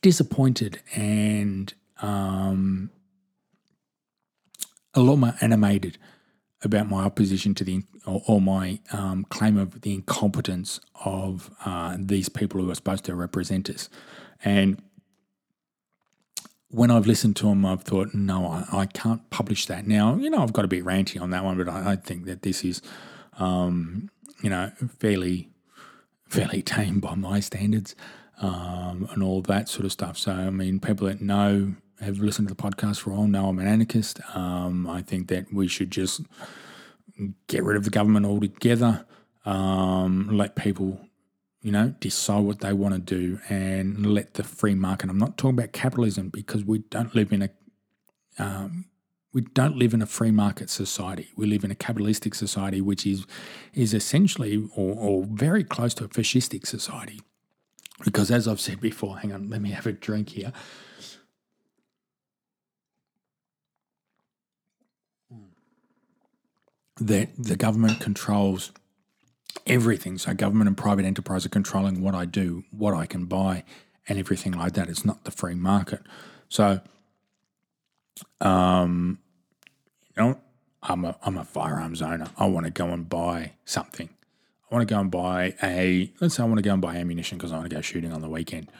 disappointed 0.02 0.80
and 0.94 1.72
um, 2.02 2.90
a 4.92 5.00
lot 5.00 5.16
more 5.16 5.34
animated 5.40 5.98
about 6.64 6.88
my 6.88 7.04
opposition 7.04 7.54
to 7.54 7.64
the 7.64 7.82
or, 8.06 8.22
or 8.26 8.40
my 8.40 8.80
um, 8.92 9.24
claim 9.30 9.56
of 9.56 9.82
the 9.82 9.94
incompetence 9.94 10.80
of 11.04 11.50
uh, 11.64 11.96
these 11.98 12.28
people 12.28 12.60
who 12.60 12.70
are 12.70 12.74
supposed 12.74 13.04
to 13.04 13.14
represent 13.14 13.70
us. 13.70 13.88
And 14.44 14.82
when 16.68 16.90
I've 16.90 17.06
listened 17.06 17.36
to 17.36 17.46
them, 17.46 17.64
I've 17.64 17.82
thought, 17.82 18.14
no, 18.14 18.46
I, 18.46 18.64
I 18.72 18.86
can't 18.86 19.28
publish 19.30 19.66
that. 19.66 19.86
Now, 19.86 20.16
you 20.16 20.28
know, 20.28 20.42
I've 20.42 20.52
got 20.52 20.62
to 20.62 20.68
be 20.68 20.82
ranty 20.82 21.20
on 21.20 21.30
that 21.30 21.44
one, 21.44 21.56
but 21.56 21.68
I, 21.68 21.92
I 21.92 21.96
think 21.96 22.24
that 22.26 22.42
this 22.42 22.64
is, 22.64 22.82
um, 23.38 24.10
you 24.42 24.50
know, 24.50 24.72
fairly, 24.98 25.50
fairly 26.28 26.62
tame 26.62 26.98
by 27.00 27.14
my 27.14 27.40
standards 27.40 27.94
um, 28.40 29.08
and 29.12 29.22
all 29.22 29.40
that 29.42 29.68
sort 29.68 29.84
of 29.84 29.92
stuff. 29.92 30.18
So, 30.18 30.32
I 30.32 30.50
mean, 30.50 30.80
people 30.80 31.06
that 31.06 31.20
know 31.20 31.74
have 32.04 32.18
listened 32.18 32.48
to 32.48 32.54
the 32.54 32.62
podcast 32.62 33.00
for 33.00 33.12
all 33.12 33.26
know 33.26 33.48
I'm 33.48 33.58
an 33.58 33.66
anarchist. 33.66 34.20
Um, 34.34 34.88
I 34.88 35.02
think 35.02 35.28
that 35.28 35.52
we 35.52 35.68
should 35.68 35.90
just 35.90 36.22
get 37.46 37.62
rid 37.64 37.76
of 37.76 37.84
the 37.84 37.90
government 37.90 38.26
altogether, 38.26 39.04
um, 39.44 40.28
let 40.36 40.56
people, 40.56 41.00
you 41.62 41.72
know, 41.72 41.94
decide 42.00 42.44
what 42.44 42.60
they 42.60 42.72
want 42.72 42.94
to 42.94 43.00
do 43.00 43.38
and 43.48 44.06
let 44.06 44.34
the 44.34 44.44
free 44.44 44.74
market. 44.74 45.10
I'm 45.10 45.18
not 45.18 45.36
talking 45.36 45.58
about 45.58 45.72
capitalism 45.72 46.28
because 46.28 46.64
we 46.64 46.78
don't 46.78 47.14
live 47.14 47.32
in 47.32 47.42
a 47.42 47.50
um, 48.38 48.86
we 49.32 49.40
don't 49.40 49.76
live 49.76 49.92
in 49.92 50.00
a 50.00 50.06
free 50.06 50.30
market 50.30 50.70
society. 50.70 51.28
We 51.36 51.46
live 51.46 51.64
in 51.64 51.70
a 51.70 51.74
capitalistic 51.74 52.34
society, 52.34 52.80
which 52.80 53.04
is 53.06 53.26
is 53.72 53.92
essentially 53.92 54.68
or, 54.76 54.94
or 54.94 55.24
very 55.24 55.64
close 55.64 55.94
to 55.94 56.04
a 56.04 56.08
fascistic 56.08 56.66
society. 56.66 57.20
Because 58.04 58.30
as 58.30 58.48
I've 58.48 58.60
said 58.60 58.80
before, 58.80 59.18
hang 59.18 59.32
on, 59.32 59.48
let 59.48 59.60
me 59.60 59.70
have 59.70 59.86
a 59.86 59.92
drink 59.92 60.30
here. 60.30 60.52
That 67.00 67.30
the 67.36 67.56
government 67.56 68.00
controls 68.00 68.72
everything. 69.66 70.18
So 70.18 70.34
government 70.34 70.68
and 70.68 70.76
private 70.76 71.04
enterprise 71.04 71.44
are 71.46 71.50
controlling 71.50 72.02
what 72.02 72.14
I 72.14 72.24
do, 72.24 72.64
what 72.70 72.94
I 72.94 73.06
can 73.06 73.26
buy, 73.26 73.64
and 74.08 74.18
everything 74.18 74.52
like 74.52 74.74
that. 74.74 74.88
It's 74.88 75.04
not 75.04 75.24
the 75.24 75.30
free 75.30 75.54
market. 75.54 76.00
So, 76.48 76.80
um, 78.40 79.18
you 80.16 80.22
know, 80.22 80.40
I'm 80.82 81.04
a 81.04 81.16
I'm 81.22 81.38
a 81.38 81.44
firearms 81.44 82.02
owner. 82.02 82.26
I 82.36 82.46
want 82.46 82.66
to 82.66 82.70
go 82.70 82.88
and 82.88 83.08
buy 83.08 83.52
something. 83.64 84.10
I 84.70 84.74
want 84.74 84.86
to 84.86 84.94
go 84.94 85.00
and 85.00 85.10
buy 85.10 85.54
a 85.62 86.12
let's 86.20 86.34
say 86.36 86.42
I 86.42 86.46
want 86.46 86.58
to 86.58 86.62
go 86.62 86.72
and 86.72 86.82
buy 86.82 86.96
ammunition 86.96 87.38
because 87.38 87.52
I 87.52 87.56
want 87.56 87.70
to 87.70 87.74
go 87.74 87.80
shooting 87.80 88.12
on 88.12 88.20
the 88.20 88.28
weekend. 88.28 88.70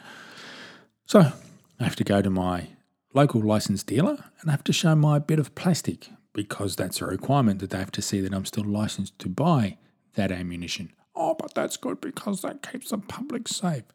So 1.05 1.31
I 1.79 1.83
have 1.83 1.95
to 1.97 2.03
go 2.03 2.21
to 2.21 2.29
my 2.29 2.67
local 3.13 3.41
licensed 3.41 3.87
dealer 3.87 4.25
and 4.41 4.49
I 4.49 4.51
have 4.51 4.63
to 4.65 4.73
show 4.73 4.95
my 4.95 5.19
bit 5.19 5.39
of 5.39 5.55
plastic 5.55 6.09
because 6.35 6.75
that's 6.75 7.01
a 7.01 7.05
requirement 7.05 7.59
that 7.61 7.71
they 7.71 7.77
have 7.79 7.91
to 7.93 8.01
see 8.01 8.19
that 8.19 8.33
I'm 8.33 8.45
still 8.45 8.65
licensed 8.65 9.17
to 9.19 9.29
buy 9.29 9.77
that 10.13 10.31
ammunition. 10.31 10.91
Oh, 11.15 11.33
but 11.33 11.55
that's 11.55 11.77
good 11.77 12.01
because 12.01 12.41
that 12.41 12.61
keeps 12.61 12.91
the 12.91 12.97
public 12.97 13.47
safe. 13.47 13.85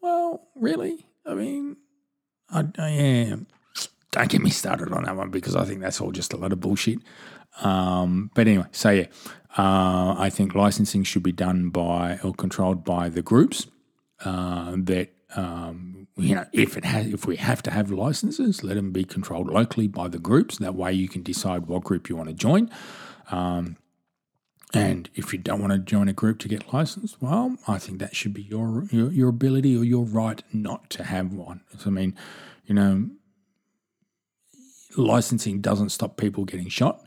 Well, 0.00 0.48
really? 0.54 1.06
I 1.26 1.34
mean, 1.34 1.76
I, 2.48 2.64
I 2.78 2.88
am. 2.88 3.48
Don't 4.12 4.28
get 4.28 4.42
me 4.42 4.50
started 4.50 4.92
on 4.92 5.04
that 5.04 5.16
one 5.16 5.30
because 5.30 5.56
I 5.56 5.64
think 5.64 5.80
that's 5.80 6.00
all 6.00 6.12
just 6.12 6.32
a 6.32 6.36
lot 6.36 6.52
of 6.52 6.60
bullshit. 6.60 7.00
Um, 7.62 8.30
but 8.34 8.46
anyway, 8.46 8.66
so 8.70 8.90
yeah, 8.90 9.06
uh, 9.58 10.14
I 10.18 10.30
think 10.30 10.54
licensing 10.54 11.02
should 11.02 11.22
be 11.22 11.32
done 11.32 11.70
by 11.70 12.18
or 12.22 12.32
controlled 12.32 12.84
by 12.84 13.08
the 13.08 13.22
groups 13.22 13.66
uh, 14.24 14.72
that 14.76 15.10
um, 15.34 15.91
you 16.16 16.34
know 16.34 16.44
if 16.52 16.76
it 16.76 16.84
has 16.84 17.06
if 17.06 17.26
we 17.26 17.36
have 17.36 17.62
to 17.64 17.70
have 17.70 17.90
licenses, 17.90 18.62
let 18.62 18.74
them 18.74 18.92
be 18.92 19.04
controlled 19.04 19.48
locally 19.48 19.88
by 19.88 20.08
the 20.08 20.18
groups. 20.18 20.58
That 20.58 20.74
way, 20.74 20.92
you 20.92 21.08
can 21.08 21.22
decide 21.22 21.66
what 21.66 21.84
group 21.84 22.08
you 22.08 22.16
want 22.16 22.28
to 22.28 22.34
join. 22.34 22.70
Um, 23.30 23.76
and 24.74 25.10
if 25.14 25.32
you 25.32 25.38
don't 25.38 25.60
want 25.60 25.72
to 25.72 25.78
join 25.78 26.08
a 26.08 26.14
group 26.14 26.38
to 26.40 26.48
get 26.48 26.72
licensed, 26.72 27.20
well, 27.20 27.56
I 27.68 27.78
think 27.78 27.98
that 27.98 28.16
should 28.16 28.32
be 28.32 28.42
your, 28.42 28.84
your 28.90 29.12
your 29.12 29.28
ability 29.28 29.76
or 29.76 29.84
your 29.84 30.04
right 30.04 30.42
not 30.52 30.88
to 30.90 31.04
have 31.04 31.32
one. 31.32 31.60
So, 31.78 31.90
I 31.90 31.92
mean, 31.92 32.14
you 32.66 32.74
know, 32.74 33.10
licensing 34.96 35.60
doesn't 35.60 35.90
stop 35.90 36.16
people 36.16 36.44
getting 36.44 36.68
shot. 36.68 37.04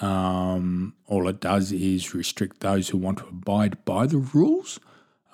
Um, 0.00 0.94
all 1.06 1.28
it 1.28 1.40
does 1.40 1.70
is 1.70 2.14
restrict 2.14 2.60
those 2.60 2.88
who 2.88 2.98
want 2.98 3.18
to 3.18 3.28
abide 3.28 3.84
by 3.84 4.06
the 4.06 4.18
rules 4.18 4.80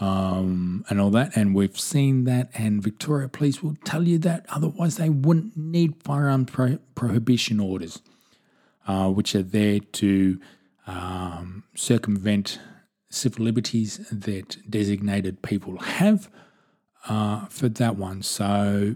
um, 0.01 0.85
and 0.89 1.01
all 1.01 1.11
that. 1.11 1.37
And 1.37 1.55
we've 1.55 1.79
seen 1.79 2.25
that, 2.25 2.51
and 2.55 2.83
Victoria 2.83 3.29
Police 3.29 3.63
will 3.63 3.77
tell 3.85 4.09
you 4.09 4.19
that. 4.19 4.47
Otherwise, 4.49 4.97
they 4.97 5.11
wouldn't 5.11 5.57
need 5.57 6.03
firearm 6.03 6.47
pro- 6.47 6.79
prohibition 6.95 7.61
orders, 7.61 8.01
uh, 8.89 9.11
which 9.11 9.35
are 9.35 9.43
there 9.43 9.79
to 9.79 10.41
um, 10.87 11.65
circumvent 11.75 12.59
civil 13.11 13.45
liberties 13.45 13.99
that 14.11 14.57
designated 14.69 15.43
people 15.43 15.79
have 15.79 16.31
uh, 17.09 17.47
for 17.47 17.69
that 17.69 17.97
one. 17.97 18.23
So 18.23 18.95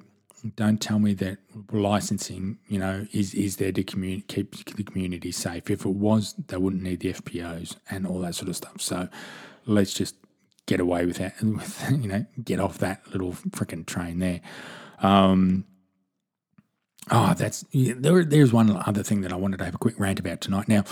don't 0.56 0.80
tell 0.80 0.98
me 0.98 1.14
that 1.14 1.38
licensing, 1.70 2.58
you 2.68 2.78
know, 2.78 3.06
is 3.12 3.34
is 3.34 3.56
there 3.56 3.72
to 3.72 3.82
keep 3.82 4.74
the 4.76 4.84
community 4.84 5.32
safe. 5.32 5.70
If 5.70 5.84
it 5.84 5.88
was, 5.88 6.34
they 6.48 6.56
wouldn't 6.56 6.82
need 6.82 7.00
the 7.00 7.12
FPOs 7.12 7.76
and 7.90 8.06
all 8.06 8.20
that 8.20 8.34
sort 8.34 8.48
of 8.48 8.56
stuff. 8.56 8.80
So 8.80 9.08
let's 9.66 9.94
just 9.94 10.16
get 10.66 10.80
away 10.80 11.06
with 11.06 11.16
that, 11.18 11.34
with 11.42 11.90
you 11.90 12.08
know, 12.08 12.26
get 12.42 12.60
off 12.60 12.78
that 12.78 13.06
little 13.10 13.32
freaking 13.32 13.86
train 13.86 14.18
there. 14.18 14.40
Um, 15.00 15.64
oh, 17.10 17.34
that's 17.34 17.64
yeah, 17.70 17.94
there. 17.96 18.24
There's 18.24 18.52
one 18.52 18.70
other 18.70 19.02
thing 19.02 19.22
that 19.22 19.32
I 19.32 19.36
wanted 19.36 19.58
to 19.58 19.64
have 19.64 19.74
a 19.74 19.78
quick 19.78 19.98
rant 19.98 20.20
about 20.20 20.40
tonight. 20.40 20.68
Now, 20.68 20.84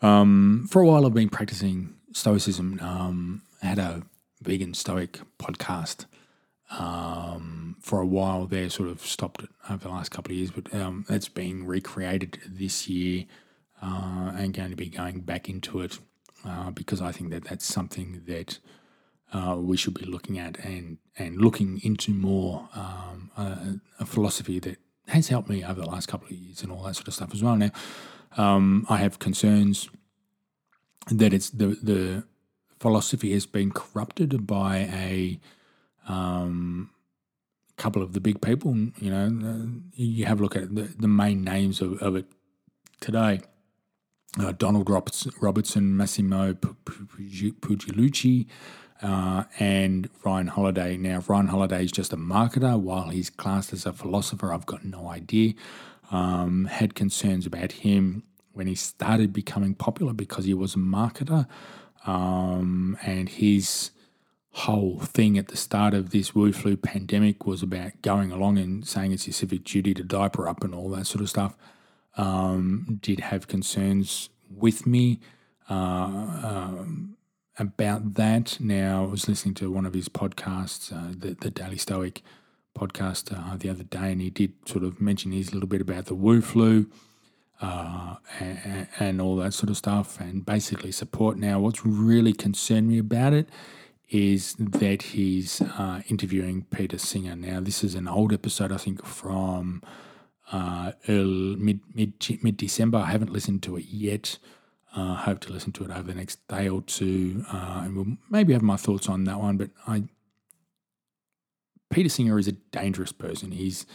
um, 0.00 0.66
for 0.70 0.82
a 0.82 0.86
while, 0.86 1.06
I've 1.06 1.14
been 1.14 1.28
practicing 1.28 1.94
stoicism. 2.12 2.78
Um, 2.80 3.42
I 3.62 3.66
had 3.66 3.78
a 3.78 4.02
vegan 4.42 4.74
stoic 4.74 5.20
podcast 5.38 6.06
um, 6.78 7.76
for 7.80 8.00
a 8.00 8.06
while 8.06 8.46
there, 8.46 8.70
sort 8.70 8.88
of 8.88 9.00
stopped 9.00 9.42
it 9.42 9.50
over 9.68 9.84
the 9.84 9.90
last 9.90 10.10
couple 10.10 10.32
of 10.32 10.38
years, 10.38 10.50
but 10.50 10.72
um, 10.74 11.04
it's 11.08 11.28
being 11.28 11.66
recreated 11.66 12.38
this 12.46 12.88
year 12.88 13.26
uh, 13.82 14.32
and 14.36 14.54
going 14.54 14.70
to 14.70 14.76
be 14.76 14.88
going 14.88 15.20
back 15.20 15.48
into 15.48 15.80
it 15.80 15.98
uh, 16.44 16.70
because 16.70 17.00
I 17.00 17.12
think 17.12 17.30
that 17.30 17.44
that's 17.44 17.64
something 17.64 18.22
that 18.26 18.58
uh, 19.32 19.56
we 19.58 19.76
should 19.76 19.94
be 19.94 20.04
looking 20.04 20.38
at 20.38 20.58
and, 20.58 20.98
and 21.18 21.40
looking 21.40 21.80
into 21.82 22.12
more 22.12 22.68
um, 22.74 23.30
a, 23.36 24.02
a, 24.02 24.06
philosophy 24.06 24.58
that 24.58 24.78
has 25.08 25.28
helped 25.28 25.48
me 25.48 25.64
over 25.64 25.80
the 25.80 25.86
last 25.86 26.06
couple 26.06 26.26
of 26.26 26.32
years 26.32 26.62
and 26.62 26.70
all 26.70 26.82
that 26.82 26.94
sort 26.94 27.08
of 27.08 27.14
stuff 27.14 27.32
as 27.32 27.42
well. 27.42 27.56
Now, 27.56 27.70
um, 28.36 28.86
I 28.88 28.98
have 28.98 29.18
concerns 29.18 29.88
that 31.10 31.32
it's 31.32 31.50
the 31.50 31.78
the 31.82 32.24
philosophy 32.78 33.32
has 33.32 33.46
been 33.46 33.70
corrupted 33.70 34.46
by 34.46 34.88
a 34.92 35.40
um, 36.08 36.90
couple 37.76 38.02
of 38.02 38.12
the 38.12 38.20
big 38.20 38.40
people. 38.40 38.74
You 39.00 39.10
know, 39.10 39.70
you 39.94 40.24
have 40.26 40.40
a 40.40 40.42
look 40.42 40.56
at 40.56 40.74
the, 40.74 40.82
the 40.98 41.08
main 41.08 41.42
names 41.44 41.80
of, 41.80 42.00
of 42.02 42.16
it 42.16 42.26
today. 43.00 43.40
Uh, 44.38 44.52
Donald 44.52 44.88
Robertson, 44.88 45.96
Massimo 45.96 46.54
Pigliucci, 46.54 48.46
uh, 49.02 49.44
and 49.58 50.08
Ryan 50.24 50.46
Holiday. 50.48 50.96
Now, 50.96 51.22
Ryan 51.26 51.48
Holiday 51.48 51.84
is 51.84 51.92
just 51.92 52.12
a 52.12 52.16
marketer, 52.16 52.78
while 52.78 53.08
he's 53.08 53.30
classed 53.30 53.72
as 53.72 53.84
a 53.84 53.92
philosopher. 53.92 54.52
I've 54.52 54.66
got 54.66 54.84
no 54.84 55.08
idea. 55.08 55.54
Um, 56.10 56.66
had 56.66 56.94
concerns 56.94 57.46
about 57.46 57.72
him 57.72 58.22
when 58.52 58.66
he 58.66 58.74
started 58.74 59.32
becoming 59.32 59.74
popular 59.74 60.12
because 60.12 60.44
he 60.44 60.54
was 60.54 60.74
a 60.74 60.78
marketer, 60.78 61.46
um, 62.06 62.96
and 63.02 63.28
his 63.28 63.90
whole 64.52 65.00
thing 65.00 65.38
at 65.38 65.48
the 65.48 65.56
start 65.56 65.94
of 65.94 66.10
this 66.10 66.34
Wu 66.34 66.52
flu 66.52 66.76
pandemic 66.76 67.46
was 67.46 67.62
about 67.62 68.02
going 68.02 68.30
along 68.30 68.58
and 68.58 68.86
saying 68.86 69.12
it's 69.12 69.26
your 69.26 69.32
civic 69.32 69.64
duty 69.64 69.94
to 69.94 70.02
diaper 70.02 70.46
up 70.46 70.62
and 70.62 70.74
all 70.74 70.90
that 70.90 71.06
sort 71.06 71.22
of 71.22 71.30
stuff. 71.30 71.56
Um, 72.18 72.98
did 73.00 73.20
have 73.20 73.48
concerns 73.48 74.28
with 74.54 74.86
me 74.86 75.20
uh, 75.70 75.74
um, 75.74 77.16
about 77.58 78.14
that. 78.14 78.58
Now, 78.60 79.04
I 79.04 79.06
was 79.06 79.28
listening 79.28 79.54
to 79.56 79.70
one 79.70 79.86
of 79.86 79.94
his 79.94 80.08
podcasts, 80.08 80.92
uh, 80.92 81.14
the, 81.16 81.34
the 81.34 81.50
Daily 81.50 81.78
Stoic 81.78 82.22
podcast, 82.78 83.32
uh, 83.32 83.56
the 83.56 83.68
other 83.68 83.84
day, 83.84 84.12
and 84.12 84.20
he 84.20 84.30
did 84.30 84.52
sort 84.66 84.84
of 84.84 85.00
mention 85.00 85.32
his 85.32 85.52
little 85.52 85.68
bit 85.68 85.80
about 85.80 86.06
the 86.06 86.14
Wu 86.14 86.40
flu. 86.40 86.86
Uh, 87.60 88.16
and, 88.40 88.88
and 88.98 89.20
all 89.20 89.36
that 89.36 89.54
sort 89.54 89.70
of 89.70 89.76
stuff, 89.76 90.18
and 90.18 90.44
basically 90.44 90.90
support. 90.90 91.38
Now, 91.38 91.60
what's 91.60 91.86
really 91.86 92.32
concerned 92.32 92.88
me 92.88 92.98
about 92.98 93.34
it 93.34 93.48
is 94.10 94.54
that 94.58 95.02
he's 95.02 95.60
uh, 95.60 96.02
interviewing 96.08 96.66
Peter 96.72 96.98
Singer. 96.98 97.36
Now, 97.36 97.60
this 97.60 97.84
is 97.84 97.94
an 97.94 98.08
old 98.08 98.32
episode, 98.32 98.72
I 98.72 98.78
think, 98.78 99.04
from 99.06 99.80
uh, 100.50 100.90
early, 101.08 101.54
mid 101.54 101.80
mid 101.94 102.14
mid 102.42 102.56
December. 102.56 102.98
I 102.98 103.12
haven't 103.12 103.32
listened 103.32 103.62
to 103.62 103.76
it 103.76 103.84
yet. 103.84 104.38
Uh, 104.94 105.14
hope 105.14 105.40
to 105.40 105.52
listen 105.52 105.72
to 105.72 105.84
it 105.84 105.90
over 105.90 106.02
the 106.02 106.14
next 106.14 106.46
day 106.48 106.68
or 106.68 106.82
two, 106.82 107.44
uh, 107.50 107.80
and 107.84 107.96
we'll 107.96 108.18
maybe 108.28 108.52
have 108.52 108.60
my 108.60 108.76
thoughts 108.76 109.08
on 109.08 109.24
that 109.24 109.40
one. 109.40 109.56
But 109.56 109.70
I, 109.86 110.04
Peter 111.90 112.10
Singer 112.10 112.38
is 112.38 112.46
a 112.46 112.52
dangerous 112.52 113.10
person. 113.12 113.52
He's 113.52 113.86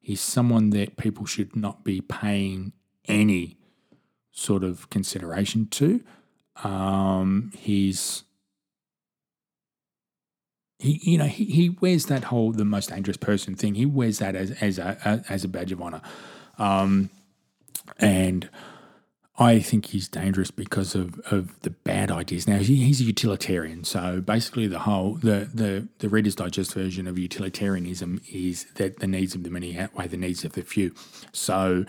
he's 0.00 0.20
someone 0.20 0.70
that 0.70 0.96
people 0.96 1.26
should 1.26 1.56
not 1.56 1.82
be 1.82 2.00
paying 2.00 2.72
any 3.06 3.56
sort 4.30 4.62
of 4.62 4.88
consideration 4.90 5.66
to. 5.68 6.04
Um, 6.62 7.50
he's 7.56 8.22
he 10.78 11.00
you 11.02 11.18
know 11.18 11.26
he, 11.26 11.46
he 11.46 11.68
wears 11.68 12.06
that 12.06 12.24
whole 12.24 12.52
the 12.52 12.64
most 12.64 12.90
dangerous 12.90 13.16
person 13.16 13.56
thing. 13.56 13.74
He 13.74 13.86
wears 13.86 14.18
that 14.18 14.36
as 14.36 14.52
as 14.60 14.78
a 14.78 15.24
as 15.28 15.42
a 15.42 15.48
badge 15.48 15.72
of 15.72 15.82
honor, 15.82 16.02
um, 16.58 17.10
and 17.98 18.48
I 19.36 19.58
think 19.58 19.86
he's 19.86 20.08
dangerous 20.08 20.52
because 20.52 20.94
of, 20.94 21.18
of 21.30 21.58
the 21.62 21.70
bad 21.70 22.12
ideas. 22.12 22.46
Now 22.46 22.58
he, 22.58 22.76
he's 22.76 23.00
a 23.00 23.04
utilitarian, 23.04 23.82
so 23.82 24.20
basically 24.20 24.68
the 24.68 24.80
whole 24.80 25.14
the, 25.14 25.50
the 25.52 25.88
the 25.98 26.08
Reader's 26.08 26.36
Digest 26.36 26.72
version 26.74 27.08
of 27.08 27.18
utilitarianism 27.18 28.20
is 28.30 28.66
that 28.76 29.00
the 29.00 29.08
needs 29.08 29.34
of 29.34 29.42
the 29.42 29.50
many 29.50 29.76
outweigh 29.76 30.06
the 30.06 30.16
needs 30.16 30.44
of 30.44 30.52
the 30.52 30.62
few. 30.62 30.94
So, 31.32 31.84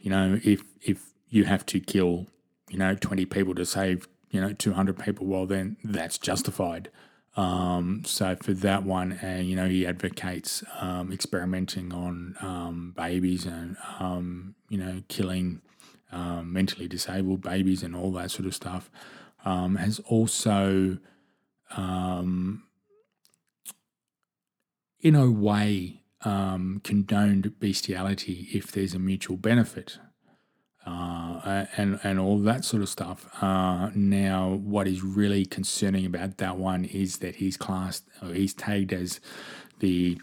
you 0.00 0.10
know, 0.10 0.38
if 0.44 0.62
if 0.82 1.12
you 1.30 1.44
have 1.44 1.64
to 1.66 1.80
kill 1.80 2.26
you 2.68 2.78
know 2.78 2.94
twenty 2.94 3.24
people 3.24 3.54
to 3.54 3.64
save 3.64 4.06
you 4.30 4.42
know 4.42 4.52
two 4.52 4.74
hundred 4.74 4.98
people, 4.98 5.26
well 5.26 5.46
then 5.46 5.78
that's 5.82 6.18
justified. 6.18 6.90
Um, 7.34 8.02
so 8.04 8.36
for 8.36 8.52
that 8.52 8.82
one, 8.82 9.18
uh, 9.22 9.40
you 9.42 9.56
know, 9.56 9.66
he 9.66 9.86
advocates 9.86 10.62
um, 10.78 11.10
experimenting 11.10 11.90
on 11.94 12.36
um, 12.42 12.92
babies 12.94 13.46
and 13.46 13.78
um, 13.98 14.54
you 14.68 14.76
know 14.76 15.02
killing 15.08 15.62
um, 16.12 16.52
mentally 16.52 16.88
disabled 16.88 17.42
babies 17.42 17.82
and 17.82 17.96
all 17.96 18.12
that 18.12 18.30
sort 18.30 18.46
of 18.46 18.54
stuff. 18.54 18.90
Um, 19.44 19.76
has 19.76 19.98
also, 20.00 20.98
in 25.00 25.14
a 25.16 25.30
way, 25.30 26.02
condoned 26.22 27.58
bestiality 27.58 28.48
if 28.52 28.70
there's 28.70 28.94
a 28.94 29.00
mutual 29.00 29.36
benefit 29.36 29.98
uh, 30.86 31.66
and 31.76 32.00
and 32.02 32.18
all 32.18 32.38
that 32.38 32.64
sort 32.64 32.82
of 32.82 32.88
stuff. 32.88 33.26
Uh, 33.42 33.90
now, 33.94 34.50
what 34.50 34.88
is 34.88 35.02
really 35.02 35.44
concerning 35.46 36.06
about 36.06 36.38
that 36.38 36.56
one 36.56 36.84
is 36.84 37.18
that 37.18 37.36
he's 37.36 37.56
classed, 37.56 38.04
he's 38.32 38.54
tagged 38.54 38.92
as 38.92 39.20
the 39.78 40.20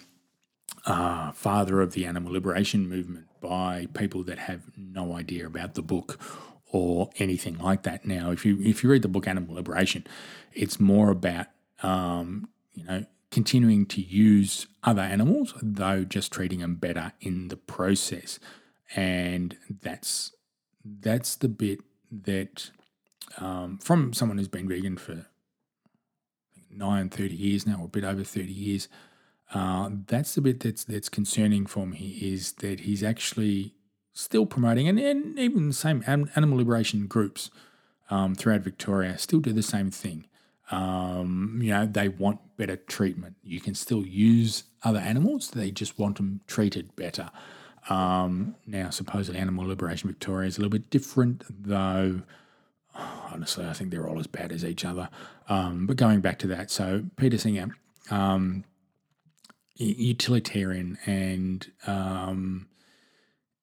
uh, 0.85 1.31
father 1.31 1.81
of 1.81 1.93
the 1.93 2.05
animal 2.05 2.33
liberation 2.33 2.89
movement 2.89 3.28
by 3.41 3.87
people 3.93 4.23
that 4.23 4.39
have 4.39 4.63
no 4.77 5.15
idea 5.15 5.45
about 5.45 5.75
the 5.75 5.81
book 5.81 6.19
or 6.71 7.09
anything 7.17 7.57
like 7.57 7.83
that. 7.83 8.05
Now, 8.05 8.31
if 8.31 8.45
you 8.45 8.59
if 8.61 8.83
you 8.83 8.89
read 8.89 9.01
the 9.01 9.07
book 9.07 9.27
Animal 9.27 9.55
Liberation, 9.55 10.05
it's 10.53 10.79
more 10.79 11.09
about 11.09 11.47
um, 11.81 12.49
you 12.73 12.83
know 12.83 13.05
continuing 13.31 13.85
to 13.85 14.01
use 14.01 14.67
other 14.83 15.01
animals, 15.01 15.53
though 15.61 16.03
just 16.03 16.31
treating 16.31 16.59
them 16.59 16.75
better 16.75 17.13
in 17.21 17.47
the 17.47 17.57
process, 17.57 18.39
and 18.95 19.57
that's 19.81 20.33
that's 20.83 21.35
the 21.35 21.49
bit 21.49 21.79
that 22.11 22.71
um, 23.37 23.77
from 23.77 24.13
someone 24.13 24.37
who's 24.37 24.47
been 24.47 24.67
vegan 24.67 24.97
for 24.97 25.25
nine, 26.71 27.09
30 27.09 27.35
years 27.35 27.65
now, 27.65 27.77
or 27.79 27.85
a 27.85 27.89
bit 27.89 28.03
over 28.03 28.23
30 28.23 28.51
years, 28.51 28.87
Uh, 29.53 29.89
that's 30.07 30.35
the 30.35 30.41
bit 30.41 30.59
that's 30.59 30.83
that's 30.83 31.09
concerning 31.09 31.65
for 31.65 31.87
me 31.87 32.19
is 32.21 32.53
that 32.53 32.81
he's 32.81 33.03
actually 33.03 33.73
still 34.13 34.45
promoting, 34.45 34.87
and, 34.87 34.99
and 34.99 35.39
even 35.39 35.67
the 35.67 35.73
same 35.73 36.03
animal 36.07 36.57
liberation 36.57 37.07
groups 37.07 37.49
um, 38.09 38.35
throughout 38.35 38.61
Victoria 38.61 39.17
still 39.17 39.39
do 39.39 39.53
the 39.53 39.63
same 39.63 39.89
thing. 39.89 40.25
Um, 40.71 41.59
you 41.63 41.71
know, 41.71 41.87
they 41.87 42.09
want 42.09 42.39
better 42.57 42.75
treatment. 42.75 43.37
You 43.43 43.59
can 43.59 43.73
still 43.73 44.05
use 44.05 44.65
other 44.83 44.99
animals; 44.99 45.49
they 45.51 45.71
just 45.71 45.97
want 45.97 46.17
them 46.17 46.41
treated 46.45 46.95
better. 46.95 47.31
Um, 47.89 48.55
now, 48.67 48.91
supposedly, 48.91 49.39
Animal 49.39 49.67
Liberation 49.67 50.09
Victoria 50.09 50.47
is 50.47 50.57
a 50.57 50.61
little 50.61 50.69
bit 50.69 50.89
different, 50.89 51.43
though. 51.49 52.21
Honestly, 53.31 53.65
I 53.65 53.73
think 53.73 53.89
they're 53.91 54.07
all 54.07 54.19
as 54.19 54.27
bad 54.27 54.51
as 54.51 54.65
each 54.65 54.85
other. 54.85 55.09
Um, 55.47 55.87
but 55.87 55.95
going 55.95 56.19
back 56.21 56.37
to 56.39 56.47
that, 56.47 56.69
so 56.69 57.05
Peter 57.15 57.37
Singer, 57.37 57.69
um, 58.11 58.63
utilitarian, 59.85 60.97
and 61.05 61.71
um, 61.87 62.67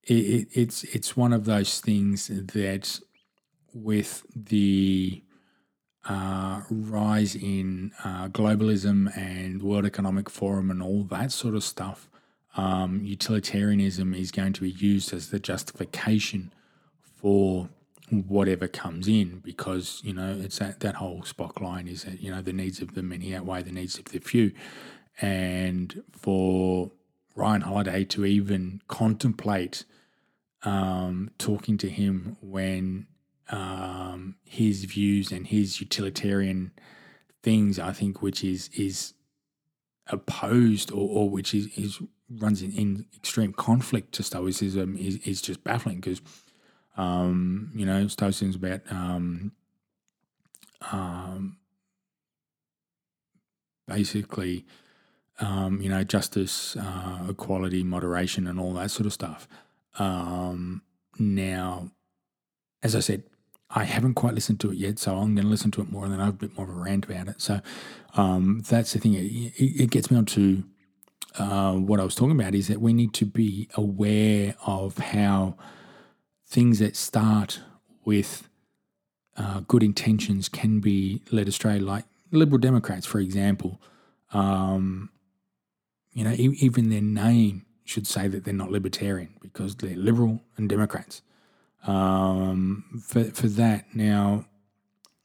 it, 0.03 0.49
it's 0.53 0.85
it's 0.85 1.17
one 1.17 1.33
of 1.33 1.45
those 1.45 1.81
things 1.81 2.29
that 2.29 3.01
with 3.75 4.25
the 4.35 5.23
uh, 6.09 6.63
rise 6.71 7.35
in 7.35 7.93
uh, 8.05 8.29
globalism 8.29 9.17
and 9.17 9.63
World 9.63 9.85
Economic 9.85 10.31
Forum 10.31 10.71
and 10.71 10.83
all 10.83 11.03
that 11.05 11.33
sort 11.33 11.55
of 11.55 11.65
stuff, 11.65 12.09
um, 12.57 13.01
utilitarianism 13.05 14.15
is 14.15 14.31
going 14.31 14.53
to 14.55 14.63
be 14.63 14.71
used 14.71 15.13
as 15.13 15.31
the 15.31 15.39
justification 15.39 16.53
for 17.17 17.69
whatever 18.11 18.69
comes 18.69 19.09
in 19.09 19.41
because 19.41 20.01
you 20.05 20.15
know 20.15 20.39
it's 20.41 20.61
that 20.61 20.79
that 20.81 20.95
whole 20.95 21.23
Spock 21.23 21.61
line 21.61 21.89
is 21.89 22.05
that 22.05 22.21
you 22.21 22.31
know 22.31 22.41
the 22.41 22.53
needs 22.53 22.81
of 22.81 22.95
the 22.95 23.03
many 23.03 23.35
outweigh 23.35 23.63
the 23.63 23.73
needs 23.73 23.99
of 23.99 24.07
the 24.07 24.21
few, 24.21 24.53
and 25.21 26.03
for 26.13 26.91
Ryan 27.35 27.63
Holiday 27.63 28.05
to 28.05 28.25
even 28.25 28.83
contemplate 28.89 29.85
um, 30.63 31.31
talking 31.39 31.79
to 31.79 31.89
him 31.89 32.37
when 32.41 33.07
um, 33.51 34.37
his 34.45 34.85
views 34.85 35.31
and 35.31 35.47
his 35.47 35.81
utilitarian 35.81 36.73
things, 37.43 37.79
I 37.79 37.93
think, 37.93 38.23
which 38.23 38.43
is 38.43 38.69
is 38.75 39.15
opposed 40.09 40.91
or, 40.91 41.09
or 41.09 41.31
which 41.31 41.55
is, 41.55 41.67
is 41.77 42.01
runs 42.31 42.63
in, 42.63 42.73
in, 42.73 43.07
extreme 43.17 43.53
conflict 43.53 44.13
to 44.13 44.23
Stoicism 44.23 44.97
is, 44.97 45.17
is 45.19 45.43
just 45.43 45.63
baffling 45.65 45.97
because 45.97 46.21
um, 46.97 47.71
you 47.75 47.87
know 47.87 48.09
Stoicism 48.09 48.51
is 48.51 48.57
about 48.57 48.81
um, 48.91 49.53
um, 50.91 51.59
basically 53.87 54.65
um, 55.39 55.81
you 55.81 55.89
know 55.89 56.05
justice, 56.05 56.77
uh, 56.77 57.27
equality, 57.29 57.83
moderation, 57.83 58.47
and 58.47 58.59
all 58.59 58.73
that 58.75 58.91
sort 58.91 59.07
of 59.07 59.13
stuff. 59.13 59.49
Um, 59.99 60.83
now, 61.19 61.91
as 62.83 62.95
I 62.95 63.01
said, 63.01 63.25
I 63.71 63.85
haven't 63.85 64.15
quite 64.15 64.35
listened 64.35 64.61
to 64.61 64.71
it 64.71 64.77
yet, 64.77 64.99
so 64.99 65.17
I'm 65.17 65.35
going 65.35 65.45
to 65.45 65.51
listen 65.51 65.71
to 65.73 65.81
it 65.81 65.91
more 65.91 66.05
and 66.05 66.13
then 66.13 66.21
I 66.21 66.27
have 66.27 66.35
a 66.35 66.39
bit 66.39 66.57
more 66.57 66.69
of 66.69 66.77
a 66.77 66.79
rant 66.79 67.07
about 67.07 67.29
it. 67.29 67.41
So 67.41 67.61
um, 68.15 68.63
that's 68.69 68.93
the 68.93 68.99
thing. 68.99 69.15
It, 69.15 69.53
it, 69.59 69.91
gets 69.91 70.11
me 70.11 70.17
onto 70.17 70.63
uh, 71.39 71.73
what 71.75 72.01
I 72.01 72.05
was 72.05 72.15
talking 72.15 72.39
about 72.39 72.55
is 72.55 72.69
that 72.69 72.81
we 72.81 72.93
need 72.93 73.13
to 73.15 73.27
be 73.27 73.69
aware 73.75 74.55
of 74.65 74.99
how 74.99 75.57
things 76.47 76.79
that 76.79 76.97
start 76.97 77.61
with 78.05 78.49
uh, 79.37 79.61
good 79.61 79.83
intentions 79.83 80.49
can 80.49 80.81
be 80.81 81.23
led 81.33 81.49
astray, 81.49 81.79
like 81.79 82.05
Liberal 82.31 82.59
Democrats, 82.59 83.05
for 83.05 83.19
example. 83.19 83.81
Um, 84.33 85.11
you 86.17 86.25
know, 86.25 86.33
e- 86.33 86.57
even 86.61 86.89
their 86.89 87.03
name 87.03 87.67
should 87.85 88.07
say 88.07 88.27
that 88.27 88.45
they're 88.45 88.55
not 88.55 88.71
libertarian 88.71 89.35
because 89.43 89.77
they're 89.77 89.95
liberal 89.95 90.43
and 90.57 90.67
Democrats 90.67 91.21
um, 91.87 93.03
for, 93.07 93.25
for 93.25 93.49
that. 93.49 93.95
Now, 93.95 94.47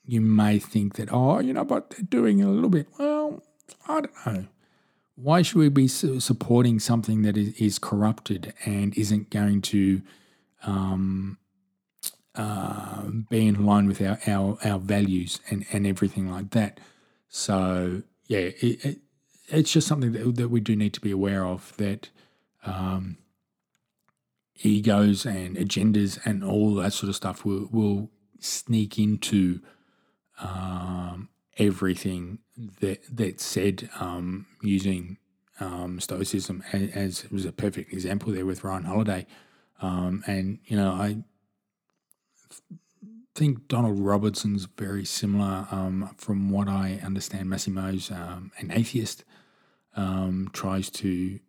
you 0.05 0.19
may 0.19 0.59
think 0.59 0.95
that, 0.95 1.07
oh, 1.09 1.39
you 1.39 1.53
know, 1.53 1.63
but 1.63 1.91
they're 1.91 2.01
doing 2.03 2.41
a 2.41 2.49
little 2.49 2.69
bit. 2.69 2.87
Well, 2.99 3.41
I 3.87 4.01
don't 4.01 4.25
know. 4.25 4.47
Why 5.15 5.43
should 5.43 5.59
we 5.59 5.69
be 5.69 5.87
supporting 5.87 6.79
something 6.79 7.21
that 7.21 7.37
is, 7.37 7.53
is 7.53 7.79
corrupted 7.79 8.53
and 8.65 8.97
isn't 8.97 9.29
going 9.29 9.61
to 9.61 10.01
um, 10.63 11.37
uh, 12.35 13.03
be 13.29 13.47
in 13.47 13.65
line 13.65 13.87
with 13.87 14.01
our, 14.01 14.19
our, 14.27 14.57
our 14.65 14.79
values 14.79 15.39
and, 15.49 15.65
and 15.71 15.87
everything 15.87 16.29
like 16.29 16.49
that? 16.49 16.81
So, 17.29 18.03
yeah, 18.27 18.39
it, 18.39 18.85
it, 18.85 18.97
it's 19.51 19.71
just 19.71 19.87
something 19.87 20.13
that, 20.13 20.35
that 20.35 20.49
we 20.49 20.59
do 20.59 20.75
need 20.75 20.93
to 20.93 21.01
be 21.01 21.11
aware 21.11 21.45
of 21.45 21.75
that 21.77 22.09
um, 22.65 23.17
egos 24.63 25.25
and 25.25 25.57
agendas 25.57 26.19
and 26.25 26.43
all 26.43 26.75
that 26.75 26.93
sort 26.93 27.09
of 27.09 27.15
stuff 27.15 27.45
will, 27.45 27.67
will 27.71 28.09
sneak 28.39 28.97
into 28.97 29.59
um, 30.39 31.29
everything 31.57 32.39
that 32.79 33.01
that's 33.11 33.43
said 33.43 33.89
um, 33.99 34.47
using 34.61 35.17
um, 35.59 35.99
stoicism 35.99 36.63
as, 36.73 36.89
as, 36.91 37.31
was 37.31 37.45
a 37.45 37.51
perfect 37.51 37.93
example 37.93 38.31
there 38.31 38.45
with 38.45 38.63
Ryan 38.63 38.83
Holiday. 38.83 39.27
Um, 39.81 40.23
and 40.25 40.59
you 40.65 40.77
know, 40.77 40.91
I 40.91 41.17
think 43.35 43.67
Donald 43.67 43.99
Robertson's 43.99 44.65
very 44.77 45.05
similar. 45.05 45.67
Um, 45.71 46.13
from 46.17 46.49
what 46.49 46.67
I 46.67 46.99
understand, 47.03 47.49
Massimo's 47.49 48.09
an 48.09 48.71
atheist. 48.71 49.23
Tries 50.53 50.89
to 50.89 51.39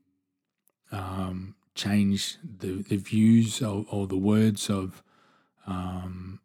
um, 0.90 1.54
change 1.74 2.38
the, 2.42 2.82
the 2.82 2.96
views 2.96 3.62
or, 3.62 3.86
or 3.90 4.06
the 4.06 4.16
words 4.16 4.68
of 4.68 5.02
um, 5.66 6.40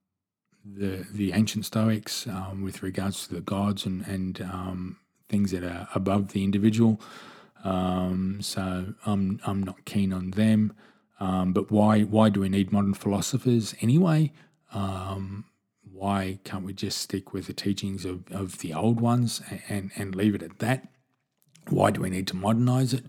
the 0.65 1.05
the 1.11 1.33
ancient 1.33 1.65
Stoics 1.65 2.27
um, 2.27 2.61
with 2.61 2.83
regards 2.83 3.27
to 3.27 3.35
the 3.35 3.41
gods 3.41 3.85
and 3.85 4.05
and 4.07 4.41
um, 4.41 4.97
things 5.29 5.51
that 5.51 5.63
are 5.63 5.87
above 5.95 6.33
the 6.33 6.43
individual. 6.43 6.99
Um, 7.63 8.41
so 8.41 8.93
I'm 9.05 9.39
I'm 9.45 9.63
not 9.63 9.85
keen 9.85 10.13
on 10.13 10.31
them. 10.31 10.73
Um, 11.19 11.53
but 11.53 11.71
why 11.71 12.01
why 12.01 12.29
do 12.29 12.41
we 12.41 12.49
need 12.49 12.71
modern 12.71 12.93
philosophers 12.93 13.75
anyway? 13.81 14.31
Um, 14.73 15.45
why 15.91 16.39
can't 16.43 16.63
we 16.63 16.73
just 16.73 16.99
stick 16.99 17.33
with 17.33 17.47
the 17.47 17.53
teachings 17.53 18.05
of, 18.05 18.31
of 18.31 18.59
the 18.59 18.73
old 18.73 19.01
ones 19.01 19.41
and, 19.67 19.89
and 19.95 20.13
leave 20.13 20.35
it 20.35 20.43
at 20.43 20.59
that? 20.59 20.87
Why 21.69 21.91
do 21.91 22.01
we 22.01 22.09
need 22.09 22.27
to 22.27 22.35
modernize 22.35 22.93
it? 22.93 23.05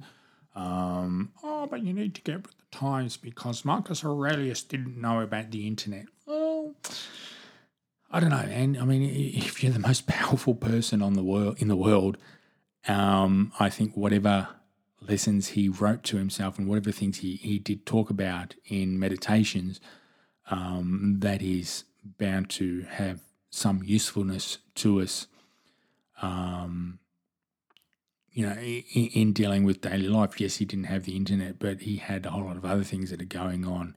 Um, 0.54 1.32
oh, 1.42 1.66
but 1.66 1.82
you 1.82 1.92
need 1.92 2.14
to 2.16 2.22
get 2.22 2.42
with 2.42 2.56
the 2.59 2.76
times 2.76 3.16
because 3.16 3.64
Marcus 3.64 4.04
Aurelius 4.04 4.62
didn't 4.62 5.00
know 5.00 5.20
about 5.20 5.50
the 5.50 5.66
internet. 5.66 6.06
Well, 6.26 6.74
I 8.11 8.20
don't 8.20 8.30
know, 8.30 8.36
and 8.36 8.76
I 8.78 8.84
mean, 8.84 9.02
if 9.02 9.62
you're 9.62 9.72
the 9.72 9.78
most 9.78 10.06
powerful 10.06 10.54
person 10.54 11.02
on 11.02 11.12
the 11.14 11.22
world 11.22 11.56
in 11.61 11.68
the 11.68 11.76
world, 11.76 12.16
um, 12.88 13.52
I 13.61 13.70
think 13.70 13.96
whatever 13.96 14.48
lessons 15.00 15.48
he 15.48 15.68
wrote 15.68 16.02
to 16.04 16.16
himself 16.16 16.59
and 16.59 16.68
whatever 16.68 16.90
things 16.90 17.18
he, 17.18 17.36
he 17.36 17.59
did 17.59 17.86
talk 17.86 18.11
about 18.11 18.54
in 18.66 18.98
meditations, 18.98 19.80
um, 20.50 21.16
that 21.18 21.42
is 21.42 21.84
bound 22.18 22.50
to 22.50 22.82
have 22.90 23.20
some 23.50 23.82
usefulness 23.84 24.59
to 24.76 25.00
us. 25.00 25.26
Um, 26.20 26.98
you 28.33 28.47
know, 28.47 28.53
in, 28.55 29.07
in, 29.07 29.33
dealing 29.33 29.64
with 29.64 29.81
daily 29.81 30.09
life, 30.09 30.41
yes, 30.41 30.57
he 30.57 30.64
didn't 30.64 30.87
have 30.87 31.05
the 31.05 31.16
internet, 31.16 31.59
but 31.59 31.81
he 31.81 31.97
had 31.97 32.26
a 32.26 32.31
whole 32.31 32.45
lot 32.45 32.57
of 32.57 32.64
other 32.64 32.85
things 32.85 33.11
that 33.11 33.20
are 33.20 33.26
going 33.26 33.66
on 33.66 33.95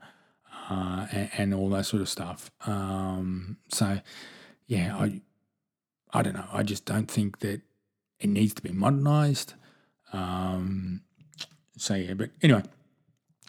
uh, 0.70 1.08
and, 1.12 1.30
and, 1.38 1.54
all 1.54 1.70
that 1.70 1.86
sort 1.86 2.02
of 2.02 2.10
stuff. 2.10 2.50
Um, 2.66 3.58
so, 3.70 4.00
yeah, 4.68 4.96
I, 4.98 5.22
I 6.14 6.22
don't 6.22 6.34
know. 6.34 6.48
I 6.52 6.64
just 6.64 6.86
don't 6.86 7.10
think 7.10 7.40
that 7.40 7.62
it 8.20 8.30
needs 8.30 8.54
to 8.56 8.62
be 8.62 8.72
modernized. 8.72 9.54
Um, 10.14 11.02
so, 11.78 11.96
yeah, 11.96 12.14
but 12.14 12.30
anyway, 12.42 12.64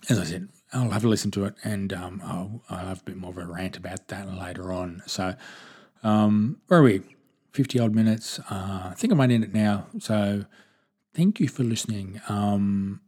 as 0.08 0.18
I 0.18 0.24
said, 0.24 0.48
I'll 0.72 0.90
have 0.90 1.04
a 1.04 1.08
listen 1.08 1.30
to 1.32 1.44
it 1.44 1.54
and 1.62 1.92
um, 1.92 2.20
I'll, 2.24 2.62
I'll, 2.70 2.86
have 2.86 3.00
a 3.00 3.04
bit 3.04 3.16
more 3.16 3.30
of 3.30 3.38
a 3.38 3.46
rant 3.46 3.76
about 3.76 4.08
that 4.08 4.32
later 4.32 4.72
on. 4.72 5.02
So, 5.06 5.34
um, 6.02 6.60
where 6.66 6.80
are 6.80 6.82
we? 6.82 7.02
50 7.52 7.78
odd 7.78 7.94
minutes. 7.94 8.40
Uh, 8.50 8.88
I 8.90 8.94
think 8.96 9.12
I 9.12 9.16
might 9.16 9.30
end 9.30 9.44
it 9.44 9.52
now. 9.52 9.86
So, 9.98 10.46
thank 11.14 11.40
you 11.40 11.48
for 11.48 11.62
listening. 11.62 12.20
Um, 12.28 13.00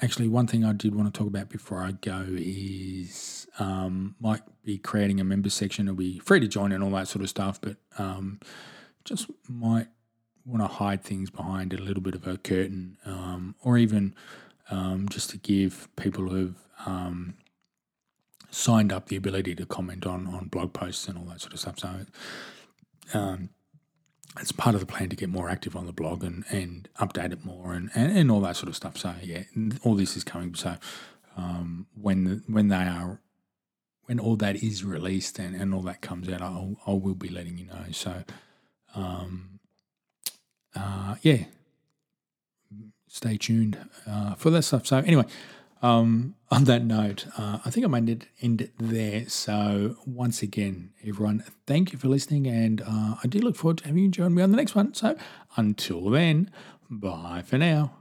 actually, 0.00 0.28
one 0.28 0.46
thing 0.46 0.64
I 0.64 0.72
did 0.72 0.94
want 0.94 1.12
to 1.12 1.16
talk 1.16 1.28
about 1.28 1.48
before 1.48 1.82
I 1.82 1.92
go 1.92 2.24
is 2.28 3.46
um, 3.58 4.14
might 4.20 4.42
be 4.64 4.78
creating 4.78 5.20
a 5.20 5.24
member 5.24 5.50
section. 5.50 5.86
It'll 5.86 5.96
be 5.96 6.18
free 6.20 6.40
to 6.40 6.48
join 6.48 6.72
and 6.72 6.82
all 6.82 6.90
that 6.90 7.08
sort 7.08 7.22
of 7.22 7.28
stuff, 7.28 7.60
but 7.60 7.76
um, 7.98 8.40
just 9.04 9.30
might 9.48 9.88
want 10.44 10.62
to 10.62 10.68
hide 10.68 11.02
things 11.02 11.30
behind 11.30 11.72
a 11.72 11.78
little 11.78 12.02
bit 12.02 12.14
of 12.14 12.26
a 12.26 12.38
curtain, 12.38 12.96
um, 13.04 13.54
or 13.62 13.76
even 13.76 14.14
um, 14.70 15.08
just 15.08 15.30
to 15.30 15.38
give 15.38 15.88
people 15.96 16.28
who've 16.28 16.56
um, 16.86 17.34
signed 18.50 18.92
up 18.92 19.08
the 19.08 19.16
ability 19.16 19.54
to 19.54 19.66
comment 19.66 20.06
on 20.06 20.26
on 20.26 20.48
blog 20.48 20.72
posts 20.72 21.08
and 21.08 21.18
all 21.18 21.24
that 21.24 21.40
sort 21.40 21.52
of 21.52 21.60
stuff. 21.60 21.78
So. 21.78 21.88
It's 24.40 24.52
part 24.52 24.74
of 24.74 24.80
the 24.80 24.86
plan 24.86 25.08
to 25.08 25.16
get 25.16 25.28
more 25.28 25.48
active 25.50 25.76
on 25.76 25.86
the 25.86 25.92
blog 25.92 26.22
and, 26.24 26.44
and 26.50 26.88
update 27.00 27.32
it 27.32 27.44
more 27.44 27.74
and, 27.74 27.90
and, 27.94 28.16
and 28.16 28.30
all 28.30 28.40
that 28.40 28.56
sort 28.56 28.68
of 28.68 28.76
stuff. 28.76 28.96
So 28.96 29.14
yeah, 29.22 29.42
all 29.82 29.94
this 29.94 30.16
is 30.16 30.24
coming. 30.24 30.54
So 30.54 30.76
um, 31.36 31.86
when 32.00 32.24
the, 32.24 32.42
when 32.46 32.68
they 32.68 32.76
are 32.76 33.20
when 34.06 34.18
all 34.18 34.36
that 34.36 34.62
is 34.62 34.84
released 34.84 35.38
and, 35.38 35.54
and 35.54 35.74
all 35.74 35.82
that 35.82 36.00
comes 36.00 36.28
out, 36.28 36.40
I'll, 36.40 36.76
I 36.86 36.92
will 36.92 37.14
be 37.14 37.28
letting 37.28 37.58
you 37.58 37.66
know. 37.66 37.84
So 37.92 38.24
um, 38.94 39.60
uh, 40.74 41.16
yeah, 41.22 41.44
stay 43.06 43.36
tuned 43.36 43.76
uh, 44.06 44.34
for 44.34 44.50
that 44.50 44.62
stuff. 44.62 44.86
So 44.86 44.98
anyway. 44.98 45.24
Um, 45.82 46.34
on 46.50 46.64
that 46.64 46.84
note, 46.84 47.26
uh, 47.36 47.58
I 47.64 47.70
think 47.70 47.84
I 47.84 47.88
might 47.88 48.26
end 48.40 48.60
it 48.60 48.72
there. 48.78 49.28
So, 49.28 49.96
once 50.06 50.42
again, 50.42 50.90
everyone, 51.06 51.44
thank 51.66 51.92
you 51.92 51.98
for 51.98 52.08
listening, 52.08 52.46
and 52.46 52.80
uh, 52.80 53.16
I 53.22 53.26
do 53.28 53.38
look 53.38 53.56
forward 53.56 53.78
to 53.78 53.86
having 53.86 54.04
you 54.04 54.08
join 54.08 54.34
me 54.34 54.42
on 54.42 54.50
the 54.50 54.56
next 54.56 54.74
one. 54.74 54.94
So, 54.94 55.16
until 55.56 56.08
then, 56.10 56.50
bye 56.90 57.42
for 57.44 57.58
now. 57.58 57.92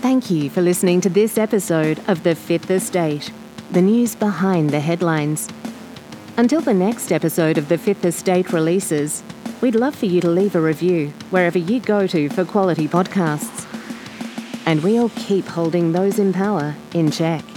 Thank 0.00 0.30
you 0.30 0.48
for 0.48 0.62
listening 0.62 1.00
to 1.02 1.10
this 1.10 1.36
episode 1.36 2.00
of 2.08 2.22
The 2.22 2.34
Fifth 2.34 2.70
Estate, 2.70 3.30
the 3.70 3.82
news 3.82 4.14
behind 4.14 4.70
the 4.70 4.80
headlines. 4.80 5.48
Until 6.36 6.62
the 6.62 6.72
next 6.72 7.12
episode 7.12 7.58
of 7.58 7.68
The 7.68 7.76
Fifth 7.76 8.04
Estate 8.04 8.52
releases, 8.52 9.22
we'd 9.60 9.74
love 9.74 9.94
for 9.94 10.06
you 10.06 10.22
to 10.22 10.30
leave 10.30 10.54
a 10.54 10.60
review 10.60 11.08
wherever 11.30 11.58
you 11.58 11.80
go 11.80 12.06
to 12.06 12.30
for 12.30 12.46
quality 12.46 12.88
podcasts 12.88 13.69
and 14.70 14.84
we'll 14.84 15.08
keep 15.16 15.46
holding 15.46 15.90
those 15.90 16.20
in 16.20 16.32
power 16.32 16.76
in 16.94 17.10
check. 17.10 17.49